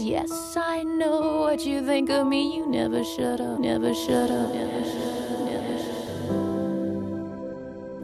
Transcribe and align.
Yes, 0.00 0.56
I 0.56 0.82
know 0.82 1.42
what 1.42 1.66
you 1.66 1.84
think 1.84 2.08
of 2.08 2.26
me. 2.26 2.56
You 2.56 2.66
never 2.66 3.04
shut 3.04 3.38
up, 3.38 3.60
never 3.60 3.94
shut 3.94 4.30
up, 4.30 4.54
never 4.54 4.82
shut 4.82 4.96
up. 4.96 5.30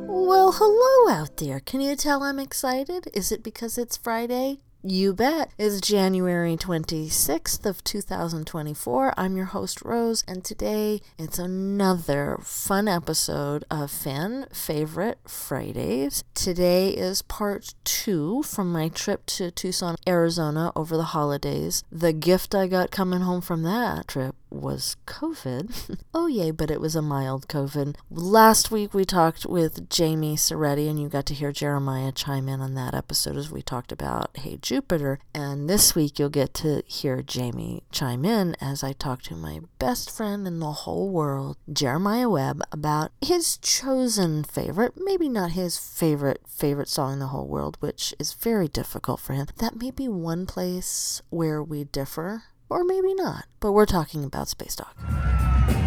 Well, 0.07 0.53
hello 0.53 1.11
out 1.11 1.39
there. 1.39 1.59
Can 1.61 1.81
you 1.81 1.97
tell 1.97 2.23
I'm 2.23 2.39
excited? 2.39 3.09
Is 3.15 3.33
it 3.33 3.43
because 3.43 3.79
it's 3.79 3.97
Friday? 3.97 4.61
You 4.89 5.15
bet. 5.15 5.51
It's 5.59 5.81
January 5.81 6.57
26th 6.57 7.67
of 7.67 7.83
2024. 7.83 9.15
I'm 9.17 9.37
your 9.37 9.47
host 9.47 9.83
Rose 9.83 10.23
and 10.29 10.45
today 10.45 11.01
it's 11.19 11.41
another 11.41 12.39
fun 12.41 12.87
episode 12.87 13.65
of 13.69 13.91
Fan 13.91 14.47
Favorite 14.53 15.19
Fridays. 15.27 16.23
Today 16.35 16.91
is 16.91 17.23
part 17.23 17.75
2 17.83 18.45
from 18.45 18.71
my 18.71 18.89
trip 18.89 19.27
to 19.27 19.51
Tucson, 19.51 19.97
Arizona 20.07 20.71
over 20.77 20.97
the 20.97 21.03
holidays. 21.03 21.83
The 21.91 22.13
gift 22.13 22.55
I 22.55 22.69
got 22.69 22.93
coming 22.93 23.23
home 23.23 23.41
from 23.41 23.65
that 23.65 24.07
trip 24.07 24.37
was 24.51 24.97
COVID. 25.07 25.99
oh, 26.15 26.27
yay, 26.27 26.51
but 26.51 26.71
it 26.71 26.81
was 26.81 26.97
a 26.97 27.03
mild 27.03 27.49
COVID. 27.49 27.97
Last 28.11 28.71
week 28.71 28.95
we 28.95 29.05
talked 29.05 29.47
with 29.47 29.89
Jamie 29.89 30.37
Soretti, 30.37 30.89
and 30.89 31.01
you 31.01 31.09
got 31.09 31.27
to 31.27 31.35
hear 31.35 31.53
Jeremiah 31.53 32.13
chime 32.13 32.49
in 32.49 32.61
on 32.61 32.75
that 32.75 32.95
episode 32.95 33.37
as 33.37 33.51
we 33.51 33.63
talked 33.63 33.93
about 33.93 34.37
Hey 34.37 34.57
Jupiter. 34.77 35.19
And 35.35 35.71
this 35.71 35.95
week 35.95 36.19
you'll 36.19 36.29
get 36.29 36.53
to 36.55 36.83
hear 36.87 37.23
Jamie 37.23 37.85
chime 37.91 38.27
in 38.27 38.55
as 38.61 38.85
I 38.85 38.93
talk 38.93 39.23
to 39.23 39.35
my 39.35 39.61
best 39.79 40.15
friend 40.15 40.47
in 40.47 40.59
the 40.59 40.85
whole 40.85 41.09
world, 41.09 41.57
Jeremiah 41.73 42.29
Webb, 42.29 42.61
about 42.71 43.11
his 43.23 43.57
chosen 43.57 44.45
favorite, 44.45 44.93
maybe 44.95 45.31
not 45.31 45.53
his 45.53 45.79
favorite, 45.79 46.43
favorite 46.47 46.91
song 46.91 47.15
in 47.15 47.19
the 47.21 47.29
whole 47.29 47.47
world, 47.47 47.79
which 47.81 48.13
is 48.19 48.35
very 48.35 48.69
difficult 48.69 49.19
for 49.19 49.33
him. 49.33 49.47
That 49.57 49.81
may 49.81 49.91
be 49.91 50.09
one 50.09 50.45
place 50.45 51.23
where 51.31 51.63
we 51.63 51.85
differ 51.85 52.43
or 52.69 52.85
maybe 52.85 53.15
not. 53.15 53.47
But 53.61 53.73
we're 53.73 53.87
talking 53.87 54.25
about 54.25 54.49
Space 54.49 54.77
Dog. 54.77 55.86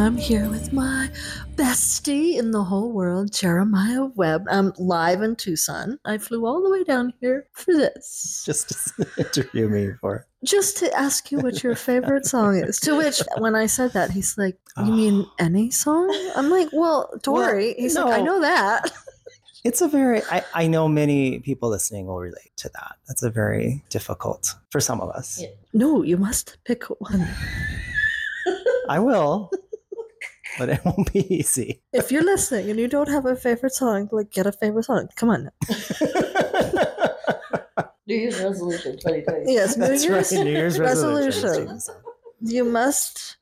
I'm 0.00 0.16
here 0.16 0.48
with 0.48 0.72
my 0.72 1.10
bestie 1.56 2.38
in 2.38 2.52
the 2.52 2.64
whole 2.64 2.90
world, 2.90 3.34
Jeremiah 3.34 4.06
Webb. 4.06 4.46
I'm 4.50 4.72
live 4.78 5.20
in 5.20 5.36
Tucson. 5.36 5.98
I 6.06 6.16
flew 6.16 6.46
all 6.46 6.62
the 6.62 6.70
way 6.70 6.84
down 6.84 7.12
here 7.20 7.46
for 7.52 7.74
this. 7.74 8.42
just 8.46 8.70
to 8.96 9.06
interview 9.18 9.68
me 9.68 9.90
for. 10.00 10.26
Just 10.42 10.78
to 10.78 10.90
ask 10.98 11.30
you 11.30 11.40
what 11.40 11.62
your 11.62 11.74
favorite 11.74 12.24
song 12.24 12.56
is. 12.56 12.80
To 12.80 12.96
which, 12.96 13.20
when 13.36 13.54
I 13.54 13.66
said 13.66 13.92
that, 13.92 14.10
he's 14.10 14.38
like, 14.38 14.56
You 14.78 14.84
ah. 14.84 14.96
mean 14.96 15.26
any 15.38 15.70
song? 15.70 16.08
I'm 16.34 16.48
like, 16.48 16.70
Well, 16.72 17.12
Tori. 17.22 17.74
he's 17.74 17.94
like, 17.94 18.20
I 18.20 18.22
know 18.22 18.40
that. 18.40 18.90
It's 19.62 19.82
a 19.82 19.88
very. 19.88 20.22
I, 20.30 20.42
I 20.54 20.66
know 20.66 20.88
many 20.88 21.40
people 21.40 21.68
listening 21.68 22.06
will 22.06 22.18
relate 22.18 22.52
to 22.56 22.70
that. 22.70 22.96
That's 23.06 23.22
a 23.22 23.28
very 23.28 23.84
difficult 23.90 24.54
for 24.70 24.80
some 24.80 25.02
of 25.02 25.10
us. 25.10 25.44
No, 25.74 26.02
you 26.02 26.16
must 26.16 26.56
pick 26.64 26.84
one. 26.84 27.28
I 28.88 28.98
will, 29.00 29.50
but 30.58 30.68
it 30.68 30.80
won't 30.84 31.12
be 31.12 31.32
easy. 31.34 31.82
If 31.92 32.10
you're 32.12 32.24
listening 32.24 32.70
and 32.70 32.78
you 32.78 32.88
don't 32.88 33.08
have 33.08 33.26
a 33.26 33.36
favorite 33.36 33.72
song, 33.74 34.08
like, 34.12 34.30
get 34.30 34.46
a 34.46 34.52
favorite 34.52 34.84
song. 34.84 35.08
Come 35.16 35.30
on. 35.30 35.44
now. 35.44 35.50
New 38.06 38.16
Year's 38.16 38.40
resolution 38.40 38.92
2020. 38.96 39.52
Yes, 39.52 39.76
New 39.76 39.86
That's 39.86 40.04
Year's 40.04 40.32
right. 40.32 40.44
New 40.44 40.50
Year's 40.50 40.78
resolution. 40.80 41.42
resolution. 41.42 41.80
you 42.40 42.64
must 42.64 43.36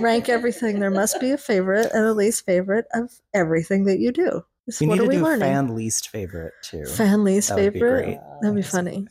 rank 0.00 0.28
everything. 0.28 0.80
There 0.80 0.90
must 0.90 1.20
be 1.20 1.30
a 1.30 1.38
favorite 1.38 1.88
and 1.94 2.04
a 2.04 2.12
least 2.14 2.44
favorite 2.44 2.86
of 2.94 3.12
everything 3.32 3.84
that 3.84 4.00
you 4.00 4.10
do. 4.10 4.44
So 4.70 4.84
We 4.84 4.88
what 4.88 4.94
need 4.96 5.00
are 5.00 5.04
to 5.04 5.08
we 5.08 5.16
do 5.16 5.22
learning? 5.22 5.40
fan 5.40 5.74
least 5.76 6.08
favorite 6.10 6.52
too. 6.62 6.84
Fan 6.84 7.22
least 7.24 7.48
That 7.50 7.58
would 7.58 7.72
be 7.72 7.78
favorite. 7.78 8.04
great. 8.04 8.18
That'd 8.42 8.54
be 8.56 8.60
Yes. 8.62 8.70
funny. 8.70 9.06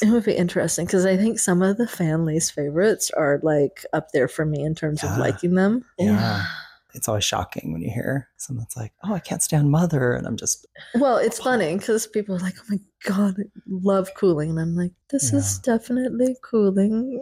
It 0.00 0.08
would 0.08 0.24
be 0.24 0.32
interesting 0.34 0.86
because 0.86 1.04
I 1.04 1.16
think 1.16 1.38
some 1.38 1.60
of 1.60 1.76
the 1.76 1.86
fan 1.88 2.24
least 2.24 2.52
favorites 2.52 3.10
are 3.10 3.40
like 3.42 3.84
up 3.92 4.12
there 4.12 4.28
for 4.28 4.46
me 4.46 4.62
in 4.62 4.74
terms 4.74 5.02
of 5.02 5.18
liking 5.18 5.54
them. 5.54 5.84
Yeah. 5.98 6.46
It's 6.94 7.08
always 7.08 7.24
shocking 7.24 7.72
when 7.72 7.80
you 7.82 7.90
hear 7.90 8.28
someone's 8.36 8.76
like, 8.76 8.92
"Oh, 9.04 9.14
I 9.14 9.18
can't 9.18 9.42
stand 9.42 9.70
Mother," 9.70 10.12
and 10.12 10.26
I'm 10.26 10.36
just, 10.36 10.66
Well, 10.94 11.16
it's 11.16 11.38
funny 11.38 11.76
because 11.76 12.06
people 12.06 12.34
are 12.36 12.40
like, 12.40 12.54
"Oh 12.60 12.64
my 12.68 12.78
god, 13.04 13.34
I 13.38 13.44
love 13.68 14.10
cooling," 14.16 14.50
and 14.50 14.60
I'm 14.60 14.76
like, 14.76 14.92
"This 15.10 15.32
is 15.32 15.58
definitely 15.60 16.36
cooling." 16.42 17.20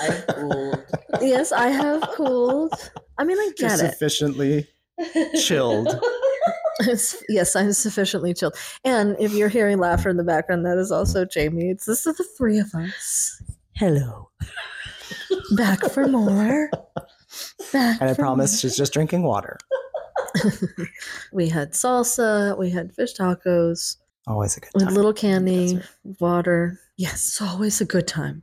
I'm 0.00 0.22
cool. 0.34 0.84
yes, 1.20 1.52
I 1.52 1.68
have 1.68 2.02
cooled. 2.14 2.74
I 3.18 3.24
mean, 3.24 3.38
I 3.38 3.50
you're 3.58 3.68
get 3.70 3.80
it. 3.80 3.90
sufficiently 3.92 4.68
chilled. 5.40 5.88
Yes, 7.28 7.54
I'm 7.54 7.72
sufficiently 7.72 8.34
chilled. 8.34 8.56
And 8.84 9.14
if 9.20 9.32
you're 9.32 9.48
hearing 9.48 9.78
laughter 9.78 10.08
in 10.10 10.16
the 10.16 10.24
background, 10.24 10.66
that 10.66 10.76
is 10.76 10.90
also 10.90 11.24
Jamie. 11.24 11.70
It's 11.70 11.84
this 11.86 12.04
is 12.04 12.16
the 12.16 12.24
three 12.36 12.58
of 12.58 12.74
us. 12.74 13.40
Hello. 13.76 14.30
Back 15.56 15.88
for 15.90 16.08
more. 16.08 16.68
Back 17.72 18.00
And 18.00 18.10
I 18.10 18.14
promise 18.14 18.60
she's 18.60 18.76
just 18.76 18.92
drinking 18.92 19.22
water. 19.22 19.58
we 21.32 21.48
had 21.48 21.72
salsa, 21.72 22.56
we 22.58 22.70
had 22.70 22.92
fish 22.94 23.14
tacos, 23.14 23.96
Always 24.26 24.56
a 24.56 24.60
good 24.60 24.70
time. 24.78 24.86
with 24.86 24.96
little 24.96 25.12
candy, 25.12 25.80
water. 26.18 26.80
Yes, 26.96 27.28
it's 27.28 27.42
always 27.42 27.80
a 27.80 27.84
good 27.84 28.06
time. 28.08 28.42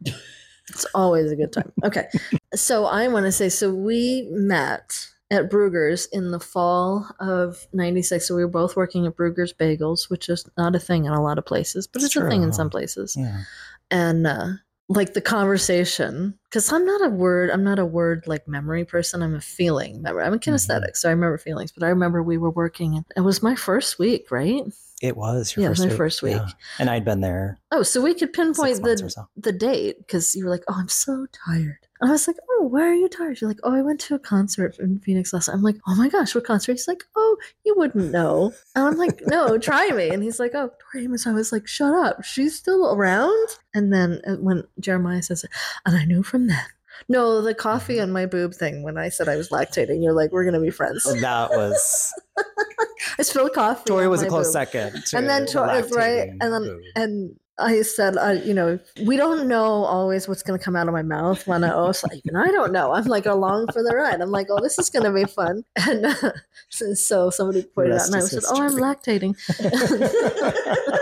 It's 0.70 0.86
always 0.94 1.32
a 1.32 1.36
good 1.36 1.52
time. 1.52 1.72
Okay. 1.84 2.08
So 2.54 2.86
I 2.86 3.08
want 3.08 3.26
to 3.26 3.32
say 3.32 3.50
so 3.50 3.74
we 3.74 4.28
met 4.30 5.08
at 5.32 5.50
Bruegger's 5.50 6.06
in 6.08 6.32
the 6.32 6.40
fall 6.40 7.10
of 7.20 7.66
96. 7.74 8.28
So 8.28 8.36
we 8.36 8.44
were 8.44 8.52
both 8.52 8.76
working 8.76 9.08
at 9.08 9.16
Bruegger's 9.16 9.54
Bagels, 9.54 10.10
which 10.10 10.30
is 10.30 10.48
not 10.58 10.76
a 10.76 10.80
thing 10.80 11.06
in 11.06 11.14
a 11.14 11.22
lot 11.24 11.38
of 11.40 11.46
places, 11.46 11.88
but 11.88 12.04
it's, 12.04 12.16
It's 12.16 12.26
a 12.26 12.30
thing 12.30 12.44
in 12.44 12.54
some 12.54 12.70
places. 12.70 13.16
Yeah. 13.18 13.42
And 13.90 14.28
uh, 14.28 14.48
like 14.90 15.14
the 15.14 15.22
conversation, 15.22 16.38
because 16.50 16.72
I'm 16.72 16.86
not 16.86 17.06
a 17.06 17.10
word, 17.10 17.50
I'm 17.50 17.64
not 17.64 17.80
a 17.80 17.86
word 17.86 18.26
like 18.28 18.48
memory 18.48 18.84
person. 18.84 19.22
I'm 19.22 19.36
a 19.36 19.42
feeling 19.42 20.02
memory. 20.02 20.24
I'm 20.26 20.34
a 20.34 20.38
kinesthetic, 20.38 20.82
mm-hmm. 20.82 20.96
so 20.96 21.10
I 21.10 21.14
remember 21.14 21.38
feelings. 21.38 21.72
But 21.72 21.86
I 21.86 21.90
remember 21.90 22.22
we 22.22 22.38
were 22.38 22.52
working, 22.52 23.04
it 23.16 23.22
was 23.22 23.42
my 23.42 23.56
first 23.56 24.00
week, 24.00 24.32
right? 24.32 24.64
It 25.02 25.18
was 25.18 25.56
your 25.56 25.64
Yeah, 25.64 25.70
first 25.70 25.80
my 25.82 25.88
week. 25.88 25.98
first 25.98 26.22
week. 26.22 26.34
Yeah. 26.36 26.48
And 26.80 26.90
I'd 26.90 27.04
been 27.06 27.22
there 27.22 27.60
Oh, 27.72 27.82
so 27.84 28.02
we 28.02 28.14
could 28.14 28.34
pinpoint 28.34 28.84
the 28.84 29.10
so. 29.10 29.28
the 29.36 29.52
date 29.52 29.98
because 30.00 30.36
you 30.36 30.44
were 30.46 30.52
like, 30.52 30.64
"Oh, 30.68 30.76
I'm 30.78 30.90
so 30.90 31.26
tired." 31.32 31.78
And 32.00 32.10
I 32.10 32.14
was 32.14 32.28
like, 32.28 32.38
"Oh, 32.52 32.64
why 32.70 32.82
are 32.82 32.94
you 32.94 33.08
tired?" 33.10 33.42
You're 33.42 33.50
like, 33.50 33.60
"Oh, 33.64 33.74
I 33.74 33.82
went 33.82 34.00
to 34.02 34.16
a 34.16 34.20
concert 34.20 34.78
in 34.80 35.00
Phoenix 35.00 35.34
last 35.34 35.48
night." 35.48 35.56
I'm 35.56 35.64
like, 35.64 35.78
"Oh 35.88 35.96
my 35.96 36.08
gosh, 36.10 36.36
what 36.36 36.44
concert?" 36.46 36.74
He's 36.74 36.88
like, 36.88 37.04
"Oh, 37.16 37.38
you 37.66 37.74
wouldn't 37.78 38.12
know." 38.12 38.54
And 38.76 38.86
I'm 38.86 38.98
like, 38.98 39.22
"No, 39.26 39.58
try 39.70 39.90
me." 39.90 40.10
And 40.10 40.22
he's 40.22 40.40
like, 40.40 40.52
"Oh, 40.54 40.70
Tori 40.92 41.06
Amos." 41.06 41.26
I 41.26 41.32
was 41.32 41.52
like, 41.52 41.68
"Shut 41.68 41.94
up, 41.94 42.24
she's 42.24 42.56
still 42.56 42.94
around." 42.94 43.48
And 43.74 43.92
then 43.94 44.22
uh, 44.28 44.36
when 44.36 44.64
Jeremiah 44.80 45.24
says 45.24 45.44
it, 45.44 45.50
and 45.86 45.96
I 45.98 46.06
knew 46.06 46.22
from 46.24 46.48
then. 46.48 46.66
No, 47.10 47.42
the 47.42 47.54
coffee 47.54 47.96
Mm-hmm. 47.96 48.04
on 48.04 48.12
my 48.12 48.26
boob 48.26 48.54
thing. 48.54 48.84
When 48.84 48.98
I 48.98 49.10
said 49.10 49.28
I 49.28 49.36
was 49.36 49.50
lactating, 49.50 50.04
you're 50.04 50.14
like, 50.14 50.32
"We're 50.32 50.46
gonna 50.46 50.60
be 50.62 50.70
friends." 50.70 51.06
And 51.06 51.22
that 51.24 51.50
was 51.52 52.14
I 53.20 53.24
spilled 53.24 53.54
coffee. 53.54 53.84
Tori 53.86 54.08
was 54.08 54.22
a 54.22 54.28
close 54.28 54.48
boob. 54.48 54.54
second. 54.54 55.04
And 55.14 55.28
then 55.30 55.46
Tori- 55.46 55.82
right, 55.92 56.30
and 56.30 56.42
then- 56.54 56.64
boob. 56.64 56.82
and 56.96 57.36
I 57.60 57.84
said, 57.84 58.18
uh, 58.18 58.38
you 58.44 58.56
know, 58.56 58.80
we 59.06 59.18
don't 59.18 59.48
know 59.48 59.84
always 59.84 60.28
what's 60.28 60.42
going 60.42 60.58
to 60.58 60.64
come 60.66 60.76
out 60.76 60.88
of 60.88 60.94
my 60.94 61.04
mouth 61.04 61.46
when 61.46 61.64
I 61.64 61.72
oh, 61.72 61.92
so 61.92 62.08
even 62.12 62.36
I 62.36 62.48
don't 62.48 62.72
know. 62.72 62.92
I'm 62.92 63.04
like 63.06 63.28
along 63.28 63.68
for 63.72 63.84
the 63.84 63.94
ride. 63.96 64.20
I'm 64.20 64.32
like, 64.32 64.48
oh, 64.50 64.60
this 64.62 64.80
is 64.80 64.90
going 64.90 65.04
to 65.06 65.12
be 65.12 65.26
fun. 65.26 65.64
And 65.88 66.06
uh, 66.08 66.32
so, 66.70 66.94
so 66.96 67.30
somebody 67.30 67.62
pointed 67.64 67.98
out, 67.98 68.08
and 68.08 68.16
I 68.16 68.20
said, 68.22 68.44
oh, 68.48 68.64
I'm 68.64 68.72
lactating. 68.72 69.36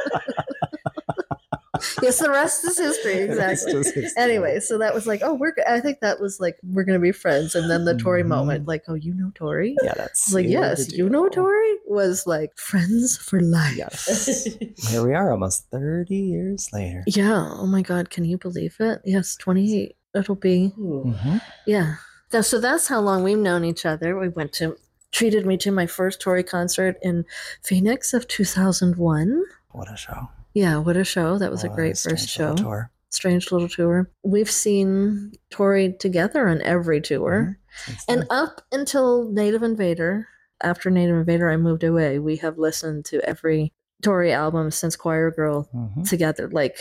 yes, 2.01 2.19
the 2.19 2.29
rest 2.29 2.63
is 2.65 2.77
history. 2.77 3.13
Exactly. 3.19 3.71
is 3.73 3.91
history. 3.91 4.21
Anyway, 4.21 4.59
so 4.59 4.77
that 4.77 4.93
was 4.93 5.05
like, 5.07 5.21
oh, 5.23 5.33
we're. 5.33 5.53
I 5.67 5.79
think 5.79 5.99
that 6.01 6.19
was 6.19 6.39
like 6.39 6.57
we're 6.63 6.83
going 6.83 6.99
to 6.99 7.01
be 7.01 7.11
friends. 7.11 7.55
And 7.55 7.69
then 7.69 7.85
the 7.85 7.95
Tori 7.97 8.23
Mhm. 8.23 8.27
moment, 8.27 8.67
like, 8.67 8.83
oh, 8.87 8.93
you 8.95 9.13
know 9.13 9.31
Tori. 9.35 9.75
yeah, 9.83 9.93
that's 9.95 10.33
like, 10.33 10.47
yes, 10.47 10.91
you 10.91 11.09
know 11.09 11.29
deal. 11.29 11.43
Tori 11.43 11.73
was 11.87 12.25
like 12.27 12.57
friends 12.57 13.17
for 13.17 13.39
life. 13.39 13.75
Yes. 13.77 14.45
Here 14.89 15.03
we 15.05 15.13
are, 15.13 15.31
almost 15.31 15.69
thirty 15.71 16.17
years 16.17 16.69
later. 16.73 17.03
Yeah. 17.07 17.47
Oh 17.51 17.65
my 17.67 17.81
God. 17.81 18.09
Can 18.09 18.25
you 18.25 18.37
believe 18.37 18.75
it? 18.79 19.01
Yes. 19.05 19.35
28. 19.37 19.95
It'll 20.15 20.35
be. 20.35 20.73
Mhm. 20.77 21.41
Yeah. 21.65 21.95
Tha- 22.31 22.43
So 22.43 22.59
that's 22.59 22.87
how 22.87 22.99
long 22.99 23.23
we've 23.23 23.37
known 23.37 23.63
each 23.63 23.85
other. 23.85 24.17
We 24.17 24.29
went 24.29 24.53
to, 24.53 24.75
treated 25.11 25.45
me 25.45 25.57
to 25.57 25.71
my 25.71 25.85
first 25.87 26.19
Tori 26.21 26.43
concert 26.43 26.95
in 27.01 27.25
Phoenix 27.63 28.13
of 28.13 28.27
2001. 28.27 29.43
What 29.71 29.91
a 29.91 29.95
show! 29.97 30.29
Yeah. 30.53 30.77
What 30.77 30.97
a 30.97 31.03
show. 31.03 31.37
That 31.37 31.51
was 31.51 31.63
a 31.63 31.69
great 31.69 31.97
strange 31.97 32.19
first 32.21 32.29
show. 32.29 32.55
Tour. 32.55 32.91
Strange 33.11 33.51
little 33.51 33.67
tour. 33.69 34.09
We've 34.23 34.49
seen 34.51 35.33
Tori 35.49 35.93
together 35.93 36.47
on 36.47 36.61
every 36.61 37.01
tour. 37.01 37.57
Since 37.85 38.05
And 38.07 38.25
up 38.29 38.61
until 38.71 39.29
Native 39.31 39.63
Invader, 39.63 40.27
after 40.61 40.89
Native 40.91 41.15
Invader, 41.15 41.49
I 41.49 41.57
moved 41.57 41.83
away. 41.83 42.19
We 42.19 42.37
have 42.37 42.57
listened 42.57 43.05
to 43.05 43.19
every 43.27 43.73
Tori 44.03 44.31
album 44.31 44.69
since 44.71 44.95
Choir 44.95 45.31
Girl 45.31 45.67
Mhm. 45.73 46.07
together. 46.07 46.47
Like, 46.49 46.77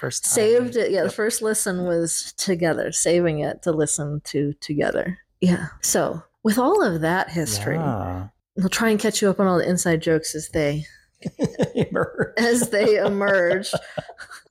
first 0.00 0.24
time. 0.24 0.32
saved 0.32 0.76
it. 0.76 0.90
Yeah, 0.90 1.02
the 1.04 1.10
first 1.10 1.42
listen 1.42 1.84
was 1.84 2.32
together, 2.36 2.90
saving 2.92 3.40
it 3.40 3.62
to 3.62 3.72
listen 3.72 4.20
to 4.24 4.52
together. 4.54 5.18
Yeah. 5.40 5.66
So 5.82 6.22
with 6.42 6.58
all 6.58 6.82
of 6.82 7.02
that 7.02 7.30
history, 7.30 7.76
Yeah. 7.76 8.28
we'll 8.56 8.68
try 8.68 8.90
and 8.90 8.98
catch 8.98 9.20
you 9.22 9.28
up 9.28 9.38
on 9.38 9.46
all 9.46 9.58
the 9.58 9.68
inside 9.68 10.00
jokes 10.02 10.34
as 10.34 10.48
they 10.48 10.86
as 12.36 12.70
they 12.70 12.96
emerge. 12.96 13.72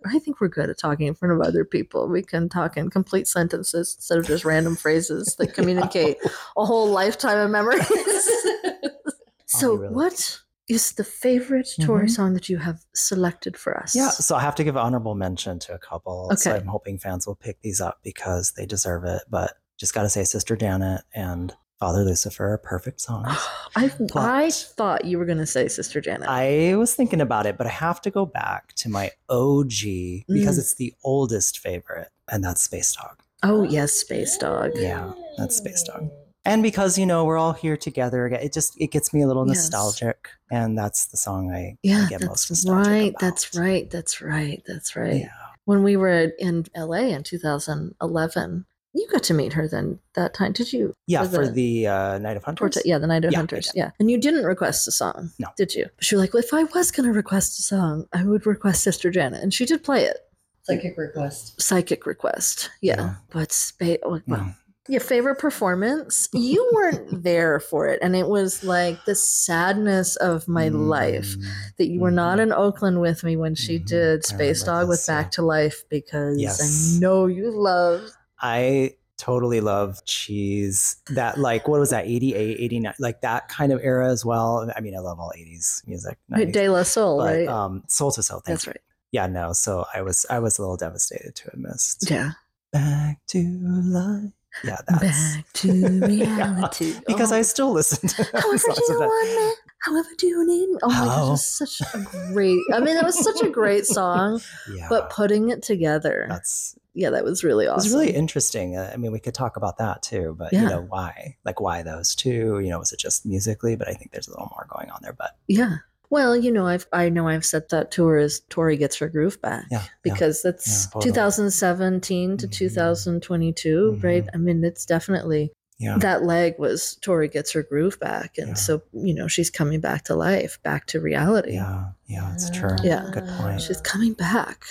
I 0.06 0.19
think 0.19 0.41
we're 0.41 0.47
good 0.47 0.69
at 0.69 0.77
talking 0.77 1.07
in 1.07 1.13
front 1.13 1.33
of 1.33 1.41
other 1.41 1.63
people. 1.65 2.07
We 2.07 2.21
can 2.23 2.50
talk 2.50 2.77
in 2.77 2.89
complete 2.89 3.27
sentences 3.27 3.95
instead 3.97 4.18
of 4.19 4.25
just 4.25 4.45
random 4.45 4.75
phrases 4.75 5.35
that 5.38 5.53
communicate 5.53 6.18
a 6.57 6.65
whole 6.65 6.88
lifetime 6.89 7.38
of 7.38 7.50
memories. 7.51 7.88
so, 9.47 9.75
really. 9.75 9.94
what 9.94 10.39
is 10.68 10.94
the 10.94 11.03
favorite 11.03 11.68
Tori 11.81 12.06
Mhm. 12.07 12.12
song 12.12 12.33
that 12.33 12.47
you 12.50 12.57
have 12.57 12.79
selected 12.95 13.57
for 13.57 13.77
us? 13.77 13.95
Yeah, 13.95 14.09
so 14.09 14.35
I 14.35 14.41
have 14.41 14.56
to 14.56 14.63
give 14.63 14.77
honorable 14.77 15.15
mention 15.15 15.59
to 15.59 15.73
a 15.73 15.79
couple. 15.79 16.31
So 16.38 16.51
Okay. 16.51 16.59
I'm 16.62 16.68
hoping 16.68 16.97
fans 16.97 17.27
will 17.27 17.35
pick 17.35 17.62
these 17.62 17.81
up 17.81 18.00
because 18.03 18.51
they 18.56 18.65
deserve 18.65 19.03
it. 19.03 19.23
But 19.29 19.57
just 19.77 19.94
got 19.94 20.03
to 20.03 20.09
say, 20.09 20.23
Sister 20.23 20.56
Janet 20.56 21.01
and 21.13 21.53
Father 21.81 22.06
Lucifer 22.06 22.54
are 22.54 22.57
perfect 22.60 23.01
songs. 23.01 23.28
I, 23.75 23.92
I 24.16 24.51
thought 24.51 25.04
you 25.04 25.18
were 25.18 25.25
going 25.25 25.39
to 25.39 25.48
say 25.48 25.68
Sister 25.68 26.00
Janet. 26.00 26.30
I 26.30 26.75
was 26.75 26.94
thinking 26.94 27.19
about 27.19 27.48
it, 27.48 27.57
but 27.57 27.66
I 27.66 27.72
have 27.72 28.00
to 28.04 28.12
go 28.12 28.24
back 28.24 28.74
to 28.75 28.88
my 28.89 29.10
OG 29.30 30.25
because 30.28 30.57
Mm. 30.57 30.60
it's 30.60 30.75
the 30.75 30.94
oldest 31.04 31.57
favorite, 31.57 32.10
and 32.31 32.44
that's 32.44 32.62
Space 32.62 32.95
Dog. 32.95 33.18
oh, 33.42 33.63
yes, 33.63 33.94
Space 33.94 34.38
Dog. 34.38 34.74
Yeah, 34.75 35.12
that's 35.39 35.56
Space 35.57 35.81
Dog. 35.81 36.07
And 36.45 36.62
because 36.62 37.00
you 37.00 37.06
know 37.07 37.25
we're 37.25 37.38
all 37.39 37.54
here 37.54 37.78
together, 37.78 38.25
again, 38.28 38.42
it 38.44 38.54
just 38.54 38.80
it 38.80 38.92
gets 38.92 39.12
me 39.12 39.24
a 39.24 39.28
little 39.28 39.48
Yes. 39.48 39.57
nostalgic, 39.72 40.30
and 40.51 40.78
that's 40.78 41.07
the 41.07 41.18
song 41.18 41.51
I, 41.51 41.57
I 41.57 41.78
Yeah, 41.81 42.07
get 42.10 42.22
most 42.22 42.48
that's 42.50 42.63
nostalgic 42.63 42.92
right. 42.92 43.13
That's 43.19 43.56
right. 43.56 43.89
That's 43.89 44.22
right. 44.22 44.62
That's 44.68 44.95
right. 44.95 45.22
Yeah, 45.22 45.30
When 45.66 45.81
we 45.81 45.98
were 45.98 46.31
in 46.38 46.66
LA 46.75 47.10
in 47.16 47.24
2011, 47.24 48.66
you 48.94 49.08
got 49.12 49.24
to 49.24 49.34
meet 49.34 49.54
her 49.54 49.68
then 49.68 50.00
that 50.16 50.34
time. 50.34 50.52
Did 50.52 50.74
you? 50.74 50.94
yeah, 51.08 51.24
For 51.24 51.30
for 51.36 51.46
the- 51.48 51.52
the, 51.84 51.88
uh, 51.88 52.18
Night 52.20 52.38
of 52.38 52.44
Hunters. 52.44 52.60
Torta- 52.76 52.82
yeah, 52.88 52.98
the 52.98 53.08
Night 53.08 53.24
of 53.26 53.32
Yeah, 53.32 53.38
Hunters. 53.40 53.72
Yeah. 53.74 53.92
And 54.00 54.12
you 54.12 54.18
didn't 54.20 54.44
request 54.46 54.88
a 54.88 54.92
song. 54.92 55.32
No. 55.40 55.48
Did 55.58 55.74
you? 55.76 55.88
She 56.00 56.16
was 56.16 56.22
like, 56.24 56.34
well, 56.34 56.44
if 56.44 56.54
I 56.54 56.64
was 56.66 56.92
going 56.92 57.08
to 57.08 57.14
request 57.14 57.58
a 57.60 57.62
song, 57.62 58.08
I 58.14 58.24
would 58.24 58.46
request 58.46 58.84
Sister 58.84 59.10
Janet. 59.10 59.42
And 59.44 59.54
she 59.54 59.66
did 59.66 59.84
play 59.84 60.04
it. 60.04 60.18
Psychic 60.64 60.98
request. 60.98 61.60
Psychic 61.62 62.06
request. 62.06 62.70
Yeah. 62.82 62.96
Yeah. 62.98 63.16
But 63.32 63.52
spa- 63.52 63.98
well, 64.06 64.22
Mm. 64.28 64.56
your 64.88 65.00
favorite 65.00 65.38
performance 65.40 66.28
you 66.34 66.70
weren't 66.74 67.24
there 67.24 67.60
for 67.60 67.88
it 67.88 68.00
and 68.02 68.16
it 68.16 68.28
was 68.28 68.64
like 68.64 69.06
the 69.06 69.16
sadness 69.16 70.16
of 70.18 70.48
my 70.48 70.68
life 70.70 71.36
Mm. 71.38 71.46
that 71.78 71.88
you 71.88 72.00
were 72.00 72.12
not 72.12 72.40
in 72.40 72.52
oakland 72.52 73.00
with 73.00 73.24
me 73.24 73.38
when 73.38 73.56
she 73.56 73.80
Mhm. 73.80 73.86
did 73.86 74.18
I 74.26 74.28
space 74.28 74.64
dog 74.64 74.90
with 74.90 75.00
this, 75.00 75.08
yeah. 75.08 75.22
back 75.22 75.32
to 75.32 75.42
life 75.44 75.84
because 75.90 76.38
Yes. 76.40 76.96
i 76.98 77.00
know 77.00 77.28
you 77.28 77.52
love 77.52 78.02
I 78.42 78.96
totally 79.18 79.62
love 79.62 80.04
cheese. 80.06 80.98
That 81.12 81.38
like 81.38 81.68
what 81.68 81.80
was 81.80 81.92
that 81.92 82.06
88, 82.06 82.58
89 82.60 82.94
like 83.00 83.22
that 83.22 83.48
kind 83.50 83.72
of 83.72 83.80
era 83.84 84.10
as 84.10 84.26
well. 84.26 84.70
I 84.76 84.82
mean, 84.82 84.96
I 84.96 85.00
love 85.00 85.20
all 85.20 85.32
80s 85.38 85.88
music. 85.88 86.18
90s, 86.32 86.52
de 86.52 86.70
la 86.70 86.84
soul 86.84 87.18
but 87.20 87.24
right 87.24 87.48
um 87.48 87.84
Soul 87.88 88.12
II 88.18 88.24
Soul. 88.24 88.42
That's 88.46 88.66
you. 88.66 88.72
right 88.72 88.82
Yeah, 89.12 89.28
no. 89.28 89.54
So 89.54 89.86
I 89.94 90.02
was 90.02 90.26
I 90.30 90.40
was 90.40 90.58
a 90.58 90.62
little 90.62 90.78
devastated 90.78 91.36
to 91.36 91.44
have 91.52 91.60
missed. 91.60 92.10
yeah 92.10 92.32
Back 92.72 93.20
to 93.28 93.40
life. 93.64 94.32
Yeah, 94.63 94.77
that's 94.88 95.36
back 95.36 95.53
to 95.53 96.00
reality 96.01 96.94
because 97.07 97.31
I 97.31 97.39
Oh. 97.39 97.44
still 97.44 97.71
listen 97.71 98.07
to 98.09 98.24
However 98.33 98.57
do 98.57 98.71
of 98.71 98.77
you 98.89 99.00
that. 99.00 99.07
want 99.07 99.30
me? 99.30 99.53
However 99.86 100.09
do 100.18 100.27
you 100.27 100.45
need? 100.48 100.77
Oh 100.83 100.89
my 100.89 101.06
gosh, 101.06 101.42
such 101.42 101.81
a 101.94 102.06
great. 102.33 102.59
I 102.74 102.80
mean, 102.80 102.95
it 102.98 103.03
was 103.03 103.24
such 103.24 103.42
a 103.42 103.50
great 103.50 103.86
song, 103.98 104.39
Yeah, 104.71 104.88
but 104.89 105.09
putting 105.09 105.50
it 105.50 105.63
together, 105.63 106.27
that's 106.30 106.75
yeah, 106.94 107.09
that 107.12 107.24
was 107.24 107.44
really 107.44 107.68
awesome. 107.68 107.80
it 107.80 107.83
was 107.86 107.94
really 108.06 108.13
interesting. 108.15 108.75
Uh, 108.77 108.92
I 108.94 108.98
mean, 108.98 109.12
we 109.13 109.19
could 109.19 109.33
talk 109.33 109.56
about 109.57 109.77
that 109.77 110.03
too, 110.03 110.36
but 110.38 110.51
Yeah. 110.54 110.63
you 110.63 110.69
know 110.69 110.81
why? 110.81 111.38
Like 111.45 111.59
why 111.62 111.81
those 111.83 112.13
two? 112.13 112.59
You 112.59 112.69
know, 112.69 112.80
was 112.80 112.92
it 112.92 113.00
just 113.00 113.25
musically? 113.25 113.75
But 113.77 113.88
I 113.88 113.94
think 113.94 114.12
there's 114.12 114.27
a 114.27 114.31
little 114.31 114.51
more 114.51 114.68
going 114.69 114.89
on 114.92 115.00
there. 115.01 115.13
But 115.13 115.38
Yeah. 115.47 115.77
Well, 116.12 116.36
you 116.38 116.52
know, 116.52 116.68
I've 116.68 116.86
I 116.94 117.10
know 117.10 117.28
I've 117.28 117.46
set 117.46 117.69
that 117.69 117.90
tour 117.90 118.18
as 118.18 118.42
Tori 118.50 118.75
gets 118.78 118.98
her 118.98 119.08
groove 119.10 119.42
back 119.42 119.66
yeah, 119.72 119.80
yeah. 119.81 119.88
because 120.04 120.42
that's 120.44 120.88
Yeah, 120.94 121.02
2017 121.02 122.38
to 122.38 122.48
Mhm. 122.48 122.52
2022, 122.52 124.00
right? 124.04 124.25
Mhm. 124.25 124.30
I 124.34 124.38
mean, 124.38 124.63
it's 124.63 124.86
definitely 124.86 125.54
yeah. 125.80 125.97
that 126.00 126.24
leg 126.24 126.56
was 126.59 126.97
Tori 127.02 127.28
gets 127.30 127.54
her 127.54 127.64
groove 127.64 127.97
back, 128.00 128.38
and 128.38 128.50
Yeah. 128.50 128.54
so 128.56 128.81
you 128.94 129.14
know 129.16 129.28
she's 129.28 129.50
coming 129.50 129.80
back 129.80 130.04
to 130.06 130.16
life, 130.16 130.59
back 130.64 130.85
to 130.88 131.00
reality. 131.00 131.54
Yeah, 131.54 131.85
yeah, 132.07 132.33
it's 132.33 132.50
true. 132.50 132.76
Yeah. 132.83 133.09
Good 133.14 133.28
point. 133.40 133.62
She's 133.62 133.80
coming 133.81 134.14
back. 134.14 134.66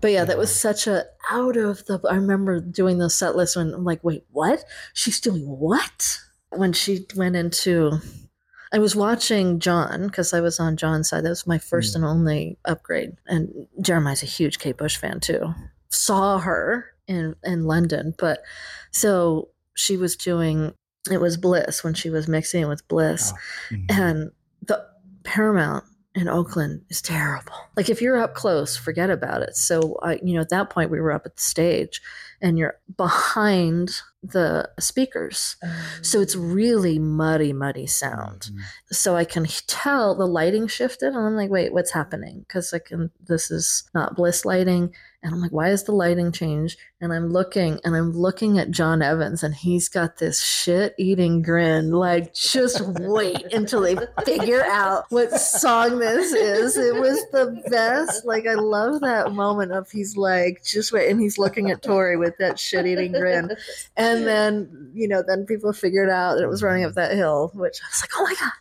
But 0.00 0.12
yeah, 0.12 0.24
that 0.26 0.38
was 0.38 0.54
such 0.54 0.86
a 0.86 1.06
out 1.30 1.56
of 1.56 1.86
the. 1.86 1.98
I 2.08 2.14
remember 2.16 2.60
doing 2.60 2.98
the 2.98 3.10
set 3.10 3.34
list 3.36 3.56
when 3.56 3.74
I'm 3.74 3.84
like, 3.84 4.04
wait, 4.04 4.24
what? 4.30 4.64
She's 4.92 5.18
doing 5.18 5.42
what? 5.44 6.20
When 6.50 6.72
she 6.72 7.06
went 7.16 7.34
into, 7.36 7.98
I 8.74 8.78
was 8.78 8.96
watching 8.96 9.60
Jon 9.60 10.08
because 10.08 10.32
I 10.34 10.40
was 10.40 10.58
on 10.58 10.76
Jon's 10.76 11.08
side. 11.08 11.24
That 11.24 11.28
was 11.30 11.46
my 11.46 11.58
first 11.58 11.92
Mm. 11.92 11.96
and 11.96 12.04
only 12.04 12.58
upgrade. 12.64 13.12
And 13.26 13.68
Jeremiah's 13.80 14.22
a 14.24 14.26
huge 14.26 14.58
Kate 14.58 14.76
Bush 14.76 14.96
fan 14.96 15.20
too. 15.20 15.54
Saw 15.90 16.38
her 16.38 16.86
in 17.06 17.36
in 17.44 17.64
London, 17.64 18.14
but 18.18 18.40
so 18.90 19.48
she 19.74 19.96
was 19.96 20.16
doing. 20.16 20.74
It 21.10 21.20
was 21.20 21.36
Bliss 21.36 21.84
when 21.84 21.94
she 21.94 22.10
was 22.10 22.26
mixing 22.28 22.62
it 22.62 22.68
with 22.68 22.86
Bliss 22.88 23.32
Oh, 23.32 23.74
mhm. 23.74 23.84
and 23.90 24.30
the 24.62 24.84
Paramount 25.22 25.84
in 26.14 26.28
Oakland 26.28 26.82
is 26.88 27.02
terrible. 27.02 27.52
Like 27.76 27.88
if 27.90 28.00
you're 28.00 28.16
up 28.16 28.34
close, 28.34 28.76
forget 28.76 29.10
about 29.10 29.42
it. 29.42 29.54
So 29.56 29.98
I, 30.02 30.18
you 30.22 30.34
know, 30.34 30.40
at 30.40 30.48
that 30.48 30.70
point 30.70 30.90
we 30.90 31.00
were 31.00 31.12
up 31.12 31.26
at 31.26 31.36
the 31.36 31.42
stage, 31.42 32.00
and 32.44 32.58
you're 32.58 32.76
behind 32.96 34.02
the 34.22 34.68
speakers. 34.78 35.56
So 36.02 36.20
it's 36.20 36.36
really 36.36 36.98
muddy, 36.98 37.52
muddy 37.52 37.86
sound. 37.86 38.50
Mhm. 38.52 38.60
So 38.92 39.16
I 39.16 39.24
can 39.24 39.46
tell 39.66 40.14
the 40.14 40.26
lighting 40.26 40.66
shifted, 40.68 41.08
and 41.14 41.18
I'm 41.26 41.36
like, 41.36 41.50
wait, 41.50 41.72
what's 41.72 41.92
happening? 41.92 42.44
Because 42.46 42.72
I 42.74 42.78
can. 42.78 43.10
This 43.26 43.50
is 43.50 43.84
not 43.94 44.14
bliss 44.14 44.44
lighting, 44.44 44.94
and 45.24 45.34
I'm 45.34 45.40
like, 45.40 45.52
why 45.52 45.70
is 45.70 45.84
the 45.84 45.92
lighting 45.92 46.30
changed? 46.30 46.78
And 47.00 47.12
I'm 47.12 47.30
looking, 47.30 47.80
and 47.82 47.96
I'm 47.96 48.12
looking 48.12 48.58
at 48.58 48.70
Jon 48.70 49.00
Evans, 49.00 49.42
and 49.42 49.54
he's 49.54 49.88
got 49.88 50.18
this 50.18 50.42
shit-eating 50.42 51.42
grin. 51.42 51.90
Like, 51.90 52.34
just 52.34 52.80
wait 52.82 53.52
until 53.52 53.80
they 53.80 53.96
figure 54.24 54.64
out 54.64 55.04
what 55.08 55.32
song 55.32 55.98
this 55.98 56.32
is. 56.32 56.76
It 56.76 56.94
was 56.94 57.18
the 57.32 57.62
best. 57.70 58.24
Like, 58.24 58.46
I 58.46 58.54
love 58.54 59.00
that 59.00 59.32
moment 59.32 59.72
of 59.72 59.90
he's 59.90 60.16
like, 60.16 60.62
just 60.62 60.92
wait, 60.92 61.10
and 61.10 61.18
he's 61.18 61.38
looking 61.38 61.70
at 61.70 61.82
Tori 61.82 62.16
with 62.16 62.36
that 62.38 62.58
shit-eating 62.58 63.12
grin. 63.12 63.50
And 63.96 64.26
then, 64.26 64.90
you 64.94 65.08
know, 65.08 65.22
then 65.26 65.46
people 65.46 65.72
figured 65.72 66.10
out 66.10 66.34
that 66.36 66.44
it 66.44 66.48
was 66.48 66.62
running 66.62 66.84
up 66.84 66.92
that 66.94 67.12
hill, 67.12 67.50
which 67.54 67.80
I 67.82 67.88
was 67.90 68.02
like, 68.02 68.10
oh 68.16 68.24
my 68.24 68.34
god! 68.38 68.52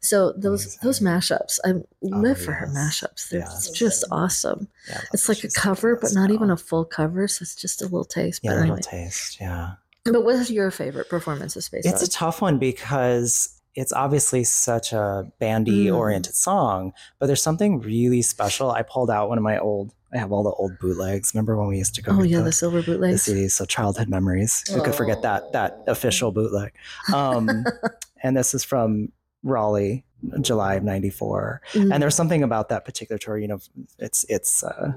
So 0.00 0.32
those 0.32 0.76
those 0.78 1.00
mashups, 1.00 1.58
I 1.64 1.74
live 2.02 2.40
for 2.40 2.52
her 2.52 2.66
Oh, 2.70 2.74
mashups. 2.74 3.28
They're 3.28 3.40
Yes. 3.40 3.70
just 3.70 4.04
awesome. 4.10 4.68
Yeah, 4.88 5.00
It's 5.12 5.28
like 5.28 5.44
a 5.44 5.48
cover, 5.48 5.96
but 5.96 6.12
not 6.14 6.30
even 6.30 6.50
a 6.50 6.56
full 6.56 6.84
cover. 6.84 7.28
So 7.28 7.42
it's 7.42 7.54
just 7.54 7.80
a 7.82 7.84
little 7.84 8.04
taste. 8.04 8.40
yeah, 8.42 8.50
but 8.52 8.54
little 8.56 8.72
anyway, 8.76 8.82
taste. 8.82 9.40
Yeah. 9.40 9.72
but 10.04 10.24
what 10.24 10.34
is 10.36 10.50
your 10.50 10.70
favorite 10.70 11.08
performance 11.08 11.54
of 11.56 11.64
Space? 11.64 11.84
It's 11.86 12.02
a 12.02 12.10
tough 12.10 12.40
one 12.42 12.58
because 12.58 13.58
it's 13.74 13.92
obviously 13.92 14.44
such 14.44 14.92
a 14.92 15.26
bandy 15.38 15.86
Mm. 15.86 15.96
oriented 15.96 16.34
song, 16.34 16.92
but 17.18 17.26
there's 17.26 17.40
something 17.42 17.80
really 17.80 18.20
special. 18.20 18.70
I 18.70 18.82
pulled 18.82 19.10
out 19.10 19.28
one 19.30 19.38
of 19.38 19.44
my 19.44 19.58
old, 19.58 19.94
I 20.12 20.18
have 20.18 20.30
all 20.30 20.42
the 20.42 20.50
old 20.50 20.78
bootlegs. 20.78 21.32
Remember 21.34 21.56
when 21.56 21.68
we 21.68 21.78
used 21.78 21.94
to 21.94 22.02
go 22.02 22.12
oh 22.12 22.22
yeah, 22.22 22.38
the, 22.38 22.44
the 22.44 22.52
silver 22.52 22.82
the 22.82 22.92
bootlegs. 22.92 23.24
CDs? 23.24 23.52
So 23.52 23.64
childhood 23.64 24.08
memories. 24.10 24.62
Who 24.70 24.82
could 24.82 24.94
forget 24.94 25.22
that 25.22 25.52
that 25.52 25.84
official 25.86 26.32
bootleg? 26.32 26.72
Um, 27.14 27.64
and 28.22 28.36
this 28.36 28.52
is 28.52 28.62
from 28.62 29.10
Raleigh, 29.42 30.04
July 30.40 30.74
of 30.74 30.84
'94. 30.84 31.60
Mm. 31.72 31.92
And 31.94 32.02
there's 32.02 32.14
something 32.14 32.42
about 32.42 32.68
that 32.68 32.84
particular 32.84 33.18
tour. 33.18 33.38
You 33.38 33.48
know, 33.48 33.58
it's 33.98 34.24
it's 34.28 34.62
uh, 34.62 34.92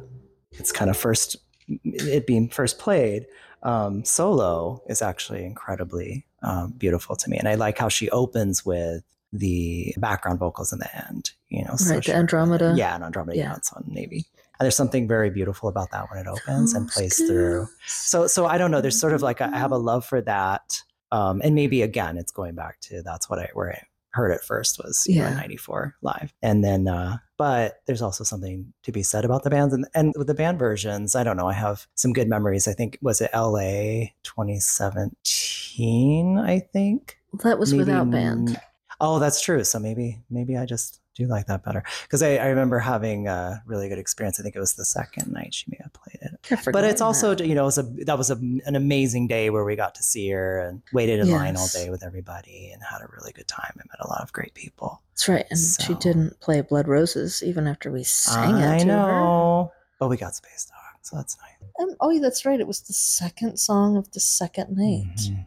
it's 0.51 0.71
kind 0.71 0.89
of 0.89 0.97
first 0.97 1.37
it 1.83 2.27
being 2.27 2.49
first 2.49 2.77
played 2.79 3.25
um, 3.63 4.05
solo 4.05 4.83
is 4.87 5.01
actually 5.01 5.43
incredibly 5.45 6.25
um, 6.43 6.71
beautiful 6.77 7.15
to 7.15 7.29
me, 7.29 7.37
and 7.37 7.47
I 7.47 7.55
like 7.55 7.77
how 7.77 7.89
she 7.89 8.09
opens 8.11 8.65
with 8.65 9.03
the 9.33 9.93
background 9.97 10.39
vocals 10.39 10.71
in 10.71 10.79
the 10.79 11.07
end. 11.09 11.31
You 11.49 11.63
know, 11.63 11.71
Right, 11.71 11.95
the 11.97 12.01
she- 12.01 12.11
Andromeda. 12.13 12.73
Yeah, 12.77 12.95
and 12.95 13.03
Andromeda. 13.03 13.37
Yeah. 13.37 13.49
Yeah. 13.49 13.55
it's 13.55 13.73
on 13.73 13.83
Navy. 13.87 14.25
And 14.57 14.65
there's 14.65 14.77
something 14.77 15.05
very 15.05 15.29
beautiful 15.29 15.67
about 15.67 15.91
that 15.91 16.09
when 16.09 16.17
it 16.19 16.27
opens 16.27 16.73
and 16.73 16.85
Those 16.87 16.93
plays 16.93 17.17
through. 17.17 17.67
So, 17.87 18.25
so 18.27 18.45
I 18.45 18.57
don't 18.57 18.71
know. 18.71 18.79
There's 18.79 18.97
sort 18.97 19.11
of 19.11 19.21
like 19.21 19.41
a, 19.41 19.49
I 19.53 19.57
have 19.57 19.73
a 19.73 19.77
love 19.77 20.05
for 20.05 20.21
that, 20.21 20.81
um, 21.11 21.41
and 21.43 21.55
maybe 21.55 21.81
again, 21.81 22.17
it's 22.17 22.31
going 22.31 22.55
back 22.55 22.79
to 22.81 23.01
that's 23.01 23.29
what 23.29 23.39
I 23.39 23.49
where 23.53 23.71
I 23.73 23.81
heard 24.15 24.31
it 24.31 24.41
first 24.41 24.79
was 24.83 25.05
you 25.07 25.19
know, 25.21 25.27
Yeah. 25.27 25.35
'94 25.35 25.95
live, 26.01 26.33
and 26.41 26.63
then, 26.63 26.87
uh, 26.87 27.17
but 27.37 27.81
there's 27.85 28.01
also 28.01 28.23
something 28.23 28.73
to 28.83 28.91
be 28.91 29.03
said 29.03 29.25
about 29.25 29.43
the 29.43 29.49
bands 29.49 29.73
and 29.73 29.85
and 29.93 30.13
with 30.17 30.27
the 30.27 30.33
band 30.33 30.57
versions. 30.57 31.15
I 31.15 31.23
don't 31.23 31.37
know. 31.37 31.47
I 31.47 31.53
have 31.53 31.85
some 31.95 32.13
good 32.13 32.29
memories. 32.29 32.67
I 32.67 32.73
think 32.73 32.97
was 33.01 33.21
it 33.21 33.29
L.A. 33.33 34.13
2017. 34.23 36.37
I 36.39 36.59
think 36.59 37.17
that 37.43 37.59
was 37.59 37.71
Maybe 37.71 37.79
without 37.83 38.09
band. 38.11 38.59
Oh, 39.01 39.19
that's 39.19 39.41
true. 39.41 39.63
So 39.63 39.79
maybe 39.79 40.21
maybe 40.29 40.57
I 40.57 40.65
just 40.65 40.99
do 41.15 41.23
you 41.23 41.29
like 41.29 41.47
that 41.47 41.63
better 41.63 41.81
because 42.03 42.21
I, 42.21 42.35
I 42.35 42.47
remember 42.47 42.77
having 42.79 43.27
a 43.27 43.63
really 43.65 43.87
good 43.89 43.97
experience. 43.97 44.39
I 44.39 44.43
think 44.43 44.55
it 44.55 44.59
was 44.59 44.73
the 44.73 44.85
second 44.85 45.31
night 45.31 45.53
she 45.53 45.65
may 45.71 45.77
have 45.81 45.93
played 45.93 46.19
it. 46.21 46.71
But 46.73 46.83
it's 46.83 47.01
also 47.01 47.33
that. 47.33 47.45
you 47.47 47.55
know 47.55 47.63
it 47.63 47.65
was 47.65 47.77
a 47.77 47.83
that 48.05 48.17
was 48.17 48.29
a, 48.29 48.35
an 48.35 48.75
amazing 48.75 49.27
day 49.27 49.49
where 49.49 49.63
we 49.63 49.75
got 49.75 49.95
to 49.95 50.03
see 50.03 50.29
her 50.29 50.59
and 50.59 50.81
waited 50.93 51.19
in 51.21 51.31
line 51.31 51.55
all 51.57 51.67
day 51.69 51.89
with 51.89 52.03
everybody 52.03 52.69
and 52.73 52.83
had 52.83 53.01
a 53.01 53.07
really 53.17 53.31
good 53.31 53.47
time 53.47 53.71
and 53.79 53.89
met 53.89 54.05
a 54.05 54.09
lot 54.09 54.21
of 54.21 54.31
great 54.33 54.53
people. 54.53 55.01
that's 55.13 55.27
right. 55.29 55.45
And 55.49 55.59
she 55.59 55.93
didn't 55.95 56.39
play 56.41 56.61
Blood 56.61 56.87
Roses 56.87 57.41
even 57.43 57.65
after 57.67 57.91
we 57.91 58.03
sang 58.03 58.57
it. 58.57 58.67
I 58.67 58.77
to 58.79 58.83
her. 58.83 58.87
know, 58.87 59.71
but 59.99 60.09
we 60.09 60.17
got 60.17 60.35
Space 60.35 60.67
Dog, 60.69 60.99
so 61.01 61.15
that's 61.15 61.37
nice. 61.37 61.69
Um, 61.81 61.95
oh, 61.99 62.09
yeah, 62.09 62.21
that's 62.21 62.45
right. 62.45 62.59
It 62.59 62.67
was 62.67 62.81
the 62.81 62.93
second 62.93 63.57
song 63.57 63.97
of 63.97 64.11
the 64.11 64.19
second 64.19 64.75
night. 64.77 65.17
Mhm. 65.17 65.45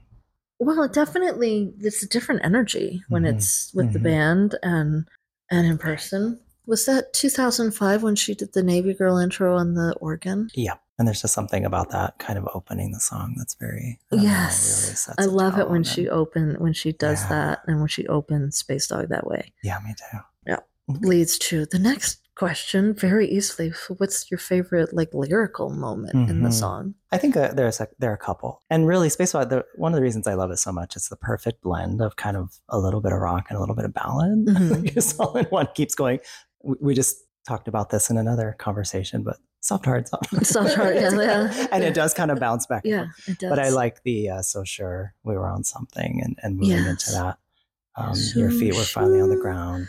Well, 0.60 0.88
definitely 0.88 1.72
it's 1.80 2.02
a 2.02 2.08
different 2.08 2.40
energy 2.44 3.02
when 3.08 3.22
Mhm. 3.22 3.34
it's 3.36 3.72
with 3.74 3.92
the 3.92 3.98
Mhm. 4.00 4.02
band 4.02 4.58
and 4.62 5.08
and 5.50 5.66
in 5.66 5.78
person. 5.78 6.40
Was 6.66 6.84
that 6.84 7.12
2005 7.14 8.02
when 8.02 8.14
she 8.14 8.34
did 8.34 8.52
the 8.52 8.62
Navy 8.62 8.92
Girl 8.92 9.16
intro 9.16 9.56
on 9.56 9.72
the 9.74 9.94
organ? 10.00 10.50
Yeah, 10.54 10.74
and 10.98 11.08
there's 11.08 11.22
just 11.22 11.32
something 11.32 11.64
about 11.64 11.90
that 11.90 12.18
kind 12.18 12.38
of 12.38 12.46
opening 12.54 12.92
the 12.92 13.00
song 13.00 13.34
that's 13.38 13.54
very 13.54 13.98
I 14.12 14.16
don't 14.16 14.24
know, 14.24 14.30
Yes, 14.30 15.08
really 15.18 15.30
I 15.30 15.32
love 15.32 15.58
it 15.58 15.70
when 15.70 15.82
she 15.82 16.08
open 16.10 16.56
when 16.58 16.74
she 16.74 16.92
does 16.92 17.22
Yeah. 17.22 17.28
that 17.30 17.60
and 17.66 17.78
when 17.78 17.88
she 17.88 18.06
opens 18.08 18.58
Space 18.58 18.86
Dog 18.86 19.08
that 19.08 19.26
way. 19.26 19.52
Yeah, 19.64 19.78
me 19.82 19.94
too. 19.96 20.18
Yeah. 20.46 20.58
Mm-hmm. 20.90 21.06
Leads 21.06 21.38
to 21.38 21.64
the 21.66 21.78
next 21.78 22.20
question 22.38 22.94
very 22.94 23.26
easily. 23.28 23.72
What's 23.98 24.30
your 24.30 24.38
favorite 24.38 24.94
like 24.94 25.12
lyrical 25.12 25.70
moment 25.70 26.14
in 26.30 26.42
the 26.42 26.48
Mhm. 26.48 26.52
song? 26.52 26.94
I 27.10 27.18
think 27.18 27.34
that 27.34 27.56
there's 27.56 27.80
a, 27.80 27.88
there 27.98 28.10
are 28.10 28.14
a 28.14 28.18
couple, 28.18 28.62
and 28.70 28.86
really, 28.86 29.08
Space 29.10 29.32
The, 29.32 29.64
one 29.76 29.92
of 29.92 29.96
the 29.96 30.02
reasons 30.02 30.26
I 30.26 30.34
love 30.34 30.50
it 30.50 30.58
so 30.58 30.70
much 30.72 30.94
is 30.96 31.08
the 31.08 31.16
perfect 31.16 31.62
blend 31.62 32.00
of 32.00 32.16
kind 32.16 32.36
of 32.36 32.58
a 32.68 32.78
little 32.78 33.00
bit 33.00 33.12
of 33.12 33.18
rock 33.20 33.46
and 33.48 33.56
a 33.56 33.60
little 33.60 33.74
bit 33.74 33.84
of 33.84 33.92
ballad. 33.92 34.46
Mhm. 34.46 34.96
it's 34.96 35.18
all 35.18 35.36
in 35.36 35.46
one. 35.46 35.68
Keeps 35.74 35.94
going. 35.94 36.20
We, 36.62 36.76
we 36.80 36.94
just 36.94 37.16
talked 37.46 37.66
about 37.68 37.90
this 37.90 38.08
in 38.10 38.16
another 38.18 38.54
conversation, 38.58 39.22
but 39.24 39.38
soft 39.60 39.84
hard, 39.86 40.06
soft 40.06 40.26
hard, 40.30 40.46
Soft 40.46 40.74
hard, 40.74 40.94
yeah, 41.02 41.10
yeah. 41.20 41.66
and 41.72 41.82
it 41.82 41.94
does 41.94 42.14
kind 42.14 42.30
of 42.30 42.38
bounce 42.38 42.66
back. 42.66 42.82
Yeah, 42.84 43.06
it 43.26 43.38
does. 43.38 43.50
but 43.50 43.58
I 43.58 43.70
like 43.70 44.02
the 44.04 44.30
uh, 44.30 44.42
so 44.42 44.62
sure 44.64 45.14
we 45.24 45.34
were 45.34 45.48
on 45.48 45.64
something 45.64 46.20
and, 46.22 46.38
and 46.42 46.56
moving 46.56 46.84
into 46.86 47.10
that. 47.12 47.38
Um, 47.96 48.14
So 48.14 48.38
your 48.38 48.50
feet 48.52 48.74
were 48.76 48.82
finally 48.84 49.20
on 49.20 49.28
the 49.30 49.36
ground. 49.36 49.88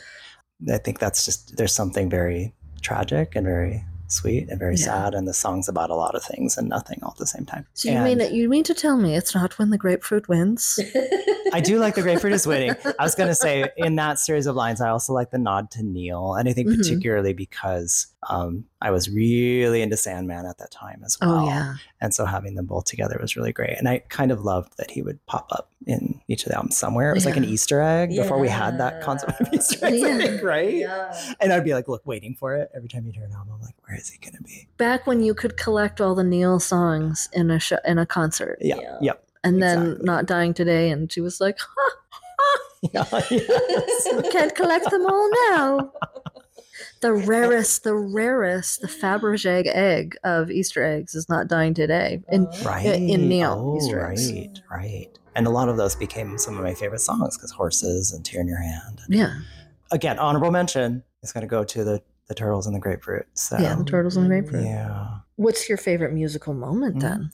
I 0.67 0.77
think 0.77 0.99
that's 0.99 1.25
just 1.25 1.57
there's 1.57 1.73
something 1.73 2.09
very 2.09 2.53
tragic 2.81 3.35
and 3.35 3.45
very 3.45 3.85
sweet 4.09 4.49
and 4.49 4.59
very 4.59 4.75
Yeah. 4.75 4.85
sad, 4.85 5.13
and 5.13 5.27
the 5.27 5.33
song's 5.33 5.69
about 5.69 5.89
a 5.89 5.95
lot 5.95 6.15
of 6.15 6.23
things 6.23 6.57
and 6.57 6.67
nothing 6.67 6.99
all 7.03 7.11
at 7.11 7.17
the 7.17 7.25
same 7.27 7.45
time. 7.45 7.65
So 7.73 7.89
you 7.89 7.95
mean 7.99 8.13
And 8.13 8.21
that 8.21 8.33
you 8.33 8.49
mean 8.49 8.63
to 8.65 8.73
tell 8.73 8.97
me 8.97 9.15
it's 9.15 9.33
not 9.33 9.57
when 9.57 9.69
the 9.69 9.77
grapefruit 9.77 10.27
wins? 10.27 10.79
I 11.53 11.61
do 11.61 11.79
like 11.79 11.95
the 11.95 12.01
grapefruit 12.01 12.33
is 12.33 12.45
winning. 12.45 12.75
I 12.99 13.03
was 13.03 13.15
going 13.15 13.29
to 13.29 13.35
say 13.35 13.69
in 13.77 13.95
that 13.95 14.19
series 14.19 14.45
of 14.45 14.55
lines, 14.55 14.81
I 14.81 14.89
also 14.89 15.13
like 15.13 15.31
the 15.31 15.37
nod 15.39 15.71
to 15.71 15.83
Neil, 15.83 16.35
and 16.35 16.47
I 16.49 16.53
think 16.53 16.67
Mhm. 16.69 16.77
particularly 16.77 17.33
because 17.33 18.07
um, 18.29 18.65
I 18.81 18.91
was 18.91 19.09
really 19.09 19.81
into 19.81 19.95
Sandman 19.95 20.45
at 20.45 20.57
that 20.57 20.71
time 20.71 21.01
as 21.05 21.17
well. 21.21 21.45
Oh 21.45 21.47
yeah. 21.47 21.75
And 22.01 22.13
so 22.13 22.25
having 22.25 22.55
them 22.55 22.65
both 22.65 22.83
together 22.83 23.17
was 23.21 23.37
really 23.37 23.53
great. 23.53 23.77
And 23.77 23.87
I 23.87 23.99
kind 24.09 24.31
of 24.31 24.43
loved 24.43 24.75
that 24.77 24.91
he 24.91 25.01
would 25.01 25.25
pop 25.25 25.47
up 25.53 25.71
in 25.87 26.19
each 26.27 26.43
of 26.43 26.49
the 26.49 26.55
albums 26.57 26.75
somewhere. 26.75 27.11
It 27.11 27.13
was 27.15 27.25
like 27.25 27.37
an 27.37 27.45
Easter 27.45 27.81
egg 27.81 28.09
before 28.09 28.37
we 28.37 28.49
had 28.49 28.77
that 28.79 29.01
concept 29.01 29.39
of 29.39 29.47
Easter 29.53 29.85
eggs, 29.85 30.03
I 30.03 30.17
think, 30.17 30.43
right? 30.43 30.73
Yeah. 30.75 31.33
And 31.39 31.53
I'd 31.53 31.63
be 31.63 31.73
like, 31.73 31.87
look, 31.87 32.05
waiting 32.05 32.35
for 32.35 32.55
it 32.55 32.69
every 32.75 32.89
time 32.89 33.05
you'd 33.05 33.15
hear 33.15 33.23
an 33.23 33.31
album. 33.31 33.53
I'm 33.55 33.61
like, 33.61 33.75
where 33.87 33.97
is 33.99 34.09
he 34.09 34.17
going 34.17 34.35
to 34.35 34.43
be? 34.43 34.67
Back 34.77 35.05
when 35.07 35.21
you 35.21 35.33
could 35.33 35.57
collect 35.57 36.01
all 36.01 36.15
the 36.15 36.23
Neil 36.23 36.59
songs 36.59 37.29
in 37.33 37.51
a 37.51 37.59
show, 37.59 37.77
in 37.85 37.97
a 37.99 38.05
concert, 38.05 38.57
Yeah. 38.61 38.77
Yeah. 38.81 38.97
Yep. 39.01 39.23
and 39.43 39.61
then 39.61 39.81
exactly. 39.83 40.05
not 40.05 40.25
dying 40.25 40.53
today, 40.53 40.89
and 40.91 41.11
she 41.11 41.21
was 41.21 41.39
like, 41.39 41.57
huh, 41.59 41.95
Yeah. 42.81 43.05
yes. 43.29 44.07
"Can't 44.31 44.55
collect 44.55 44.89
them 44.89 45.05
all 45.05 45.29
now." 45.51 45.91
The 47.01 47.13
rarest, 47.13 47.83
the 47.83 47.95
rarest, 47.95 48.81
the 48.81 48.87
Fabergé 48.87 49.65
egg 49.73 50.15
of 50.23 50.49
Easter 50.51 50.83
eggs 50.83 51.13
is 51.15 51.27
not 51.29 51.47
dying 51.47 51.73
today. 51.73 52.21
And 52.29 52.47
uh-huh. 52.47 52.69
Right. 52.69 52.85
in 52.85 53.27
Neil, 53.29 53.53
Oh, 53.57 53.77
Easter 53.77 54.05
eggs. 54.05 54.31
right. 54.31 54.59
Right. 54.71 55.07
And 55.35 55.45
a 55.47 55.49
lot 55.49 55.69
of 55.69 55.77
those 55.77 55.95
became 55.95 56.37
some 56.37 56.57
of 56.57 56.63
my 56.63 56.73
favorite 56.73 56.99
songs 56.99 57.37
because 57.37 57.51
Horses 57.51 58.11
and 58.11 58.25
Tear 58.25 58.41
in 58.41 58.47
Your 58.47 58.61
Hand. 58.61 59.01
yeah, 59.09 59.39
Again, 59.91 60.19
honorable 60.19 60.51
mention 60.51 61.03
is 61.23 61.31
going 61.31 61.41
to 61.41 61.47
go 61.47 61.63
to 61.63 61.83
the, 61.83 62.01
the 62.29 62.35
Turtles 62.35 62.65
and 62.67 62.73
the 62.75 62.79
Grapefruit. 62.79 63.25
So, 63.33 63.57
yeah, 63.59 63.75
the 63.75 63.83
turtles 63.83 64.15
and 64.15 64.25
the 64.25 64.29
grapefruit. 64.29 64.63
yeah. 64.63 65.07
What's 65.35 65.67
your 65.67 65.77
favorite 65.77 66.13
musical 66.13 66.53
moment 66.53 66.95
Mhm. 66.97 67.01
then? 67.01 67.29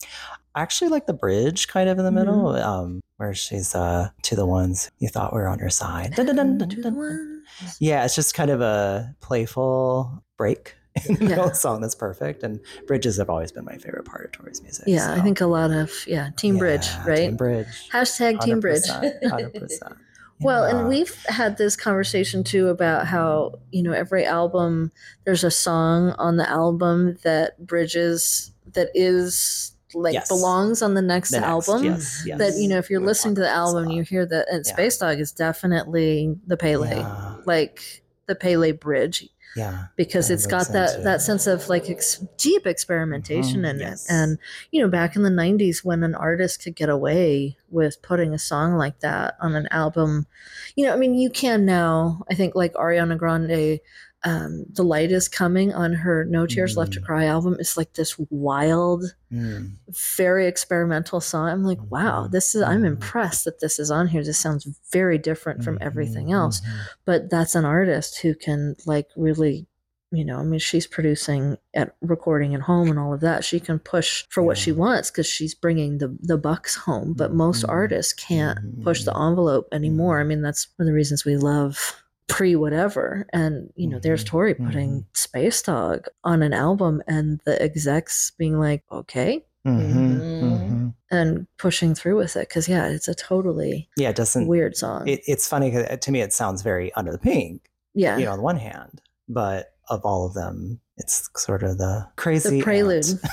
I 0.56 0.62
actually 0.62 0.90
like 0.90 1.06
the 1.06 1.14
bridge 1.14 1.68
kind 1.68 1.90
of 1.90 2.00
in 2.00 2.06
the 2.06 2.10
Mm-hmm. 2.12 2.20
middle, 2.20 2.56
um, 2.56 3.02
where 3.18 3.34
she's 3.34 3.76
uh, 3.76 4.10
to 4.24 4.36
the 4.36 4.46
ones 4.46 4.90
you 5.00 5.10
thought 5.10 5.34
were 5.34 5.48
on 5.48 5.60
your 5.60 5.70
side. 5.70 6.14
Dun, 6.16 6.28
dun, 6.34 6.58
dun. 6.58 7.44
Yeah, 7.80 8.06
it's 8.06 8.16
just 8.16 8.34
kind 8.34 8.50
of 8.50 8.62
a 8.62 9.14
playful 9.22 10.24
break 10.38 10.76
in 11.08 11.16
the 11.16 11.24
middle 11.26 11.40
of 11.44 11.46
Yeah. 11.48 11.50
the 11.50 11.56
song 11.56 11.82
that's 11.82 11.96
perfect. 11.96 12.42
And 12.44 12.62
bridges 12.88 13.18
have 13.18 13.30
always 13.30 13.52
been 13.52 13.66
my 13.66 13.78
favorite 13.78 14.06
part 14.06 14.26
of 14.26 14.32
Tori's 14.32 14.62
music. 14.62 14.86
Yeah, 14.88 15.12
I 15.12 15.20
think 15.20 15.42
a 15.42 15.46
lot 15.48 15.72
of 15.72 15.92
yeah, 16.08 16.30
Team 16.38 16.58
Bridge, 16.58 16.88
right? 17.06 17.18
Team 17.18 17.36
Bridge. 17.36 17.90
Hashtag 17.92 18.40
Team 18.40 18.62
Bridge. 18.62 18.84
100%, 18.88 19.22
100%. 19.24 19.98
Well, 20.42 20.66
and 20.66 20.88
we've 20.90 21.16
had 21.28 21.58
this 21.58 21.76
conversation 21.76 22.44
too 22.44 22.68
about 22.68 23.08
how, 23.08 23.60
you 23.72 23.82
know, 23.82 23.94
every 23.94 24.26
album, 24.26 24.92
there's 25.24 25.44
a 25.44 25.52
song 25.52 26.12
on 26.18 26.38
the 26.38 26.50
album 26.50 27.18
that 27.24 27.66
bridges, 27.66 28.52
that 28.74 28.90
is 28.94 29.72
like 29.94 30.14
Yes. 30.14 30.28
belongs 30.28 30.82
on 30.82 30.94
the 30.94 31.02
next 31.02 31.32
The 31.32 31.40
next, 31.40 31.70
album. 31.70 31.86
yes, 31.86 32.24
yes. 32.26 32.38
That, 32.38 32.56
you 32.62 32.68
know, 32.68 32.78
if 32.78 32.90
you're 32.90 33.00
We'll 33.00 33.08
listening 33.08 33.36
to 33.36 33.42
the 33.42 33.48
about 33.48 33.66
this 33.68 33.74
a 33.74 33.78
album, 33.78 33.92
you 33.92 34.04
hear 34.04 34.26
that, 34.26 34.48
and 34.52 34.66
Yeah. 34.66 34.74
Space 34.74 34.98
Dog 34.98 35.20
is 35.22 35.32
definitely 35.32 36.36
the 36.46 36.58
Pele, 36.58 36.90
Yeah. 36.98 37.36
like 37.46 38.04
the 38.28 38.36
Pele 38.36 38.72
bridge. 38.74 39.30
Yeah. 39.56 39.86
because 39.96 40.30
it's 40.30 40.46
got 40.48 40.68
that 40.74 40.92
into- 40.92 41.04
that 41.04 41.22
sense 41.22 41.48
of 41.48 41.70
like 41.70 41.90
ex- 41.90 42.24
deep 42.38 42.68
experimentation 42.68 43.62
Mhm, 43.62 43.70
in 43.70 43.80
yes. 43.80 44.06
it 44.06 44.12
and 44.14 44.38
you 44.72 44.82
know 44.82 44.90
back 44.90 45.16
in 45.16 45.24
the 45.24 45.30
90s 45.30 45.84
when 45.84 46.04
an 46.04 46.14
artist 46.16 46.62
could 46.64 46.76
get 46.76 46.90
away 46.90 47.58
with 47.70 48.02
putting 48.02 48.34
a 48.34 48.40
song 48.40 48.76
like 48.76 49.00
that 49.00 49.36
on 49.40 49.56
an 49.56 49.68
album 49.72 50.28
you 50.76 50.86
know 50.86 50.92
i 50.94 50.98
mean 50.98 51.14
you 51.16 51.30
can 51.30 51.64
now 51.66 52.24
i 52.30 52.34
think 52.36 52.54
like 52.56 52.74
ariana 52.74 53.18
grande 53.18 53.80
um, 54.26 54.66
the 54.74 54.84
light 54.84 55.12
is 55.12 55.28
coming 55.28 55.72
on 55.74 55.94
her 55.94 56.26
no 56.26 56.46
tears 56.48 56.76
left 56.76 56.94
to 56.94 57.00
Mm. 57.00 57.06
cry 57.06 57.26
album 57.26 57.56
is 57.60 57.78
like 57.78 57.94
this 57.94 58.18
wild 58.30 59.04
Mm. 59.32 59.74
very 60.18 60.48
experimental 60.48 61.20
song 61.22 61.50
i'm 61.50 61.64
like 61.64 61.80
wow 61.90 62.28
this 62.28 62.56
is 62.56 62.62
i'm 62.62 62.82
mhm. 62.82 62.88
impressed 62.94 63.46
that 63.46 63.60
this 63.60 63.80
is 63.80 63.90
on 63.92 64.08
here 64.08 64.24
this 64.24 64.38
sounds 64.40 64.68
very 64.92 65.18
different 65.18 65.64
from 65.64 65.78
everything 65.82 66.28
Mhm, 66.28 66.34
else 66.34 66.62
mhm. 66.62 66.72
but 67.06 67.30
that's 67.30 67.56
an 67.56 67.66
artist 67.66 68.20
who 68.22 68.34
can 68.36 68.76
like 68.86 69.08
really 69.16 69.68
you 70.12 70.24
know 70.24 70.38
i 70.40 70.44
mean 70.44 70.60
she's 70.60 70.88
producing 70.88 71.58
at 71.74 71.96
recording 72.02 72.54
at 72.56 72.62
home 72.62 72.90
and 72.90 72.98
all 73.00 73.14
of 73.14 73.22
that 73.22 73.44
she 73.44 73.60
can 73.60 73.80
push 73.80 74.24
for 74.30 74.42
what 74.44 74.58
she 74.58 74.72
wants 74.72 75.12
because 75.12 75.28
she's 75.28 75.54
bringing 75.56 75.98
the 75.98 76.16
the 76.22 76.38
bucks 76.38 76.76
home 76.76 77.14
but 77.18 77.34
most 77.34 77.64
Mhm. 77.66 77.70
artists 77.70 78.14
can't 78.14 78.84
push 78.84 79.04
the 79.04 79.12
Mhm. 79.12 79.30
envelope 79.30 79.68
anymore 79.72 80.20
i 80.20 80.24
mean 80.24 80.42
that's 80.42 80.68
one 80.78 80.84
of 80.86 80.88
the 80.88 80.94
reasons 80.96 81.26
we 81.26 81.36
love 81.38 82.02
pre 82.28 82.56
whatever 82.56 83.28
and 83.34 83.70
you 83.76 83.88
know 83.88 84.00
there's 84.00 84.24
Mhm. 84.24 84.28
tori 84.28 84.54
putting 84.56 84.92
Mhm. 85.02 85.06
space 85.14 85.62
dog 85.62 86.08
on 86.24 86.42
an 86.42 86.54
album 86.54 87.02
and 87.08 87.40
the 87.46 87.62
execs 87.62 88.32
being 88.38 88.60
like 88.60 88.84
okay 88.92 89.46
Mhm, 89.66 89.94
Mhm. 89.94 90.42
mhm. 90.42 90.94
and 91.12 91.48
pushing 91.58 91.94
through 91.96 92.18
with 92.18 92.36
it 92.36 92.48
because 92.50 92.68
yeah 92.68 92.88
it's 92.88 93.08
a 93.08 93.16
totally 93.16 93.90
Yeah, 93.98 94.10
it 94.10 94.16
doesn't. 94.16 94.48
weird 94.48 94.76
song 94.76 95.08
It, 95.08 95.22
it's 95.28 95.48
funny 95.48 95.72
'cause 95.72 95.86
to 96.00 96.12
me. 96.12 96.22
It 96.22 96.34
sounds 96.34 96.62
very 96.62 96.92
under 96.94 97.12
the 97.12 97.18
pink, 97.20 97.70
yeah 97.94 98.18
you 98.18 98.26
know, 98.26 98.32
on 98.32 98.38
the 98.38 98.44
one 98.44 98.58
hand, 98.58 99.02
but 99.30 99.74
of 99.90 100.02
all 100.04 100.26
of 100.26 100.34
them, 100.34 100.80
it's 100.98 101.30
sort 101.38 101.62
of 101.64 101.78
the 101.78 102.08
crazy 102.16 102.58
the 102.58 102.64
prelude. 102.64 103.06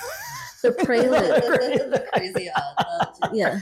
the 0.62 0.72
prelude 0.72 1.12
the 1.92 2.06
crazy 2.12 2.48
aunt. 2.48 3.34
yeah 3.34 3.60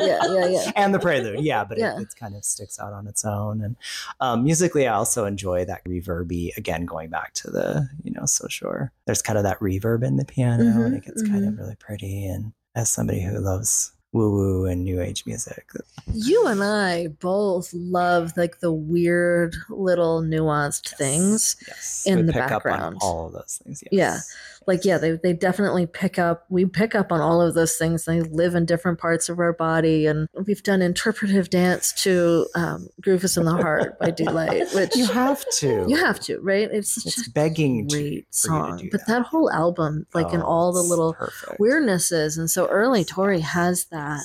yeah 0.00 0.20
yeah 0.32 0.46
yeah 0.46 0.72
and 0.76 0.94
the 0.94 0.98
prelude, 0.98 1.40
yeah, 1.40 1.64
but 1.64 1.78
Yeah. 1.78 1.96
It, 1.96 2.02
it 2.02 2.14
kind 2.18 2.34
of 2.36 2.44
sticks 2.44 2.78
out 2.78 2.92
on 2.92 3.06
its 3.06 3.24
own. 3.24 3.60
And 3.62 3.76
um, 4.20 4.44
musically, 4.44 4.86
I 4.86 4.94
also 4.94 5.24
enjoy 5.24 5.64
that 5.66 5.84
reverby. 5.84 6.56
Again, 6.56 6.84
going 6.86 7.10
back 7.10 7.34
to 7.34 7.50
the, 7.50 7.88
you 8.02 8.12
know, 8.12 8.26
so 8.26 8.48
sure. 8.48 8.92
There's 9.06 9.22
kind 9.22 9.36
of 9.38 9.44
that 9.44 9.58
reverb 9.60 10.02
in 10.04 10.16
the 10.16 10.24
piano, 10.24 10.64
and 10.64 10.94
Mhm, 10.94 10.96
it 10.98 11.04
gets 11.04 11.22
kind 11.22 11.46
of 11.46 11.54
mhm. 11.54 11.58
really 11.58 11.76
pretty. 11.76 12.26
And 12.26 12.52
as 12.74 12.88
somebody 12.90 13.22
who 13.22 13.38
loves 13.38 13.92
woo 14.12 14.30
woo 14.32 14.64
and 14.66 14.82
new 14.84 15.00
age 15.00 15.24
music, 15.24 15.70
You 16.12 16.46
and 16.48 16.62
I 16.64 17.08
both 17.20 17.72
love 17.72 18.36
like 18.36 18.58
the 18.58 18.72
weird 18.72 19.54
little 19.68 20.20
nuanced 20.20 20.90
yes, 20.90 20.98
things. 20.98 21.56
yes, 21.68 22.02
in 22.06 22.16
we 22.16 22.22
the 22.22 22.32
pick 22.32 22.42
up 22.42 22.50
on 22.50 22.70
background. 22.72 22.98
all 23.02 23.26
of 23.28 23.32
those 23.34 23.60
things. 23.62 23.82
Yes. 23.90 23.92
Yeah. 23.92 24.18
Like 24.66 24.84
yeah, 24.84 24.98
they 24.98 25.12
they 25.12 25.32
definitely 25.32 25.86
pick 25.86 26.18
up 26.18 26.44
we 26.48 26.64
pick 26.66 26.94
up 26.94 27.10
on 27.10 27.20
all 27.20 27.40
of 27.40 27.54
those 27.54 27.76
things. 27.76 28.04
They 28.04 28.20
live 28.20 28.54
in 28.54 28.66
different 28.66 28.98
parts 29.00 29.28
of 29.28 29.38
our 29.38 29.52
body 29.52 30.06
and 30.06 30.28
we've 30.46 30.62
done 30.62 30.82
interpretive 30.82 31.50
dance 31.50 31.92
to 32.04 32.46
um, 32.54 32.88
Groove 33.00 33.24
is 33.24 33.36
in 33.36 33.44
the 33.46 33.52
Heart 33.52 33.98
by 33.98 34.10
Deee-Lite, 34.10 34.70
which 34.74 34.94
you 34.96 35.06
have 35.06 35.44
to. 35.58 35.86
you 35.88 35.96
have 35.96 36.20
to, 36.20 36.38
right? 36.40 36.68
It's 36.70 36.92
such 37.02 37.18
It's 37.18 37.26
a 37.28 37.30
begging 37.30 37.88
to, 37.88 37.96
great 37.96 38.30
to 38.32 38.38
song. 38.38 38.76
do 38.78 38.88
But 38.90 39.00
that. 39.06 39.06
that 39.08 39.22
whole 39.26 39.50
album, 39.50 40.06
like 40.14 40.32
in 40.32 40.40
Oh, 40.42 40.46
all 40.46 40.72
the 40.72 40.82
little 40.82 41.14
perfect. 41.14 41.58
weirdnesses, 41.60 42.38
and 42.38 42.48
so 42.50 42.66
early 42.68 43.04
Tori 43.04 43.40
has 43.40 43.86
that 43.86 44.22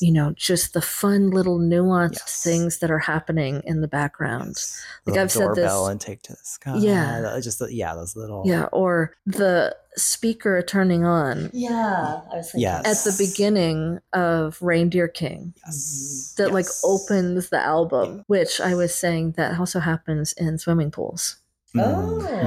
you 0.00 0.12
know, 0.12 0.32
just 0.36 0.72
the 0.74 0.82
fun 0.82 1.30
little 1.30 1.58
nuanced 1.58 2.14
Yes. 2.14 2.42
things 2.42 2.78
that 2.78 2.90
are 2.90 2.98
happening 2.98 3.62
in 3.64 3.80
the 3.80 3.88
background. 3.88 4.48
Yes. 4.56 4.80
Like 5.06 5.12
Little 5.14 5.22
I've 5.22 5.32
said 5.32 5.48
this- 5.50 5.56
doorbell 5.56 5.86
and 5.88 6.00
take 6.00 6.22
to 6.22 6.32
the 6.32 6.38
sky. 6.42 6.76
Yeah. 6.78 7.20
the- 7.22 7.40
just 7.40 7.58
the, 7.58 7.72
yeah, 7.74 7.94
those 7.94 8.14
little 8.16 8.42
Yeah, 8.46 8.64
or 8.72 9.12
the 9.24 9.74
speaker 9.96 10.60
turning 10.62 11.04
on 11.04 11.50
Yeah, 11.54 12.20
I 12.30 12.36
was 12.36 12.46
thinking. 12.50 12.60
Yes. 12.60 13.06
at 13.06 13.10
the 13.10 13.16
beginning 13.24 14.00
of 14.12 14.58
Reindeer 14.60 15.08
King 15.08 15.54
yes, 15.66 16.34
that 16.36 16.52
like 16.52 16.66
opens 16.84 17.48
the 17.48 17.58
album, 17.60 18.22
which 18.26 18.60
I 18.60 18.74
was 18.74 18.94
saying 18.94 19.32
that 19.32 19.58
also 19.58 19.80
happens 19.80 20.34
in 20.34 20.58
swimming 20.58 20.90
pools, 20.90 21.36
Mm. 21.74 21.82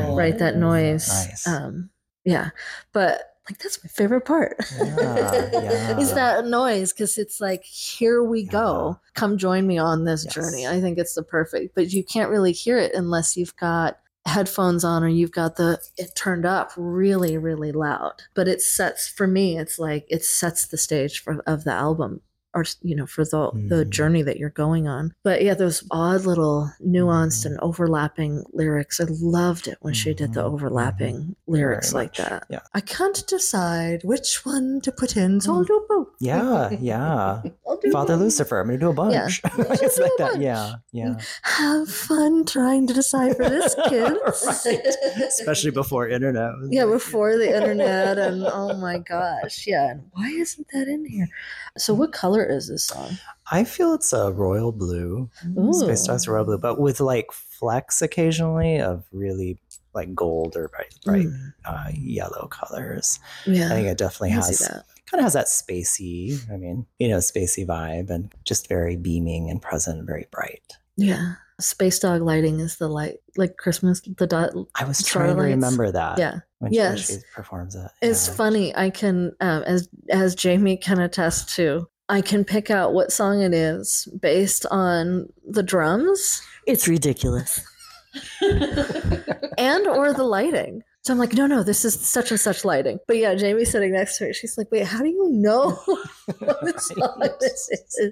Oh, 0.10 0.16
right? 0.16 0.38
That 0.38 0.58
noise. 0.58 1.08
Nice. 1.08 1.48
Um, 1.48 1.90
yeah, 2.24 2.50
but 2.94 3.29
like 3.50 3.58
that's 3.60 3.84
my 3.84 3.88
favorite 3.90 4.26
part. 4.26 4.56
Yeah, 4.80 5.50
yeah. 5.54 6.00
Is 6.00 6.14
that 6.14 6.46
noise 6.46 6.94
because 6.94 7.18
it's 7.18 7.42
like 7.42 7.64
here 7.64 8.24
we 8.24 8.44
go 8.44 9.00
come 9.16 9.38
join 9.38 9.66
me 9.68 9.78
on 9.78 10.06
this 10.06 10.24
Yes. 10.26 10.34
journey 10.34 10.68
i 10.68 10.80
think 10.80 10.98
it's 10.98 11.14
the 11.16 11.24
perfect 11.24 11.74
but 11.76 11.92
you 11.92 12.04
can't 12.04 12.30
really 12.30 12.52
hear 12.52 12.78
it 12.78 12.94
unless 12.94 13.36
you've 13.36 13.56
got 13.58 13.98
headphones 14.26 14.84
on 14.84 15.04
or 15.04 15.08
you've 15.08 15.32
got 15.32 15.56
the 15.56 15.80
it 15.98 16.12
turned 16.16 16.46
up 16.46 16.72
really 16.78 17.38
really 17.38 17.72
loud 17.72 18.14
but 18.36 18.48
it 18.48 18.62
sets 18.62 19.08
for 19.08 19.26
me 19.28 19.58
it's 19.58 19.80
like 19.80 20.06
it 20.10 20.24
sets 20.24 20.68
the 20.68 20.78
stage 20.78 21.22
for 21.24 21.42
of 21.48 21.64
the 21.64 21.72
album 21.72 22.22
or 22.54 22.64
you 22.82 22.96
know 22.96 23.06
for 23.06 23.24
the 23.24 23.52
the 23.70 23.86
Mhm. 23.86 23.90
journey 23.90 24.22
that 24.24 24.38
you're 24.38 24.50
going 24.50 24.88
on 24.88 25.14
but 25.24 25.44
yeah 25.44 25.54
those 25.54 25.84
odd 25.92 26.26
little 26.26 26.72
nuanced 26.86 27.44
Mhm. 27.44 27.46
and 27.52 27.60
overlapping 27.62 28.44
lyrics 28.54 29.00
i 29.00 29.06
loved 29.22 29.68
it 29.68 29.78
when 29.82 29.94
she 29.94 30.14
did 30.14 30.34
the 30.34 30.42
Mhm, 30.42 30.52
overlapping 30.54 31.36
lyrics 31.48 31.92
Very 31.92 32.04
like 32.06 32.18
much. 32.20 32.30
that 32.30 32.44
Yeah. 32.50 32.60
i 32.74 32.82
can't 32.82 33.26
decide 33.28 34.02
which 34.04 34.46
one 34.46 34.82
to 34.82 34.92
put 34.92 35.16
in 35.16 35.40
so 35.42 35.54
i'll 35.54 35.64
do 35.64 35.86
both 35.88 36.08
Yeah, 36.20 36.70
yeah. 36.82 37.42
I'll 37.68 37.78
do 37.78 37.92
Father 37.92 38.16
both. 38.16 38.24
Lucifer, 38.24 38.60
I'm 38.60 38.68
gonna 38.68 38.80
do 38.80 38.90
a 38.90 38.94
bunch. 38.94 39.14
Yeah. 39.14 39.28
It's 39.86 40.00
like 40.00 40.12
that. 40.18 40.32
bunch. 40.34 40.42
Yeah, 40.44 40.74
yeah. 40.92 41.16
Have 41.44 41.88
fun 41.88 42.44
trying 42.46 42.88
to 42.88 42.94
decide 42.94 43.38
for 43.38 43.48
this, 43.48 43.76
kids. 43.90 44.20
Right. 44.66 44.86
Especially 45.28 45.72
before 45.72 46.10
internet. 46.10 46.52
Yeah, 46.70 46.86
before 46.86 47.38
the 47.38 47.56
internet, 47.56 48.18
and 48.18 48.44
oh 48.46 48.76
my 48.78 48.98
gosh, 48.98 49.66
yeah. 49.68 49.92
And 49.92 50.02
why 50.14 50.30
isn't 50.30 50.68
that 50.74 50.88
in 50.88 51.06
here? 51.06 51.30
So, 51.80 51.94
what 51.94 52.12
color 52.12 52.44
is 52.46 52.68
this 52.68 52.86
song? 52.86 53.18
I 53.52 53.64
feel 53.64 53.94
it's 53.94 54.14
a 54.14 54.32
royal 54.32 54.72
blue. 54.72 55.30
Ooh. 55.58 55.74
Space 55.74 56.06
Dogs 56.06 56.28
royal 56.28 56.46
blue, 56.46 56.58
but 56.58 56.80
with 56.80 57.00
like 57.00 57.32
flecks 57.32 58.02
occasionally 58.02 58.80
of 58.80 59.04
really 59.12 59.58
like 59.96 60.14
gold 60.14 60.56
or 60.56 60.68
bright, 60.68 60.94
bright 61.04 61.26
Mm, 61.26 61.54
uh, 61.66 61.90
yellow 61.94 62.48
colors. 62.52 63.20
yeah, 63.48 63.66
I 63.68 63.70
think 63.70 63.88
it 63.88 63.98
definitely 63.98 64.30
I 64.32 64.34
can 64.34 64.44
see 64.44 64.64
has 64.66 64.84
kind 65.10 65.20
of 65.20 65.24
has 65.24 65.34
that 65.34 65.48
spacey, 65.48 66.40
I 66.54 66.58
mean, 66.58 66.86
you 67.00 67.08
know, 67.08 67.18
spacey 67.18 67.66
vibe 67.66 68.12
and 68.12 68.32
just 68.46 68.68
very 68.70 68.96
beaming 68.96 69.50
and 69.50 69.60
present 69.62 69.98
and 69.98 70.08
very 70.08 70.28
bright. 70.30 70.78
Yeah, 70.96 71.36
space 71.60 72.00
dog 72.00 72.22
lighting 72.22 72.60
is 72.60 72.78
the 72.78 72.88
light, 72.88 73.18
like 73.38 73.58
Christmas. 73.58 74.02
The 74.02 74.28
dot. 74.28 74.52
I 74.76 74.86
was 74.86 75.04
trying 75.04 75.36
to 75.36 75.42
remember 75.42 75.92
that. 75.92 76.18
Yeah, 76.18 76.40
When, 76.60 76.74
Yes. 76.74 77.08
she 77.10 77.18
performs 77.34 77.76
it. 77.76 77.90
It's 78.02 78.28
funny. 78.28 78.76
I 78.76 78.90
can, 78.90 79.34
um, 79.42 79.64
as 79.64 79.88
as 80.10 80.36
Jamie 80.36 80.78
can 80.78 81.00
attest 81.00 81.54
to, 81.56 81.88
I 82.10 82.22
can 82.22 82.44
pick 82.44 82.70
out 82.72 82.94
what 82.94 83.12
song 83.12 83.42
it 83.42 83.54
is 83.54 84.08
based 84.22 84.66
on 84.72 85.28
the 85.48 85.64
drums 85.64 86.42
It's 86.66 86.88
ridiculous. 86.88 87.62
and 88.42 89.88
or 89.88 90.14
the 90.14 90.24
lighting. 90.24 90.82
So 91.04 91.14
I'm 91.14 91.20
like, 91.20 91.34
no, 91.34 91.48
no, 91.48 91.64
this 91.64 91.86
is 91.86 91.98
such 92.00 92.30
and 92.30 92.40
such 92.40 92.66
lighting. 92.66 93.00
But 93.08 93.18
yeah, 93.18 93.34
Jamie's 93.34 93.72
sitting 93.72 93.94
next 93.94 94.18
to 94.18 94.26
her. 94.26 94.34
She's 94.34 94.58
like, 94.58 94.68
wait, 94.70 94.86
how 94.86 95.00
do 95.02 95.08
you 95.08 95.30
know 95.32 95.72
what 96.40 96.82
song 96.82 97.30
this 97.40 97.70
is? 98.00 98.12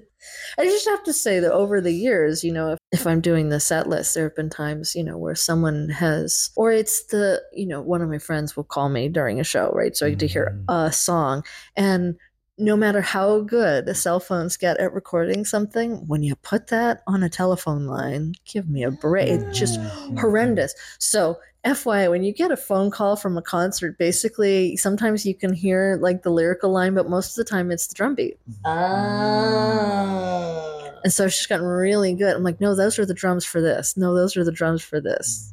I 0.58 0.64
just 0.64 0.86
have 0.88 1.02
to 1.04 1.12
say 1.12 1.38
that 1.40 1.52
over 1.52 1.80
the 1.82 1.92
years, 1.92 2.42
you 2.42 2.52
know, 2.52 2.77
if, 2.90 3.06
I'm 3.06 3.20
doing 3.20 3.50
the 3.50 3.60
set 3.60 3.88
list, 3.88 4.14
there 4.14 4.24
have 4.24 4.36
been 4.36 4.50
times, 4.50 4.94
you 4.94 5.04
know, 5.04 5.18
where 5.18 5.34
someone 5.34 5.90
has, 5.90 6.50
or 6.56 6.72
it's 6.72 7.04
the, 7.06 7.42
you 7.52 7.66
know, 7.66 7.80
one 7.82 8.02
of 8.02 8.08
my 8.08 8.18
friends 8.18 8.56
will 8.56 8.64
call 8.64 8.88
me 8.88 9.08
during 9.08 9.40
a 9.40 9.44
show, 9.44 9.70
right? 9.74 9.96
So 9.96 10.06
I 10.06 10.10
get 10.10 10.18
to 10.20 10.26
hear 10.26 10.58
Mhm. 10.68 10.88
a 10.88 10.92
song. 10.92 11.44
And 11.76 12.16
no 12.56 12.76
matter 12.76 13.00
how 13.00 13.40
good 13.40 13.86
the 13.86 13.94
cell 13.94 14.18
phones 14.20 14.56
get 14.56 14.78
at 14.78 14.92
recording 14.92 15.44
something, 15.44 16.06
when 16.08 16.22
you 16.22 16.34
put 16.36 16.68
that 16.68 17.02
on 17.06 17.22
a 17.22 17.28
telephone 17.28 17.86
line, 17.86 18.34
give 18.44 18.68
me 18.68 18.82
a 18.82 18.90
break. 18.90 19.28
It's 19.28 19.58
just 19.58 19.78
Mhm. 19.78 20.18
horrendous. 20.18 20.74
So, 20.98 21.38
FYI, 21.64 22.08
when 22.08 22.22
you 22.22 22.32
get 22.32 22.50
a 22.50 22.56
phone 22.56 22.90
call 22.90 23.16
from 23.16 23.36
a 23.36 23.42
concert, 23.42 23.98
basically 23.98 24.76
sometimes 24.76 25.26
you 25.26 25.34
can 25.34 25.52
hear 25.52 25.98
like 26.00 26.22
the 26.22 26.30
lyrical 26.30 26.72
line, 26.72 26.94
but 26.94 27.08
most 27.08 27.30
of 27.30 27.36
the 27.44 27.48
time 27.50 27.70
it's 27.70 27.86
the 27.86 27.94
drum 27.94 28.14
beat. 28.14 28.38
Ah. 28.64 30.77
And 31.04 31.12
so 31.12 31.28
she's 31.28 31.46
gotten 31.46 31.66
really 31.66 32.14
good. 32.14 32.34
I'm 32.36 32.42
like, 32.42 32.60
no, 32.60 32.74
those 32.74 32.98
are 32.98 33.06
the 33.06 33.14
drums 33.14 33.44
for 33.44 33.60
this. 33.60 33.96
No, 33.96 34.14
those 34.14 34.36
are 34.36 34.44
the 34.44 34.52
drums 34.52 34.82
for 34.82 35.00
this. 35.00 35.52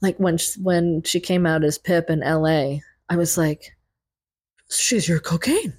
Like 0.00 0.16
when 0.18 0.38
she, 0.38 0.60
when 0.60 1.02
she 1.02 1.18
came 1.20 1.46
out 1.46 1.64
as 1.64 1.78
Pip 1.78 2.08
in 2.10 2.22
L.A., 2.22 2.82
I 3.08 3.16
was 3.16 3.36
like, 3.36 3.76
she's 4.70 5.08
your 5.08 5.18
cocaine. 5.20 5.74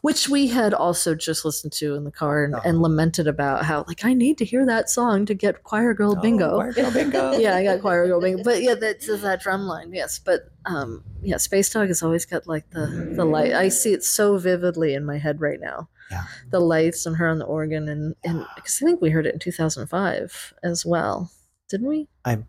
Which 0.00 0.28
we 0.28 0.46
had 0.46 0.72
also 0.72 1.14
just 1.14 1.44
listened 1.44 1.72
to 1.74 1.94
in 1.96 2.04
the 2.04 2.10
car 2.10 2.44
and, 2.44 2.54
and 2.64 2.78
Oh. 2.78 2.80
lamented 2.82 3.26
about 3.26 3.64
how 3.64 3.84
like 3.86 4.06
I 4.06 4.14
need 4.14 4.38
to 4.38 4.44
hear 4.44 4.64
that 4.64 4.88
song 4.88 5.26
to 5.26 5.34
get 5.34 5.64
choir 5.64 5.92
girl 5.92 6.14
Oh, 6.16 6.20
bingo. 6.22 6.54
choir 6.54 6.72
girl 6.72 6.90
bingo. 6.90 7.32
yeah, 7.38 7.56
I 7.56 7.62
got 7.64 7.82
choir 7.82 8.06
girl 8.06 8.20
bingo. 8.20 8.42
But 8.42 8.62
yeah, 8.62 8.74
that's 8.74 9.06
that 9.20 9.42
drum 9.42 9.64
line. 9.66 9.92
Yes, 9.92 10.18
but 10.18 10.48
um, 10.64 11.04
yeah, 11.20 11.36
Space 11.36 11.68
Dog 11.68 11.88
has 11.88 12.02
always 12.02 12.24
got 12.24 12.46
like 12.46 12.70
the 12.70 12.86
the 13.14 13.26
light. 13.26 13.52
I 13.52 13.68
see 13.68 13.92
it 13.92 14.02
so 14.02 14.38
vividly 14.38 14.94
in 14.94 15.04
my 15.04 15.18
head 15.18 15.40
right 15.42 15.60
now. 15.60 15.88
Yeah. 16.12 16.24
The 16.50 16.60
lights 16.60 17.06
and 17.06 17.16
her 17.16 17.28
on 17.28 17.38
the 17.38 17.44
organ, 17.46 17.88
and 17.88 18.14
and 18.24 18.46
because 18.54 18.78
I 18.80 18.84
think 18.86 19.00
we 19.00 19.10
heard 19.10 19.26
it 19.26 19.32
in 19.34 19.40
two 19.40 19.50
thousand 19.52 19.86
five 19.88 20.52
as 20.62 20.84
well, 20.86 21.30
didn't 21.68 21.88
we? 21.88 22.08
I- 22.24 22.44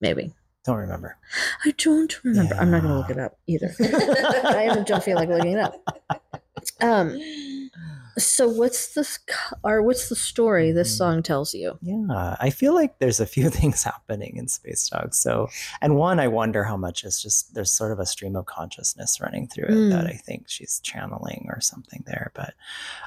maybe 0.00 0.32
Don't 0.64 0.76
remember. 0.76 1.16
I 1.64 1.72
don't 1.72 2.22
remember. 2.22 2.54
I'm 2.54 2.70
not 2.70 2.82
going 2.82 2.92
to 2.92 2.98
look 2.98 3.10
it 3.10 3.18
up 3.18 3.38
either. 3.48 3.74
I 3.80 4.82
don't 4.86 5.02
feel 5.02 5.16
like 5.16 5.28
looking 5.28 5.52
it 5.52 5.58
up. 5.58 5.74
Um, 6.80 7.18
so 8.22 8.48
what's 8.48 8.94
this? 8.94 9.18
Or 9.62 9.82
what's 9.82 10.08
the 10.08 10.16
story 10.16 10.72
this 10.72 10.92
Mhm. 10.94 10.98
song 10.98 11.22
tells 11.22 11.54
you? 11.54 11.78
Yeah, 11.82 12.36
I 12.40 12.50
feel 12.50 12.74
like 12.74 12.98
there's 12.98 13.20
a 13.20 13.26
few 13.26 13.50
things 13.58 13.82
happening 13.84 14.36
in 14.36 14.48
Space 14.48 14.88
Dog. 14.88 15.14
So, 15.14 15.48
and 15.80 15.96
one, 15.96 16.20
I 16.20 16.28
wonder 16.28 16.64
how 16.64 16.76
much 16.76 17.04
is 17.04 17.20
just 17.22 17.54
there's 17.54 17.72
sort 17.72 17.92
of 17.92 17.98
a 17.98 18.06
stream 18.06 18.36
of 18.36 18.46
consciousness 18.46 19.20
running 19.20 19.46
through 19.48 19.66
it 19.68 19.90
that 19.90 20.04
Mm. 20.06 20.10
I 20.10 20.14
think 20.16 20.44
she's 20.48 20.80
channeling 20.80 21.46
or 21.48 21.60
something 21.60 22.04
there. 22.06 22.32
But 22.34 22.54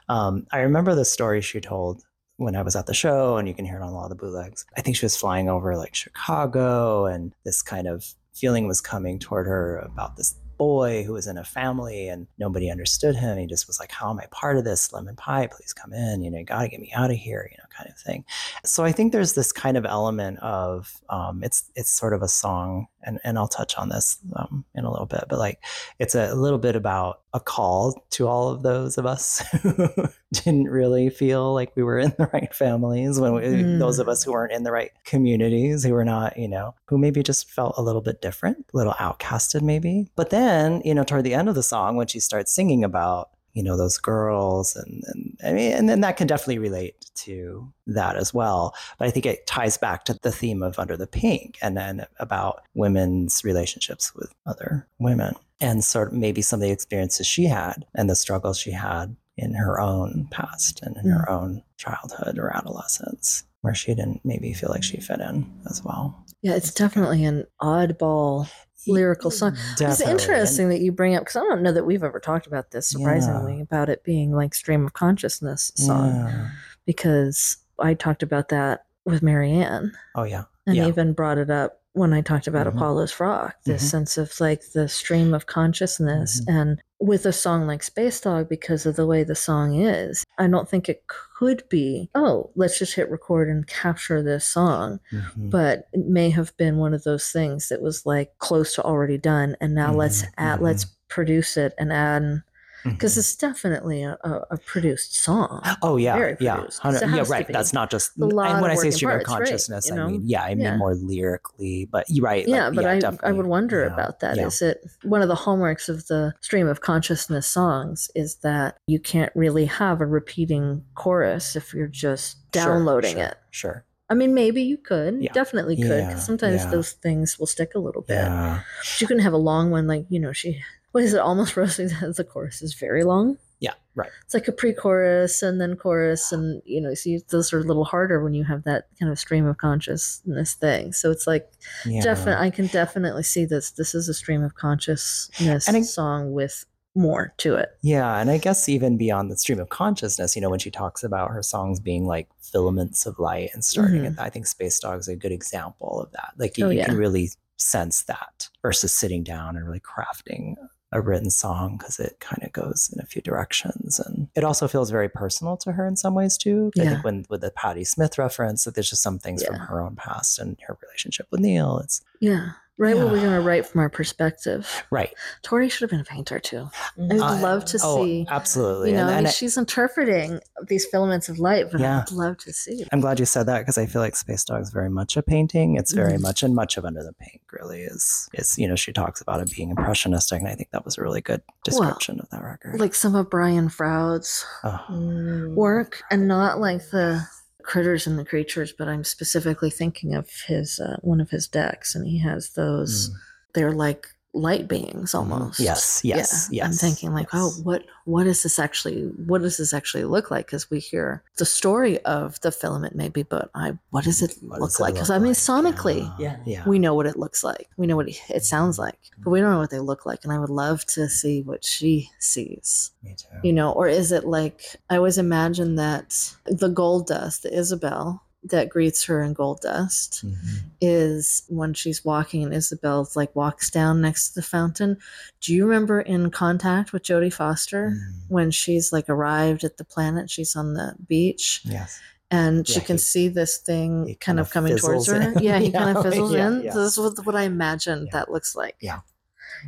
um, 0.10 0.48
I 0.52 0.60
remember 0.60 0.96
the 0.96 1.06
story 1.06 1.42
she 1.42 1.60
told 1.62 2.04
when 2.38 2.56
I 2.56 2.62
was 2.64 2.76
at 2.76 2.88
the 2.88 2.94
show, 2.94 3.38
and 3.38 3.48
you 3.48 3.54
can 3.54 3.66
hear 3.66 3.76
it 3.78 3.82
on 3.84 3.90
a 3.90 3.94
lot 3.94 4.06
of 4.06 4.10
the 4.10 4.16
bootlegs. 4.16 4.66
I 4.76 4.82
think 4.82 4.96
she 4.98 5.06
was 5.06 5.16
flying 5.16 5.48
over 5.50 5.78
like 5.78 5.94
Chicago, 5.94 7.06
and 7.06 7.34
this 7.44 7.62
kind 7.62 7.88
of 7.88 8.16
feeling 8.34 8.68
was 8.68 8.82
coming 8.82 9.20
toward 9.20 9.46
her 9.46 9.78
about 9.80 10.16
this 10.18 10.36
boy 10.62 11.02
who 11.04 11.14
was 11.14 11.26
in 11.26 11.40
a 11.40 11.44
family 11.44 12.08
and 12.08 12.28
nobody 12.38 12.70
understood 12.70 13.16
him. 13.16 13.36
He 13.36 13.48
just 13.48 13.66
was 13.66 13.80
like, 13.80 13.92
How 13.92 14.12
am 14.12 14.20
I 14.20 14.28
part 14.30 14.58
of 14.58 14.64
this? 14.64 14.94
Lemon 14.94 15.16
pie, 15.16 15.48
please 15.48 15.74
come 15.74 15.92
in. 15.92 16.22
You 16.22 16.30
know, 16.30 16.38
you 16.38 16.46
got 16.46 16.62
to 16.62 16.68
get 16.68 16.80
me 16.80 16.92
out 16.94 17.10
of 17.10 17.18
here, 17.18 17.50
you 17.52 17.58
know, 17.58 17.64
kind 17.76 17.90
of 17.90 17.98
thing. 17.98 18.24
So 18.64 18.84
I 18.84 18.92
think 18.92 19.12
there's 19.12 19.34
this 19.34 19.52
kind 19.52 19.76
of 19.76 19.88
element 19.88 20.38
of 20.38 21.02
um, 21.10 21.44
it's 21.44 21.64
it's 21.76 21.90
sort 21.90 22.14
of 22.14 22.22
a 22.22 22.28
song, 22.28 22.86
and, 23.02 23.20
and 23.24 23.40
I'll 23.40 23.48
touch 23.48 23.76
on 23.76 23.90
this 23.90 24.20
um, 24.36 24.64
in 24.76 24.86
a 24.86 24.92
little 24.92 25.08
bit, 25.08 25.24
but 25.30 25.40
like 25.40 25.64
it's 25.98 26.14
a, 26.14 26.36
little 26.36 26.60
bit 26.60 26.76
about 26.76 27.22
a 27.34 27.40
call 27.40 28.00
to 28.12 28.28
all 28.28 28.50
of 28.50 28.62
those 28.62 29.00
of 29.00 29.08
us 29.08 29.44
didn't 30.34 30.70
really 30.70 31.10
feel 31.10 31.54
like 31.54 31.72
we 31.76 31.84
were 31.84 32.00
in 32.00 32.14
the 32.18 32.30
right 32.34 32.54
families, 32.54 33.20
when 33.20 33.34
we, 33.34 33.42
Mm. 33.42 33.80
those 33.80 34.00
of 34.00 34.08
us 34.08 34.24
who 34.24 34.32
weren't 34.32 34.54
in 34.54 34.64
the 34.64 34.72
right 34.72 34.92
communities, 35.04 35.84
who 35.84 35.94
were 35.94 36.06
not, 36.06 36.38
you 36.38 36.48
know, 36.48 36.74
who 36.86 36.98
maybe 36.98 37.22
just 37.24 37.50
felt 37.50 37.76
a 37.78 37.82
little 37.82 38.02
bit 38.02 38.22
different, 38.22 38.66
a 38.74 38.78
little 38.78 38.94
outcasted 38.94 39.62
maybe. 39.62 40.08
But 40.16 40.30
then, 40.30 40.82
you 40.86 40.94
know, 40.94 41.04
toward 41.04 41.24
the 41.26 41.34
end 41.34 41.50
of 41.50 41.56
the 41.56 41.64
song, 41.64 41.96
when 41.98 42.08
she 42.08 42.20
starts 42.20 42.54
singing 42.54 42.84
about 42.84 43.30
you 43.54 43.64
know 43.64 43.76
those 43.76 43.98
girls 43.98 44.78
and, 44.78 45.04
and 45.08 45.38
i 45.44 45.52
mean 45.52 45.74
and 45.74 45.90
then 45.90 46.00
that 46.00 46.16
can 46.16 46.26
definitely 46.26 46.58
relate 46.58 46.96
to 47.16 47.70
that 47.86 48.16
as 48.16 48.34
well 48.34 48.74
but 48.98 49.10
i 49.10 49.12
think 49.12 49.26
it 49.26 49.46
ties 49.46 49.78
back 49.78 50.06
to 50.06 50.18
the 50.22 50.32
theme 50.32 50.64
of 50.64 50.80
under 50.80 50.96
the 50.96 51.06
pink 51.06 51.58
and 51.62 51.76
then 51.76 52.06
about 52.20 52.62
women's 52.76 53.44
relationships 53.44 54.16
with 54.16 54.32
other 54.46 54.88
women 55.00 55.36
and 55.60 55.84
sort 55.84 56.08
of 56.08 56.14
maybe 56.14 56.42
some 56.42 56.62
of 56.62 56.66
the 56.66 56.72
experiences 56.72 57.28
she 57.28 57.44
had 57.44 57.86
and 57.94 58.10
the 58.10 58.16
struggles 58.16 58.58
she 58.58 58.72
had 58.72 59.18
in 59.42 59.54
her 59.54 59.80
own 59.80 60.28
past 60.32 60.82
and 60.84 60.96
in 60.98 61.10
her 61.10 61.26
mm. 61.28 61.32
own 61.32 61.64
childhood 61.78 62.38
or 62.38 62.56
adolescence 62.56 63.44
where 63.62 63.76
she 63.76 63.94
didn't 63.94 64.22
maybe 64.24 64.54
feel 64.54 64.70
like 64.70 64.84
she 64.84 65.00
fit 65.00 65.20
in 65.20 65.52
as 65.70 65.84
well 65.84 66.24
Yeah, 66.42 66.56
it's 66.56 66.74
definitely 66.74 67.24
an 67.26 67.46
oddball 67.62 68.50
lyrical 68.88 69.30
song. 69.30 69.56
It's 69.80 70.02
interesting 70.02 70.70
that 70.70 70.80
you 70.80 70.92
bring 70.92 71.16
up 71.16 71.22
because 71.22 71.36
I 71.36 71.42
don't 71.42 71.62
know 71.62 71.72
that 71.72 71.86
we've 71.86 72.04
ever 72.04 72.20
talked 72.20 72.48
about 72.48 72.72
this. 72.72 72.88
Surprisingly, 72.88 73.62
about 73.62 73.90
it 73.90 74.04
being 74.04 74.32
like 74.32 74.56
stream 74.56 74.86
of 74.86 74.94
consciousness 74.94 75.72
song 75.76 76.16
yeah. 76.16 76.50
because 76.86 77.58
I 77.80 77.94
talked 77.94 78.24
about 78.24 78.50
that 78.50 78.86
with 79.06 79.22
Marianne 79.24 79.92
oh 80.16 80.24
yeah 80.24 80.44
and 80.68 80.76
Yeah. 80.76 80.88
even 80.88 81.14
brought 81.14 81.38
it 81.38 81.50
up 81.50 81.81
when 81.94 82.14
I 82.14 82.22
talked 82.22 82.48
about 82.48 82.68
Mhm. 82.68 82.76
Apollo's 82.76 83.20
Rock. 83.20 83.56
This 83.66 83.84
Mhm. 83.84 83.90
sense 83.90 84.18
of 84.18 84.40
like 84.40 84.72
the 84.74 84.88
stream 84.88 85.34
of 85.34 85.46
consciousness 85.46 86.40
Mm-hmm. 86.42 86.58
and 86.58 86.82
with 87.00 87.26
a 87.26 87.34
song 87.34 87.66
like 87.68 87.82
Space 87.84 88.22
Dog 88.22 88.48
because 88.48 88.86
of 88.86 88.96
the 88.96 89.08
way 89.08 89.24
the 89.24 89.36
song 89.36 89.76
is, 89.82 90.24
I 90.38 90.48
don't 90.48 90.70
think 90.70 90.88
it 90.88 91.04
could 91.08 91.64
be. 91.68 92.10
Oh, 92.16 92.52
let's 92.56 92.78
just 92.78 92.94
hit 92.94 93.10
record 93.10 93.50
and 93.50 93.66
capture 93.68 94.22
this 94.22 94.46
song 94.46 95.00
Mhm. 95.12 95.50
but 95.50 95.88
it 95.94 96.06
may 96.08 96.30
have 96.30 96.56
been 96.58 96.78
one 96.78 96.94
of 96.94 97.04
those 97.04 97.30
things 97.30 97.70
that 97.70 97.82
was 97.82 98.06
like 98.06 98.38
close 98.38 98.74
to 98.76 98.84
already 98.84 99.18
done 99.18 99.58
and 99.60 99.74
now 99.74 99.94
let's 99.94 100.22
Mhm, 100.22 100.30
add 100.38 100.62
let's 100.62 100.86
produce 101.10 101.58
it 101.58 101.74
and 101.78 101.92
add 101.92 102.42
because 102.84 103.16
Mhm. 103.16 103.18
it's 103.20 103.36
definitely 103.36 104.04
a, 104.04 104.18
a, 104.24 104.32
a 104.52 104.58
produced 104.58 105.16
song 105.16 105.62
Oh 105.82 105.98
yeah, 105.98 106.16
Very 106.16 106.38
yeah, 106.40 106.56
produced, 106.56 106.82
'cause 106.82 107.00
Hundred- 107.02 107.16
yeah, 107.16 107.24
right. 107.30 107.48
That's 107.48 107.74
not 107.74 107.90
just. 107.92 108.12
A 108.20 108.26
lot 108.26 108.52
and 108.52 108.62
when 108.62 108.72
I 108.72 108.76
say 108.76 108.92
stream 108.92 109.12
of 109.12 109.18
right, 109.18 109.26
consciousness, 109.26 109.88
you 109.88 109.94
I 109.94 109.98
know? 109.98 110.08
mean, 110.10 110.22
yeah, 110.26 110.44
I 110.44 110.50
mean 110.56 110.60
Yeah. 110.66 110.78
more 110.78 110.96
lyrically, 110.96 111.88
but 111.92 112.06
you're 112.10 112.26
right. 112.26 112.48
like, 112.48 112.56
yeah 112.58 112.70
but 112.70 112.86
I, 112.86 112.94
I 112.94 113.00
definitely, 113.00 113.34
would 113.34 113.46
wonder 113.48 113.82
yeah, 113.86 113.94
about 113.94 114.20
that. 114.22 114.38
Is 114.38 114.62
it 114.62 114.84
one 115.04 115.22
of 115.22 115.28
the 115.28 115.36
hallmarks 115.36 115.90
of 115.90 116.08
the 116.08 116.34
stream 116.42 116.68
of 116.68 116.82
consciousness 116.82 117.48
songs 117.48 118.10
is 118.16 118.36
that 118.38 118.78
you 118.88 119.00
can't 119.00 119.32
really 119.36 119.66
have 119.66 120.02
a 120.02 120.06
repeating 120.06 120.84
chorus 120.96 121.56
if 121.56 121.74
you're 121.74 121.88
just 121.88 122.38
downloading 122.52 123.16
sure, 123.16 123.24
it 123.26 123.38
Sure. 123.52 123.86
i 124.10 124.14
mean 124.14 124.34
maybe 124.34 124.62
you 124.62 124.78
could 124.78 125.22
Yeah. 125.22 125.32
definitely 125.32 125.76
could 125.78 125.86
Yeah, 126.04 126.08
because 126.08 126.26
sometimes 126.26 126.64
yeah. 126.64 126.70
those 126.72 126.92
things 126.92 127.40
will 127.40 127.48
stick 127.48 127.72
a 127.76 127.80
little 127.80 128.02
bit 128.02 128.16
Yeah. 128.16 128.62
She 128.84 129.06
couldn't 129.06 129.24
have 129.24 129.32
a 129.34 129.38
long 129.38 129.72
one 129.72 129.88
like 129.88 130.06
you 130.10 130.20
know 130.20 130.34
she 130.34 130.62
what 130.92 131.04
is 131.04 131.14
it 131.14 131.20
almost 131.20 131.56
rosy 131.58 131.86
the 131.86 132.24
chorus 132.30 132.62
is 132.62 132.74
very 132.74 133.04
long 133.04 133.38
Yeah. 133.60 133.74
Right. 133.96 134.10
it's 134.24 134.34
like 134.34 134.48
a 134.48 134.52
pre-chorus 134.54 135.42
and 135.42 135.60
then 135.60 135.76
chorus 135.76 136.32
and 136.32 136.62
you 136.66 136.80
know 136.82 136.94
see 136.94 137.20
those 137.30 137.52
are 137.54 137.60
a 137.60 137.64
little 137.64 137.84
harder 137.86 138.24
when 138.24 138.34
you 138.34 138.44
have 138.46 138.64
that 138.64 138.88
kind 139.00 139.12
of 139.12 139.20
stream 139.20 139.46
of 139.46 139.58
consciousness 139.58 140.54
thing 140.54 140.94
so 140.94 141.12
it's 141.12 141.28
like 141.28 141.52
Yeah. 141.86 142.02
definitely 142.02 142.46
i 142.48 142.50
can 142.50 142.68
definitely 142.68 143.24
see 143.24 143.44
this 143.46 143.72
this 143.72 143.94
is 143.94 144.08
a 144.10 144.14
stream 144.14 144.44
of 144.44 144.56
consciousness 144.56 145.68
And 145.68 145.78
I- 145.78 145.82
song 145.82 146.32
with 146.34 146.66
more 146.96 147.34
to 147.38 147.56
it 147.56 147.70
Yeah, 147.82 148.18
and 148.20 148.30
I 148.30 148.38
guess 148.38 148.68
even 148.68 148.98
beyond 148.98 149.32
the 149.32 149.38
stream 149.38 149.62
of 149.62 149.70
consciousness, 149.70 150.36
you 150.36 150.42
know, 150.42 150.50
when 150.50 150.60
she 150.60 150.70
talks 150.70 151.04
about 151.06 151.32
her 151.32 151.42
songs 151.42 151.80
being 151.80 152.06
like 152.06 152.28
filaments 152.42 153.06
of 153.06 153.18
light 153.18 153.50
and 153.54 153.64
starting 153.64 154.02
Mhm. 154.02 154.18
at 154.18 154.20
I 154.20 154.30
think 154.30 154.46
Space 154.46 154.78
Dog 154.78 155.00
is 155.00 155.08
a 155.08 155.16
good 155.16 155.32
example 155.32 156.02
of 156.02 156.12
that. 156.12 156.34
Like 156.38 156.58
you, 156.58 156.66
Oh, 156.66 156.70
you 156.70 156.80
yeah. 156.80 156.88
can 156.88 156.98
really 156.98 157.32
sense 157.58 158.04
that 158.04 158.50
versus 158.62 158.94
sitting 158.94 159.24
down 159.24 159.56
and 159.56 159.66
really 159.66 159.80
crafting 159.80 160.56
a 160.92 161.02
written 161.02 161.30
song 161.30 161.78
because 161.78 162.00
it 162.00 162.20
kind 162.20 162.44
of 162.44 162.52
goes 162.52 162.92
in 162.94 163.00
a 163.02 163.06
few 163.06 163.22
directions 163.22 164.00
and 164.00 164.28
it 164.36 164.44
also 164.44 164.68
feels 164.68 164.90
very 164.90 165.08
personal 165.08 165.56
to 165.58 165.72
her 165.72 165.88
in 165.88 165.96
some 165.96 166.14
ways 166.14 166.38
too. 166.38 166.72
I 166.78 166.86
think 166.86 167.04
when 167.04 167.26
with 167.30 167.42
the 167.42 167.52
Patti 167.52 167.84
Smith 167.84 168.18
reference 168.18 168.66
that 168.66 168.76
there's 168.76 168.90
just 168.90 169.02
some 169.04 169.20
things 169.20 169.44
from 169.44 169.56
her 169.56 169.82
own 169.82 169.96
past 169.96 170.40
and 170.40 170.58
her 170.68 170.78
relationship 170.82 171.28
with 171.32 171.40
Neil. 171.42 171.80
It's 171.80 172.02
yeah 172.20 172.52
right 172.82 172.96
what 172.98 173.06
we're 173.12 173.20
going 173.22 173.32
to 173.32 173.40
write 173.42 173.66
from 173.66 173.80
our 173.80 173.90
perspective 173.90 174.84
right. 174.90 175.14
tori 175.44 175.70
should 175.70 175.82
have 175.82 175.90
been 175.92 176.00
a 176.02 176.04
painter 176.04 176.40
too 176.40 176.68
i 176.98 177.02
would 177.14 177.22
I- 177.22 177.40
love 177.40 177.64
to 177.66 177.80
oh, 177.84 178.04
see 178.04 178.26
absolutely. 178.30 178.90
you 178.90 178.96
know 178.96 179.04
and, 179.04 179.12
I 179.12 179.18
mean, 179.18 179.28
I- 179.28 179.30
she's 179.30 179.58
interpreting 179.58 180.40
these 180.68 180.86
filaments 180.88 181.30
of 181.30 181.40
light 181.40 181.68
but 181.72 181.80
Yeah. 181.80 182.04
I'd 182.08 182.12
love 182.12 182.38
to 182.40 182.54
see. 182.54 182.86
I'm 182.92 183.00
glad 183.02 183.20
you 183.20 183.26
said 183.26 183.46
that 183.48 183.60
because 183.60 183.78
I 183.78 183.86
feel 183.86 184.02
like 184.02 184.16
Space 184.16 184.44
Dog 184.44 184.62
is 184.62 184.72
very 184.72 184.90
much 184.90 185.16
a 185.18 185.22
painting. 185.24 185.76
It's 185.78 185.92
very 185.94 186.14
Mhm. 186.14 186.22
much 186.22 186.44
and 186.44 186.54
much 186.56 186.78
of 186.78 186.86
Under 186.86 187.04
the 187.04 187.14
Paint 187.14 187.42
really 187.52 187.82
is 187.82 188.30
is 188.34 188.58
you 188.58 188.68
know 188.68 188.76
she 188.76 188.92
talks 188.92 189.22
about 189.22 189.42
it 189.42 189.52
being 189.56 189.70
impressionistic 189.70 190.40
and 190.40 190.48
I 190.48 190.56
think 190.56 190.72
that 190.72 190.84
was 190.86 190.98
a 190.98 191.02
really 191.02 191.22
good 191.22 191.42
description 191.64 192.20
of 192.20 192.30
that 192.32 192.44
record. 192.44 192.80
like 192.80 192.96
some 192.96 193.14
of 193.16 193.30
brian 193.30 193.70
froud's 193.70 194.44
Oh, 194.64 195.52
work 195.56 196.02
and 196.12 196.28
not 196.28 196.60
like 196.60 196.82
the 196.92 197.22
critters 197.64 198.08
and 198.08 198.18
the 198.18 198.26
creatures 198.26 198.74
but 198.78 198.88
i'm 198.88 199.04
specifically 199.04 199.70
thinking 199.70 200.14
of 200.14 200.30
his 200.48 200.80
uh, 200.80 200.98
one 201.02 201.22
of 201.22 201.30
his 201.30 201.48
decks 201.48 201.96
and 201.96 202.06
he 202.08 202.20
has 202.20 202.52
those 202.52 203.10
mm. 203.10 203.14
they're 203.54 203.72
like 203.72 204.08
light 204.34 204.68
beings 204.68 205.12
mm-hmm. 205.12 205.32
almost 205.34 205.60
Yes, 205.60 206.02
yes, 206.04 206.48
yeah. 206.52 206.66
i'm 206.66 206.72
thinking 206.72 207.14
like 207.14 207.28
oh 207.34 207.48
yes. 207.54 207.60
what 207.64 207.84
what 208.06 208.24
does 208.24 208.44
this 208.44 208.60
actually 208.60 209.02
what 209.26 209.42
does 209.42 209.58
this 209.58 209.74
actually 209.74 210.06
look 210.06 210.32
like 210.32 210.46
because 210.46 210.70
we 210.72 210.80
hear 210.80 211.22
the 211.38 211.46
story 211.46 212.00
of 212.06 212.40
the 212.42 212.52
filament 212.52 212.96
maybe 212.96 213.24
but 213.24 213.50
i 213.56 213.78
what 213.90 214.06
does 214.06 214.22
it 214.22 214.34
What 214.42 214.62
look 214.62 214.70
does 214.70 214.80
it 214.80 214.84
like 214.84 214.94
because 214.94 215.10
look 215.10 215.16
i 215.18 215.20
mean 215.20 215.30
like? 215.34 215.38
sonically 215.38 216.14
Yeah. 216.20 216.38
yeah. 216.46 216.64
we 216.68 216.80
know 216.80 216.94
what 216.96 217.08
it 217.08 217.18
looks 217.18 217.44
like 217.44 217.68
we 217.78 217.88
know 217.88 217.96
what 217.98 218.08
it, 218.08 218.20
it 218.30 218.44
sounds 218.46 218.80
like 218.80 219.00
but 219.20 219.32
we 219.32 219.42
don't 219.42 219.52
know 219.52 219.60
what 219.60 219.70
they 219.70 219.80
look 219.80 220.06
like 220.06 220.24
and 220.24 220.32
i 220.32 220.40
would 220.40 220.50
love 220.50 220.86
to 220.86 221.10
see 221.10 221.42
what 221.42 221.66
she 221.66 222.10
sees 222.20 222.92
Me 223.04 223.16
too. 223.18 223.28
you 223.44 223.52
know 223.52 223.72
or 223.74 223.88
is 223.90 224.12
it 224.14 224.24
like 224.26 224.62
i 224.90 224.96
always 224.96 225.18
imagine 225.18 225.76
that 225.76 226.34
the 226.46 226.70
gold 226.70 227.08
dust 227.08 227.44
the 227.44 227.54
isabel 227.54 228.24
that 228.44 228.70
greets 228.70 229.04
her 229.06 229.22
in 229.22 229.34
gold 229.34 229.62
dust 229.62 230.26
Mhm. 230.26 230.36
is 230.82 231.44
when 231.48 231.74
she's 231.76 232.04
walking 232.04 232.44
and 232.44 232.54
isabel's 232.54 233.16
like 233.16 233.36
walks 233.36 233.70
down 233.70 234.02
next 234.02 234.30
to 234.30 234.36
the 234.36 234.42
fountain 234.42 234.98
do 235.42 235.54
you 235.54 235.64
remember 235.66 236.02
in 236.02 236.32
contact 236.32 236.92
with 236.92 237.04
jodie 237.04 237.32
foster 237.32 237.92
Mm. 237.96 238.14
when 238.30 238.50
she's 238.52 238.92
like 238.92 239.08
arrived 239.08 239.64
at 239.64 239.78
the 239.78 239.84
planet 239.86 240.30
she's 240.32 240.56
on 240.56 240.74
the 240.74 240.96
beach 241.08 241.62
Yes. 241.66 242.00
and 242.32 242.68
she 242.68 242.80
Yeah, 242.80 242.86
can 242.86 242.96
he- 242.96 243.00
see 243.02 243.28
this 243.28 243.58
thing 243.58 244.06
kind 244.06 244.20
kinda 244.20 244.42
of 244.42 244.50
coming 244.50 244.76
towards 244.78 245.06
fizzles 245.06 245.08
her 245.08 245.32
in. 245.38 245.44
yeah 245.44 245.60
he 245.60 245.68
Yeah, 245.72 245.84
kind 245.84 245.98
of 245.98 246.04
fizzles 246.04 246.34
yeah, 246.34 246.48
in 246.48 246.64
this 246.64 246.76
is 246.76 246.98
what, 246.98 247.24
what 247.26 247.36
i 247.36 247.44
imagine 247.44 248.06
Yeah. 248.06 248.12
that 248.14 248.32
looks 248.32 248.56
like 248.56 248.76
Yeah. 248.82 249.02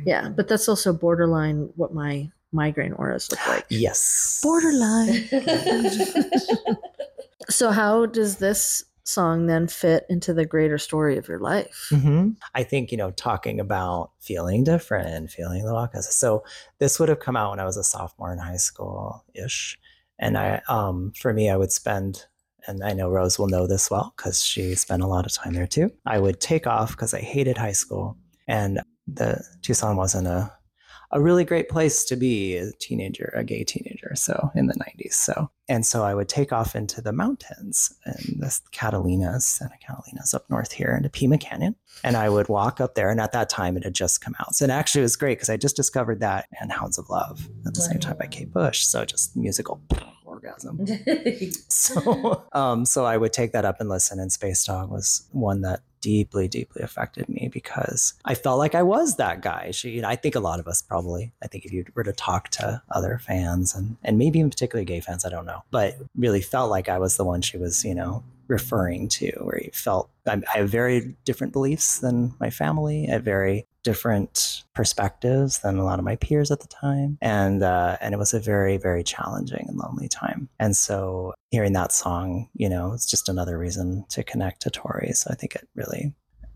yeah 0.04 0.28
but 0.30 0.48
that's 0.48 0.68
also 0.68 0.92
borderline 0.92 1.70
what 1.76 1.94
my 1.94 2.28
migraine 2.50 2.92
auras 2.94 3.30
look 3.30 3.44
like 3.46 3.66
Yes. 3.68 4.40
borderline 4.42 5.28
So, 7.48 7.70
how 7.70 8.06
does 8.06 8.38
this 8.38 8.84
song 9.06 9.46
then 9.46 9.66
fit 9.66 10.06
into 10.08 10.32
the 10.32 10.46
greater 10.46 10.78
story 10.78 11.18
of 11.18 11.28
your 11.28 11.38
life? 11.38 11.88
hmm 11.90 12.30
I 12.54 12.62
think, 12.62 12.90
you 12.90 12.96
know, 12.96 13.10
talking 13.10 13.60
about 13.60 14.12
feeling 14.20 14.64
different, 14.64 15.30
feeling 15.30 15.64
the 15.64 15.74
outcast. 15.74 16.12
So 16.14 16.42
this 16.78 16.98
would 16.98 17.10
have 17.10 17.20
come 17.20 17.36
out 17.36 17.50
when 17.50 17.60
I 17.60 17.64
was 17.64 17.76
a 17.76 17.84
sophomore 17.84 18.32
in 18.32 18.38
high 18.38 18.56
school 18.56 19.24
ish. 19.34 19.78
And 20.18 20.38
I, 20.38 20.62
um, 20.68 21.12
for 21.20 21.34
me, 21.34 21.50
I 21.50 21.56
would 21.56 21.72
spend 21.72 22.26
and 22.66 22.82
I 22.82 22.92
know 22.92 23.10
Rose 23.10 23.38
will 23.38 23.48
know 23.48 23.66
this 23.66 23.90
well 23.90 24.14
because 24.16 24.42
she 24.42 24.74
spent 24.74 25.02
a 25.02 25.06
lot 25.06 25.26
of 25.26 25.32
time 25.32 25.52
there 25.52 25.66
too. 25.66 25.90
I 26.06 26.18
would 26.18 26.40
take 26.40 26.66
off 26.66 26.92
because 26.92 27.14
I 27.14 27.20
hated 27.20 27.58
high 27.58 27.72
school, 27.72 28.16
and 28.48 28.80
the 29.06 29.44
Tucson 29.62 29.96
wasn't 29.96 30.28
a 30.28 30.52
a 31.14 31.20
really 31.20 31.44
great 31.44 31.68
place 31.68 32.04
to 32.04 32.16
be 32.16 32.56
a 32.56 32.72
teenager, 32.72 33.32
a 33.36 33.44
gay 33.44 33.62
teenager. 33.62 34.12
So 34.16 34.50
in 34.56 34.66
the 34.66 34.74
90s. 34.74 35.12
So, 35.12 35.48
and 35.68 35.86
so 35.86 36.02
I 36.02 36.12
would 36.12 36.28
take 36.28 36.52
off 36.52 36.74
into 36.74 37.00
the 37.00 37.12
mountains 37.12 37.94
and 38.04 38.40
the 38.40 38.52
Catalinas, 38.72 39.42
Santa 39.42 39.76
Catalinas 39.82 40.34
up 40.34 40.50
north 40.50 40.72
here 40.72 40.92
into 40.96 41.08
Pima 41.08 41.38
Canyon. 41.38 41.76
And 42.02 42.16
I 42.16 42.28
would 42.28 42.48
walk 42.48 42.80
up 42.80 42.96
there. 42.96 43.10
And 43.10 43.20
at 43.20 43.30
that 43.30 43.48
time, 43.48 43.76
it 43.76 43.84
had 43.84 43.94
just 43.94 44.20
come 44.20 44.34
out. 44.40 44.56
So 44.56 44.64
it 44.64 44.70
actually 44.70 45.02
was 45.02 45.14
great 45.14 45.38
because 45.38 45.50
I 45.50 45.56
just 45.56 45.76
discovered 45.76 46.18
that 46.18 46.48
and 46.60 46.72
Hounds 46.72 46.98
of 46.98 47.08
Love 47.08 47.48
at 47.64 47.74
the 47.74 47.80
same 47.80 48.00
time 48.00 48.16
by 48.18 48.26
Kate 48.26 48.52
Bush. 48.52 48.84
So 48.84 49.04
just 49.04 49.36
musical 49.36 49.80
orgasm. 50.34 50.86
So, 51.68 52.44
um, 52.52 52.84
so 52.84 53.04
I 53.04 53.16
would 53.16 53.32
take 53.32 53.52
that 53.52 53.64
up 53.64 53.80
and 53.80 53.88
listen. 53.88 54.18
And 54.18 54.32
Space 54.32 54.64
Dog 54.64 54.90
was 54.90 55.26
one 55.32 55.62
that 55.62 55.80
deeply, 56.00 56.48
deeply 56.48 56.82
affected 56.82 57.28
me 57.28 57.48
because 57.52 58.14
I 58.24 58.34
felt 58.34 58.58
like 58.58 58.74
I 58.74 58.82
was 58.82 59.16
that 59.16 59.40
guy. 59.42 59.70
She, 59.70 59.90
you 59.90 60.02
know, 60.02 60.08
I 60.08 60.16
think 60.16 60.34
a 60.34 60.40
lot 60.40 60.60
of 60.60 60.68
us 60.68 60.82
probably. 60.82 61.32
I 61.42 61.46
think 61.46 61.64
if 61.64 61.72
you 61.72 61.84
were 61.94 62.04
to 62.04 62.12
talk 62.12 62.48
to 62.50 62.82
other 62.90 63.18
fans 63.18 63.74
and 63.74 63.96
and 64.04 64.18
maybe 64.18 64.40
in 64.40 64.50
particular 64.50 64.84
gay 64.84 65.00
fans, 65.00 65.24
I 65.24 65.30
don't 65.30 65.46
know, 65.46 65.62
but 65.70 65.96
really 66.16 66.42
felt 66.42 66.70
like 66.70 66.88
I 66.88 66.98
was 66.98 67.16
the 67.16 67.24
one 67.24 67.42
she 67.42 67.56
was, 67.56 67.84
you 67.84 67.94
know, 67.94 68.22
referring 68.48 69.08
to, 69.08 69.30
where 69.40 69.60
you 69.62 69.70
felt 69.72 70.10
I, 70.26 70.42
I 70.54 70.58
have 70.58 70.70
very 70.70 71.16
different 71.24 71.52
beliefs 71.52 71.98
than 71.98 72.34
my 72.40 72.50
family. 72.50 73.06
I 73.08 73.12
have 73.12 73.24
very 73.24 73.66
different 73.82 74.64
perspectives 74.74 75.58
than 75.58 75.76
a 75.76 75.84
lot 75.84 75.98
of 75.98 76.04
my 76.04 76.16
peers 76.16 76.50
at 76.50 76.60
the 76.60 76.68
time, 76.68 77.18
and 77.20 77.62
uh, 77.62 77.96
and 78.00 78.14
it 78.14 78.18
was 78.18 78.34
a 78.34 78.40
very 78.40 78.76
very 78.76 79.04
challenging 79.04 79.66
and 79.68 79.76
lonely 79.76 80.08
time. 80.08 80.48
And 80.58 80.76
so 80.76 81.34
hearing 81.50 81.72
that 81.74 81.92
song, 81.92 82.48
you 82.54 82.68
know, 82.68 82.92
it's 82.92 83.06
just 83.06 83.28
another 83.28 83.58
reason 83.58 84.04
to 84.10 84.22
connect 84.22 84.62
to 84.62 84.70
Tori. 84.70 85.12
So 85.12 85.30
I 85.30 85.34
think 85.34 85.54
it 85.54 85.68
really, 85.74 86.12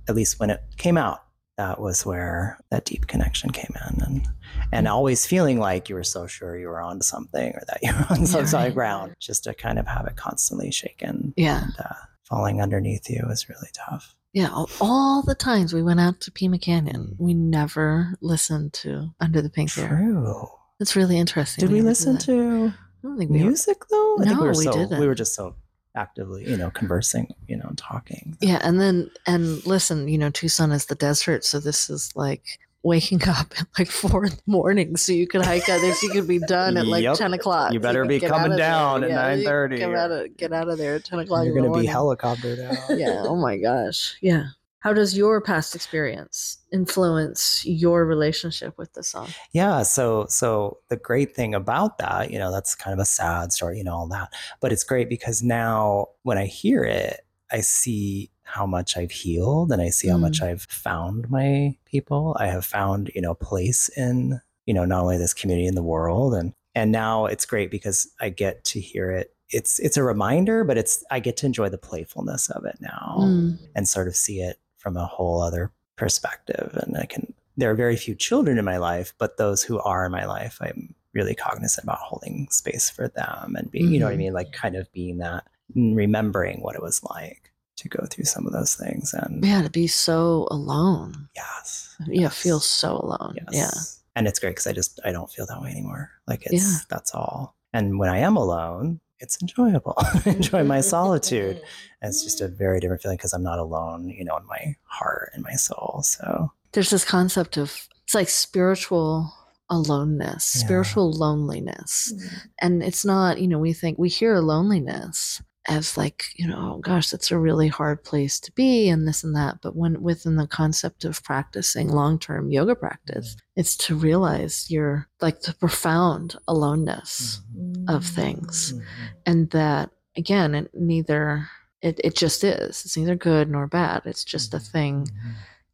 at 0.08 0.14
least 0.14 0.40
when 0.40 0.50
it 0.50 0.60
came 0.76 0.96
out, 0.96 1.20
that 1.58 1.78
was 1.80 2.06
where 2.06 2.58
that 2.70 2.86
deep 2.86 3.06
connection 3.06 3.50
came 3.50 3.74
in, 3.90 4.02
and 4.02 4.28
and 4.72 4.88
always 4.88 5.26
feeling 5.26 5.58
like 5.58 5.88
you 5.90 5.94
were 5.94 6.04
so 6.04 6.26
sure 6.26 6.56
you 6.58 6.68
were 6.68 6.80
on 6.80 7.02
something 7.02 7.50
or 7.54 7.62
that 7.68 7.80
you 7.82 7.92
were 7.92 8.06
on 8.16 8.24
some 8.26 8.46
solid 8.46 8.72
ground, 8.74 9.14
just 9.20 9.44
to 9.44 9.52
kind 9.54 9.78
of 9.78 9.86
have 9.86 10.06
it 10.06 10.16
constantly 10.16 10.70
shaken 10.70 11.34
Yeah. 11.36 11.64
and 11.64 11.74
uh, 11.78 11.94
falling 12.24 12.62
underneath 12.62 13.10
you 13.10 13.22
was 13.28 13.48
really 13.50 13.68
tough. 13.74 14.14
Yeah, 14.32 14.50
all, 14.50 14.68
all 14.80 15.22
the 15.22 15.34
times 15.34 15.72
we 15.72 15.82
went 15.82 16.00
out 16.00 16.20
to 16.22 16.30
Pima 16.30 16.58
Canyon, 16.58 17.16
we 17.18 17.34
never 17.34 18.14
listened 18.20 18.72
to 18.74 19.10
Under 19.20 19.40
the 19.42 19.50
Pink 19.50 19.72
Hair. 19.72 19.88
True. 19.88 20.46
It's 20.80 20.94
really 20.94 21.18
interesting. 21.18 21.62
Did 21.62 21.72
we 21.72 21.78
never 21.78 21.88
listen 21.88 22.18
to 22.18 22.72
I 22.72 23.06
don't 23.06 23.18
think 23.18 23.30
we 23.30 23.38
music 23.38 23.78
though? 23.90 24.16
I 24.20 24.24
think 24.24 24.34
No, 24.36 24.42
we 24.42 24.46
were 24.48 24.54
we 24.54 24.64
so 24.64 24.72
didn't. 24.72 25.00
we 25.00 25.06
were 25.06 25.14
just 25.14 25.34
so 25.34 25.56
actively, 25.98 26.48
you 26.48 26.56
know, 26.56 26.70
conversing, 26.70 27.26
you 27.48 27.56
know, 27.56 27.70
talking. 27.76 28.36
Yeah, 28.40 28.60
and 28.62 28.80
then 28.80 29.10
and 29.26 29.64
listen, 29.66 30.08
you 30.08 30.18
know, 30.18 30.30
Tucson 30.30 30.72
is 30.72 30.86
the 30.86 30.94
desert, 30.94 31.44
so 31.44 31.58
this 31.60 31.90
is 31.90 32.12
like 32.14 32.44
waking 32.84 33.20
up 33.28 33.52
at 33.58 33.66
like 33.78 33.88
four 33.90 34.24
in 34.24 34.30
the 34.30 34.42
morning 34.46 34.96
so 34.96 35.10
you 35.12 35.26
could 35.26 35.42
hike 35.44 35.68
out 35.68 35.80
there 35.80 35.92
so 35.94 36.06
you 36.06 36.12
could 36.12 36.28
be 36.28 36.38
done 36.38 36.76
at 36.76 36.86
like 36.86 37.02
Yep. 37.02 37.16
10 37.16 37.34
o'clock. 37.34 37.72
You 37.72 37.80
better 37.80 38.02
could 38.04 38.08
be 38.08 38.20
coming 38.20 38.52
of 38.52 38.58
there. 38.58 38.68
down 38.68 39.02
at 39.04 39.10
Yeah, 39.10 39.34
you 39.34 39.44
9:30 39.46 39.76
Get 39.78 39.88
or- 39.90 39.96
out, 39.96 40.10
of, 40.12 40.36
get 40.36 40.52
out 40.52 40.68
of 40.68 40.78
there 40.78 40.94
at 40.94 41.04
10 41.04 41.18
o'clock. 41.18 41.44
You're 41.44 41.56
gonna 41.60 41.76
be 41.80 41.86
helicoptered 41.88 42.60
out. 42.64 42.96
yeah. 42.98 43.24
Oh 43.26 43.34
my 43.36 43.58
gosh. 43.58 44.16
Yeah. 44.22 44.44
How 44.88 44.94
does 44.94 45.14
your 45.14 45.42
past 45.42 45.74
experience 45.74 46.56
influence 46.72 47.62
your 47.66 48.06
relationship 48.06 48.78
with 48.78 48.90
the 48.94 49.02
song? 49.02 49.28
Yeah. 49.52 49.82
So, 49.82 50.24
so 50.30 50.78
the 50.88 50.96
great 50.96 51.36
thing 51.36 51.54
about 51.54 51.98
that, 51.98 52.30
you 52.30 52.38
know, 52.38 52.50
that's 52.50 52.74
kind 52.74 52.94
of 52.94 52.98
a 52.98 53.04
sad 53.04 53.52
story, 53.52 53.76
you 53.76 53.84
know, 53.84 53.92
all 53.94 54.08
that, 54.08 54.32
but 54.62 54.72
it's 54.72 54.84
great 54.84 55.10
because 55.10 55.42
now 55.42 56.06
when 56.22 56.38
I 56.38 56.46
hear 56.46 56.84
it, 56.84 57.20
I 57.52 57.60
see 57.60 58.30
how 58.44 58.64
much 58.64 58.96
I've 58.96 59.10
healed 59.10 59.72
and 59.72 59.82
I 59.82 59.90
see 59.90 60.08
how 60.08 60.16
Mm. 60.16 60.20
much 60.22 60.40
I've 60.40 60.62
found 60.62 61.28
my 61.28 61.76
people. 61.84 62.34
I 62.40 62.46
have 62.46 62.64
found, 62.64 63.10
you 63.14 63.20
know, 63.20 63.34
place 63.34 63.90
in, 63.90 64.40
you 64.64 64.72
know, 64.72 64.86
not 64.86 65.02
only 65.02 65.18
this 65.18 65.34
community 65.34 65.66
in 65.68 65.74
the 65.74 65.82
world 65.82 66.32
and, 66.32 66.54
and 66.74 66.90
now 66.90 67.26
it's 67.26 67.44
great 67.44 67.70
because 67.70 68.08
I 68.22 68.30
get 68.30 68.64
to 68.64 68.80
hear 68.80 69.10
it. 69.10 69.34
It's, 69.50 69.78
it's 69.80 69.98
a 69.98 70.02
reminder, 70.02 70.64
but 70.64 70.78
it's, 70.78 71.04
I 71.10 71.20
get 71.20 71.36
to 71.38 71.46
enjoy 71.46 71.68
the 71.68 71.76
playfulness 71.76 72.48
of 72.48 72.64
it 72.64 72.78
now 72.80 73.16
Mm. 73.18 73.58
and 73.74 73.86
sort 73.86 74.08
of 74.08 74.16
see 74.16 74.40
it 74.40 74.58
from 74.78 74.96
a 74.96 75.04
whole 75.06 75.42
other 75.42 75.70
perspective. 75.96 76.78
And 76.82 76.96
I 76.96 77.04
can, 77.06 77.34
there 77.56 77.70
are 77.70 77.74
very 77.74 77.96
few 77.96 78.14
children 78.14 78.58
in 78.58 78.64
my 78.64 78.78
life, 78.78 79.12
but 79.18 79.36
those 79.36 79.62
who 79.62 79.78
are 79.80 80.06
in 80.06 80.12
my 80.12 80.24
life, 80.24 80.58
I'm 80.60 80.94
really 81.12 81.34
cognizant 81.34 81.84
about 81.84 81.98
holding 81.98 82.48
space 82.50 82.88
for 82.88 83.08
them 83.08 83.54
and 83.58 83.70
being, 83.70 83.90
you 83.92 83.98
know 83.98 84.06
what 84.06 84.12
I 84.12 84.16
Mhm. 84.16 84.18
mean? 84.18 84.32
Like 84.32 84.52
kind 84.52 84.76
of 84.76 84.90
being 84.92 85.18
that, 85.18 85.44
and 85.74 85.96
remembering 85.96 86.60
what 86.62 86.76
it 86.76 86.82
was 86.82 87.02
like 87.04 87.52
to 87.76 87.88
go 87.88 88.06
through 88.10 88.24
some 88.24 88.46
of 88.46 88.52
those 88.52 88.74
things. 88.74 89.12
And 89.12 89.44
Yeah, 89.44 89.62
to 89.62 89.70
be 89.70 89.86
so 89.86 90.46
alone. 90.50 91.28
yes. 91.36 91.96
Yeah, 92.06 92.22
yes, 92.22 92.34
feel 92.36 92.60
so 92.60 92.96
alone. 92.98 93.36
Yes. 93.36 93.54
Yeah. 93.54 93.70
And 94.16 94.26
it's 94.26 94.38
great 94.38 94.50
because 94.50 94.66
I 94.66 94.72
just, 94.72 94.98
I 95.04 95.12
don't 95.12 95.30
feel 95.30 95.46
that 95.46 95.60
way 95.60 95.70
anymore. 95.70 96.10
Like 96.26 96.42
it's, 96.46 96.54
Yeah. 96.54 96.78
that's 96.88 97.14
all. 97.14 97.54
And 97.72 97.98
when 97.98 98.08
I 98.08 98.18
am 98.18 98.36
alone, 98.36 99.00
it's 99.20 99.40
enjoyable. 99.42 99.94
I 99.98 100.22
enjoy 100.26 100.64
my 100.64 100.80
solitude. 100.80 101.60
And 102.00 102.08
it's 102.10 102.22
just 102.22 102.40
a 102.40 102.48
very 102.48 102.80
different 102.80 103.02
feeling 103.02 103.16
because 103.16 103.32
I'm 103.32 103.42
not 103.42 103.58
alone, 103.58 104.08
you 104.08 104.24
know, 104.24 104.36
in 104.36 104.46
my 104.46 104.76
heart 104.84 105.30
and 105.34 105.42
my 105.42 105.54
soul. 105.54 106.02
So 106.04 106.52
There's 106.72 106.90
this 106.90 107.04
concept 107.04 107.56
of 107.56 107.88
it's 108.04 108.14
like 108.14 108.28
spiritual 108.28 109.32
aloneness, 109.70 110.56
Yeah. 110.56 110.64
spiritual 110.64 111.12
loneliness. 111.12 112.12
Mm-hmm. 112.16 112.36
And 112.60 112.82
it's 112.82 113.04
not, 113.04 113.38
you 113.40 113.48
know, 113.48 113.58
we 113.58 113.72
think 113.72 113.98
we 113.98 114.08
hear 114.08 114.38
loneliness 114.38 115.42
as 115.68 115.98
like, 115.98 116.24
you 116.34 116.48
know, 116.48 116.74
oh 116.76 116.78
gosh, 116.78 117.10
that's 117.10 117.30
a 117.30 117.38
really 117.38 117.68
hard 117.68 118.02
place 118.02 118.40
to 118.40 118.52
be 118.52 118.88
and 118.88 119.06
this 119.06 119.22
and 119.22 119.36
that. 119.36 119.58
But 119.62 119.76
when 119.76 120.02
within 120.02 120.36
the 120.36 120.46
concept 120.46 121.04
of 121.04 121.22
practicing 121.22 121.88
long 121.88 122.18
term 122.18 122.50
yoga 122.50 122.74
practice, 122.74 123.34
mm-hmm. 123.34 123.60
it's 123.60 123.76
to 123.76 123.94
realize 123.94 124.70
you're 124.70 125.08
like 125.20 125.42
the 125.42 125.52
profound 125.52 126.36
aloneness 126.48 127.42
of 127.86 128.04
things. 128.04 128.72
Mm-hmm. 128.72 128.84
and 129.26 129.50
that 129.50 129.90
again 130.16 130.54
it 130.54 130.70
neither 130.74 131.48
it, 131.80 132.00
it 132.02 132.16
just 132.16 132.42
is. 132.42 132.84
It's 132.84 132.96
neither 132.96 133.14
good 133.14 133.48
nor 133.48 133.68
bad. 133.68 134.02
It's 134.04 134.24
just 134.24 134.54
a 134.54 134.56
mm-hmm. 134.56 134.72
thing 134.72 135.08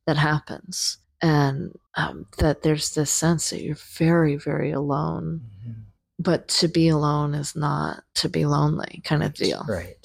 that 0.06 0.18
happens. 0.18 0.98
And 1.22 1.78
um, 1.94 2.26
that 2.38 2.62
there's 2.62 2.94
this 2.94 3.10
sense 3.10 3.50
that 3.50 3.62
you're 3.62 3.76
very 3.96 4.34
very 4.36 4.72
alone 4.72 5.42
but 6.18 6.48
to 6.48 6.68
be 6.68 6.88
alone 6.88 7.34
is 7.34 7.56
not 7.56 8.02
to 8.14 8.28
be 8.28 8.46
lonely 8.46 9.02
kind 9.04 9.22
of 9.22 9.34
deal 9.34 9.64
Right. 9.68 9.96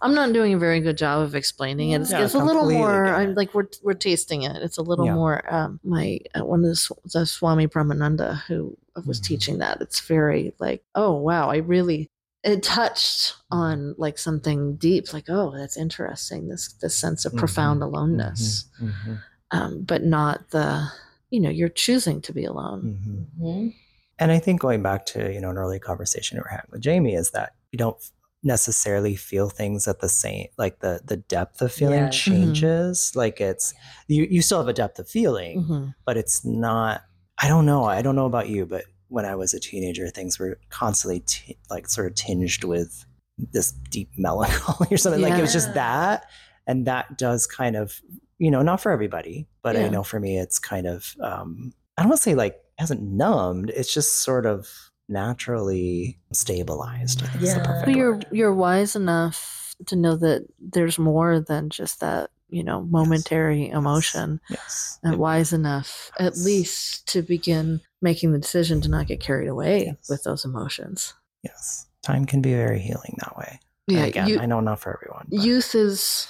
i'm 0.00 0.14
not 0.14 0.32
doing 0.32 0.54
a 0.54 0.58
very 0.58 0.80
good 0.80 0.96
job 0.96 1.22
of 1.22 1.34
explaining 1.34 1.90
it 1.90 2.02
it's, 2.02 2.10
Yeah, 2.10 2.24
it's 2.24 2.34
a 2.34 2.38
little 2.38 2.70
more 2.70 3.06
i'm 3.08 3.34
like 3.34 3.52
we're, 3.54 3.68
we're 3.82 3.94
tasting 3.94 4.42
it 4.42 4.62
it's 4.62 4.78
a 4.78 4.82
little 4.82 5.06
Yeah. 5.06 5.14
more 5.14 5.54
um 5.54 5.80
my 5.82 6.20
uh, 6.38 6.44
one 6.44 6.64
of 6.64 6.70
the, 6.70 6.94
the 7.12 7.26
swami 7.26 7.66
brahmananda 7.66 8.42
who 8.46 8.76
was 9.06 9.20
Mhm. 9.20 9.24
teaching 9.24 9.58
that 9.58 9.80
it's 9.80 10.00
very 10.00 10.54
like 10.58 10.84
oh 10.94 11.12
wow 11.12 11.50
i 11.50 11.56
really 11.56 12.08
it 12.44 12.62
touched 12.62 13.34
on 13.50 13.94
like 13.98 14.18
something 14.18 14.76
deep 14.76 15.12
like 15.12 15.26
oh 15.28 15.52
that's 15.56 15.76
interesting 15.76 16.48
this 16.48 16.72
this 16.74 16.96
sense 16.96 17.24
of 17.24 17.32
Mhm. 17.32 17.38
profound 17.38 17.82
aloneness 17.82 18.66
Mhm. 18.80 19.18
um 19.50 19.82
but 19.82 20.02
not 20.04 20.50
the 20.50 20.86
you 21.30 21.40
know 21.40 21.50
you're 21.50 21.68
choosing 21.68 22.20
to 22.22 22.32
be 22.32 22.44
alone 22.44 23.26
Mhm. 23.40 23.74
And 24.18 24.30
I 24.30 24.38
think 24.38 24.60
going 24.60 24.82
back 24.82 25.06
to, 25.06 25.32
you 25.32 25.40
know, 25.40 25.50
an 25.50 25.58
early 25.58 25.78
conversation 25.78 26.36
we 26.36 26.42
were 26.42 26.48
having 26.48 26.68
with 26.70 26.80
Jamie 26.82 27.14
is 27.14 27.30
that 27.32 27.54
you 27.72 27.78
don't 27.78 27.96
necessarily 28.44 29.14
feel 29.14 29.48
things 29.48 29.86
at 29.86 30.00
the 30.00 30.08
same 30.08 30.48
like 30.58 30.80
the 30.80 31.00
the 31.04 31.16
depth 31.16 31.62
of 31.62 31.72
feeling 31.72 32.00
Yeah. 32.00 32.08
Mhm. 32.08 32.12
changes. 32.12 33.12
Like 33.14 33.40
it's 33.40 33.72
you 34.08 34.26
you 34.28 34.42
still 34.42 34.58
have 34.58 34.66
a 34.68 34.72
depth 34.72 34.98
of 34.98 35.08
feeling, 35.08 35.62
Mhm. 35.64 35.94
but 36.04 36.16
it's 36.16 36.44
not 36.44 37.02
I 37.38 37.48
don't 37.48 37.66
know. 37.66 37.84
I 37.84 38.02
don't 38.02 38.14
know 38.16 38.26
about 38.26 38.48
you, 38.48 38.66
but 38.66 38.84
when 39.08 39.24
I 39.24 39.34
was 39.34 39.54
a 39.54 39.60
teenager, 39.60 40.08
things 40.08 40.38
were 40.38 40.58
constantly 40.70 41.20
t- 41.20 41.56
like 41.70 41.88
sort 41.88 42.06
of 42.08 42.14
tinged 42.14 42.64
with 42.64 43.04
this 43.52 43.72
deep 43.90 44.10
melancholy 44.16 44.88
or 44.90 44.96
something. 44.96 45.22
Like 45.22 45.34
it 45.38 45.40
was 45.40 45.52
just 45.52 45.72
that, 45.74 46.26
and 46.66 46.86
that 46.86 47.18
does 47.18 47.46
kind 47.46 47.76
of, 47.76 48.00
you 48.38 48.50
know, 48.50 48.62
not 48.62 48.80
for 48.80 48.92
everybody, 48.92 49.46
but 49.62 49.76
I 49.76 49.88
know 49.88 50.02
for 50.02 50.18
me, 50.20 50.38
it's 50.38 50.58
kind 50.58 50.86
of, 50.86 51.14
um, 51.20 51.72
I 51.96 52.02
don't 52.02 52.10
want 52.10 52.18
to 52.20 52.22
say 52.22 52.34
like 52.34 52.60
hasn't 52.78 53.02
numbed. 53.02 53.70
It's 53.70 53.92
just 53.92 54.22
sort 54.22 54.46
of 54.46 54.68
naturally 55.08 56.18
stabilized. 56.32 57.22
I 57.22 57.26
think 57.26 57.42
is 57.42 57.54
the 57.54 57.60
Yeah. 57.60 57.82
but 57.84 57.94
you're 57.94 58.12
word. 58.12 58.26
you're 58.32 58.54
wise 58.54 58.96
enough 58.96 59.74
to 59.86 59.96
know 59.96 60.16
that 60.16 60.46
there's 60.60 60.98
more 60.98 61.40
than 61.40 61.70
just 61.70 62.00
that 62.00 62.30
you 62.48 62.62
know 62.62 62.82
momentary 62.82 63.68
emotion 63.70 64.40
Yes. 64.50 64.98
and 65.02 65.14
It- 65.14 65.18
wise 65.18 65.52
enough 65.52 66.10
at 66.18 66.36
least 66.36 67.06
to 67.08 67.22
begin 67.22 67.80
making 68.00 68.32
the 68.32 68.38
decision 68.38 68.80
to 68.82 68.88
not 68.88 69.06
get 69.06 69.20
carried 69.20 69.48
away 69.48 69.86
Yes. 69.86 70.08
with 70.08 70.22
those 70.24 70.44
emotions 70.44 71.14
Yes. 71.42 71.86
Time 72.02 72.24
can 72.26 72.40
be 72.42 72.52
very 72.52 72.78
healing 72.80 73.16
that 73.20 73.36
way. 73.36 73.58
And 73.88 73.96
yeah 73.98 74.04
again, 74.04 74.28
you- 74.28 74.38
I 74.40 74.46
know 74.46 74.60
not 74.60 74.78
for 74.80 74.94
everyone. 74.94 75.26
but- 75.30 75.40
youth 75.40 75.74
is 75.74 76.28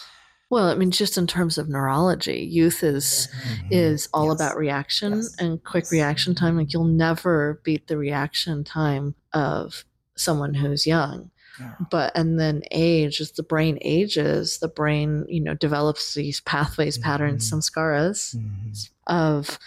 well 0.53 0.69
i 0.69 0.75
mean 0.75 0.91
just 0.93 1.17
in 1.19 1.27
terms 1.27 1.59
of 1.59 1.69
neurology 1.69 2.41
youth 2.59 2.85
is 2.85 3.29
Mhm. 3.33 3.69
is 3.71 4.09
all 4.15 4.27
Yes. 4.29 4.35
about 4.37 4.57
reaction 4.57 5.13
Yes. 5.15 5.35
and 5.39 5.65
quick 5.65 5.85
Yes. 5.85 5.93
reaction 5.93 6.35
time 6.35 6.57
like 6.59 6.73
you'll 6.73 6.85
never 7.09 7.61
beat 7.65 7.89
the 7.89 7.97
reaction 7.97 8.63
time 8.63 9.15
of 9.33 9.85
someone 10.15 10.55
who's 10.55 10.87
young 10.87 11.31
Yeah. 11.59 11.75
but 11.91 12.13
and 12.15 12.39
then 12.39 12.63
age 12.71 13.21
as 13.21 13.33
the 13.33 13.43
brain 13.43 13.79
ages 13.81 14.59
the 14.59 14.69
brain 14.69 15.25
you 15.29 15.41
know 15.43 15.55
develops 15.55 16.15
these 16.15 16.41
pathways 16.41 16.99
patterns 16.99 17.43
Mhm. 17.51 17.55
samskaras 17.59 18.37
Mhm. 18.37 18.89
of 19.07 19.59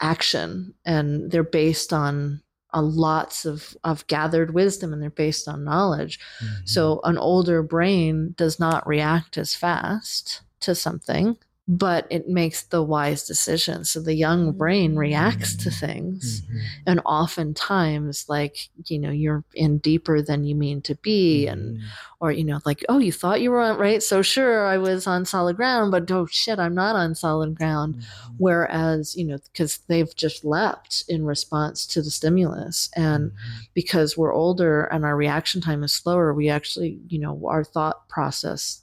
action 0.00 0.74
and 0.84 1.30
they're 1.30 1.42
based 1.42 1.92
on 1.92 2.40
a 2.78 2.82
lots 2.82 3.44
of 3.44 3.76
of 3.84 4.06
gathered 4.06 4.54
wisdom 4.54 4.92
and 4.92 5.00
they're 5.02 5.10
based 5.26 5.48
on 5.48 5.64
knowledge 5.64 6.18
Mhm. 6.40 6.68
so 6.68 7.00
an 7.04 7.18
older 7.18 7.62
brain 7.62 8.34
does 8.36 8.58
not 8.60 8.86
react 8.86 9.36
as 9.38 9.54
fast 9.54 10.42
to 10.60 10.74
something 10.74 11.36
but 11.70 12.06
it 12.10 12.28
makes 12.28 12.62
the 12.62 12.82
wise 12.82 13.26
decision. 13.26 13.84
So 13.84 14.00
the 14.00 14.14
young 14.14 14.52
brain 14.52 14.96
reacts 14.96 15.54
to 15.56 15.70
things. 15.70 16.40
Mhm. 16.42 16.60
and 16.86 17.00
oftentimes 17.04 18.24
like 18.28 18.68
you 18.86 18.98
know 18.98 19.10
you're 19.10 19.44
in 19.54 19.78
deeper 19.78 20.22
than 20.22 20.44
you 20.44 20.54
mean 20.54 20.80
to 20.82 20.94
be 20.96 21.46
and 21.46 21.76
Mhm. 21.76 21.82
or 22.20 22.32
you 22.32 22.44
know 22.44 22.58
like 22.64 22.84
oh 22.88 22.98
you 22.98 23.12
thought 23.12 23.40
you 23.42 23.50
were 23.50 23.60
on 23.60 23.76
right? 23.78 24.02
So 24.02 24.22
sure 24.22 24.66
i 24.66 24.78
was 24.78 25.06
on 25.06 25.24
solid 25.26 25.56
ground 25.56 25.90
but 25.90 26.10
oh 26.10 26.26
shit 26.30 26.58
i'm 26.58 26.74
not 26.74 26.96
on 26.96 27.14
solid 27.14 27.54
ground. 27.54 27.96
Mhm. 27.96 28.04
whereas 28.38 29.14
you 29.16 29.24
know 29.26 29.38
because 29.52 29.78
they've 29.88 30.14
just 30.16 30.44
leapt 30.44 31.04
in 31.08 31.24
response 31.24 31.86
to 31.88 32.00
the 32.02 32.10
stimulus. 32.10 32.88
And 32.96 33.32
because 33.74 34.16
we're 34.16 34.32
older 34.34 34.84
and 34.84 35.04
our 35.04 35.16
reaction 35.16 35.60
time 35.60 35.82
is 35.84 35.92
slower 35.92 36.32
we 36.32 36.48
actually 36.48 36.98
you 37.08 37.18
know 37.18 37.40
our 37.46 37.62
thought 37.64 38.08
process 38.08 38.82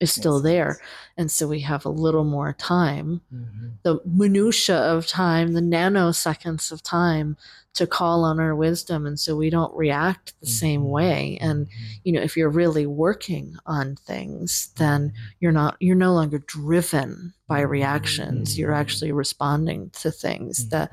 is 0.00 0.12
still 0.12 0.40
there 0.42 0.78
and 1.16 1.30
so 1.30 1.48
we 1.48 1.60
have 1.60 1.84
a 1.86 1.90
little 1.90 2.24
more 2.24 2.52
time 2.52 3.20
Mhm. 3.32 3.72
the 3.82 4.00
minutia 4.04 4.76
of 4.76 5.06
time, 5.06 5.52
the 5.52 5.60
nanoseconds 5.60 6.72
of 6.72 6.82
time 6.82 7.36
to 7.74 7.86
call 7.86 8.24
on 8.24 8.40
our 8.40 8.54
wisdom. 8.54 9.06
And 9.06 9.20
so 9.20 9.36
we 9.36 9.48
don't 9.50 9.74
react 9.76 10.32
the 10.40 10.46
same 10.48 10.82
Mhm. 10.82 10.90
way. 10.90 11.38
And, 11.40 11.66
Mhm. 11.66 11.72
you 12.04 12.12
know, 12.12 12.20
if 12.20 12.36
you're 12.36 12.50
really 12.50 12.86
working 12.86 13.56
on 13.66 13.94
things, 13.96 14.70
then 14.76 15.12
you're 15.40 15.52
not, 15.52 15.76
you're 15.78 15.94
no 15.94 16.14
longer 16.14 16.38
driven 16.40 17.32
by 17.46 17.60
reactions. 17.60 18.58
You're 18.58 18.72
actually 18.72 19.12
responding 19.12 19.90
to 20.02 20.10
things 20.10 20.68
that 20.70 20.90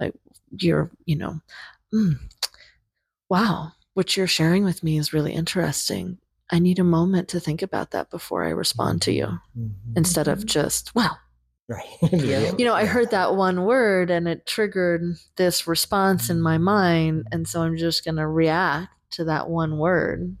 Mhm. 0.00 0.12
you're, 0.60 0.90
you 1.06 1.16
know, 1.16 1.40
mm, 1.92 2.18
wow, 3.28 3.72
what 3.94 4.16
you're 4.16 4.26
sharing 4.26 4.64
with 4.64 4.82
me 4.82 4.98
is 4.98 5.12
really 5.12 5.32
interesting. 5.32 6.18
I 6.50 6.58
need 6.58 6.78
a 6.78 6.84
moment 6.84 7.28
to 7.28 7.40
think 7.40 7.62
about 7.62 7.90
that 7.90 8.10
before 8.10 8.44
I 8.44 8.50
respond 8.50 9.02
to 9.02 9.12
you 9.12 9.26
Mhm. 9.58 9.70
instead 9.96 10.28
of 10.28 10.46
just, 10.46 10.94
wow, 10.94 11.16
Right. 11.68 11.84
Yeah. 12.12 12.52
you 12.56 12.64
know, 12.64 12.72
I 12.74 12.86
heard 12.86 13.10
that 13.10 13.36
one 13.36 13.64
word 13.66 14.10
and 14.10 14.26
it 14.26 14.46
triggered 14.46 15.02
this 15.36 15.66
response 15.66 16.30
in 16.30 16.40
my 16.40 16.56
mind. 16.56 17.26
And 17.30 17.46
so 17.46 17.60
I'm 17.62 17.76
just 17.76 18.04
going 18.04 18.16
to 18.16 18.26
react 18.26 18.88
to 19.12 19.24
that 19.24 19.50
one 19.50 19.76
word. 19.76 20.34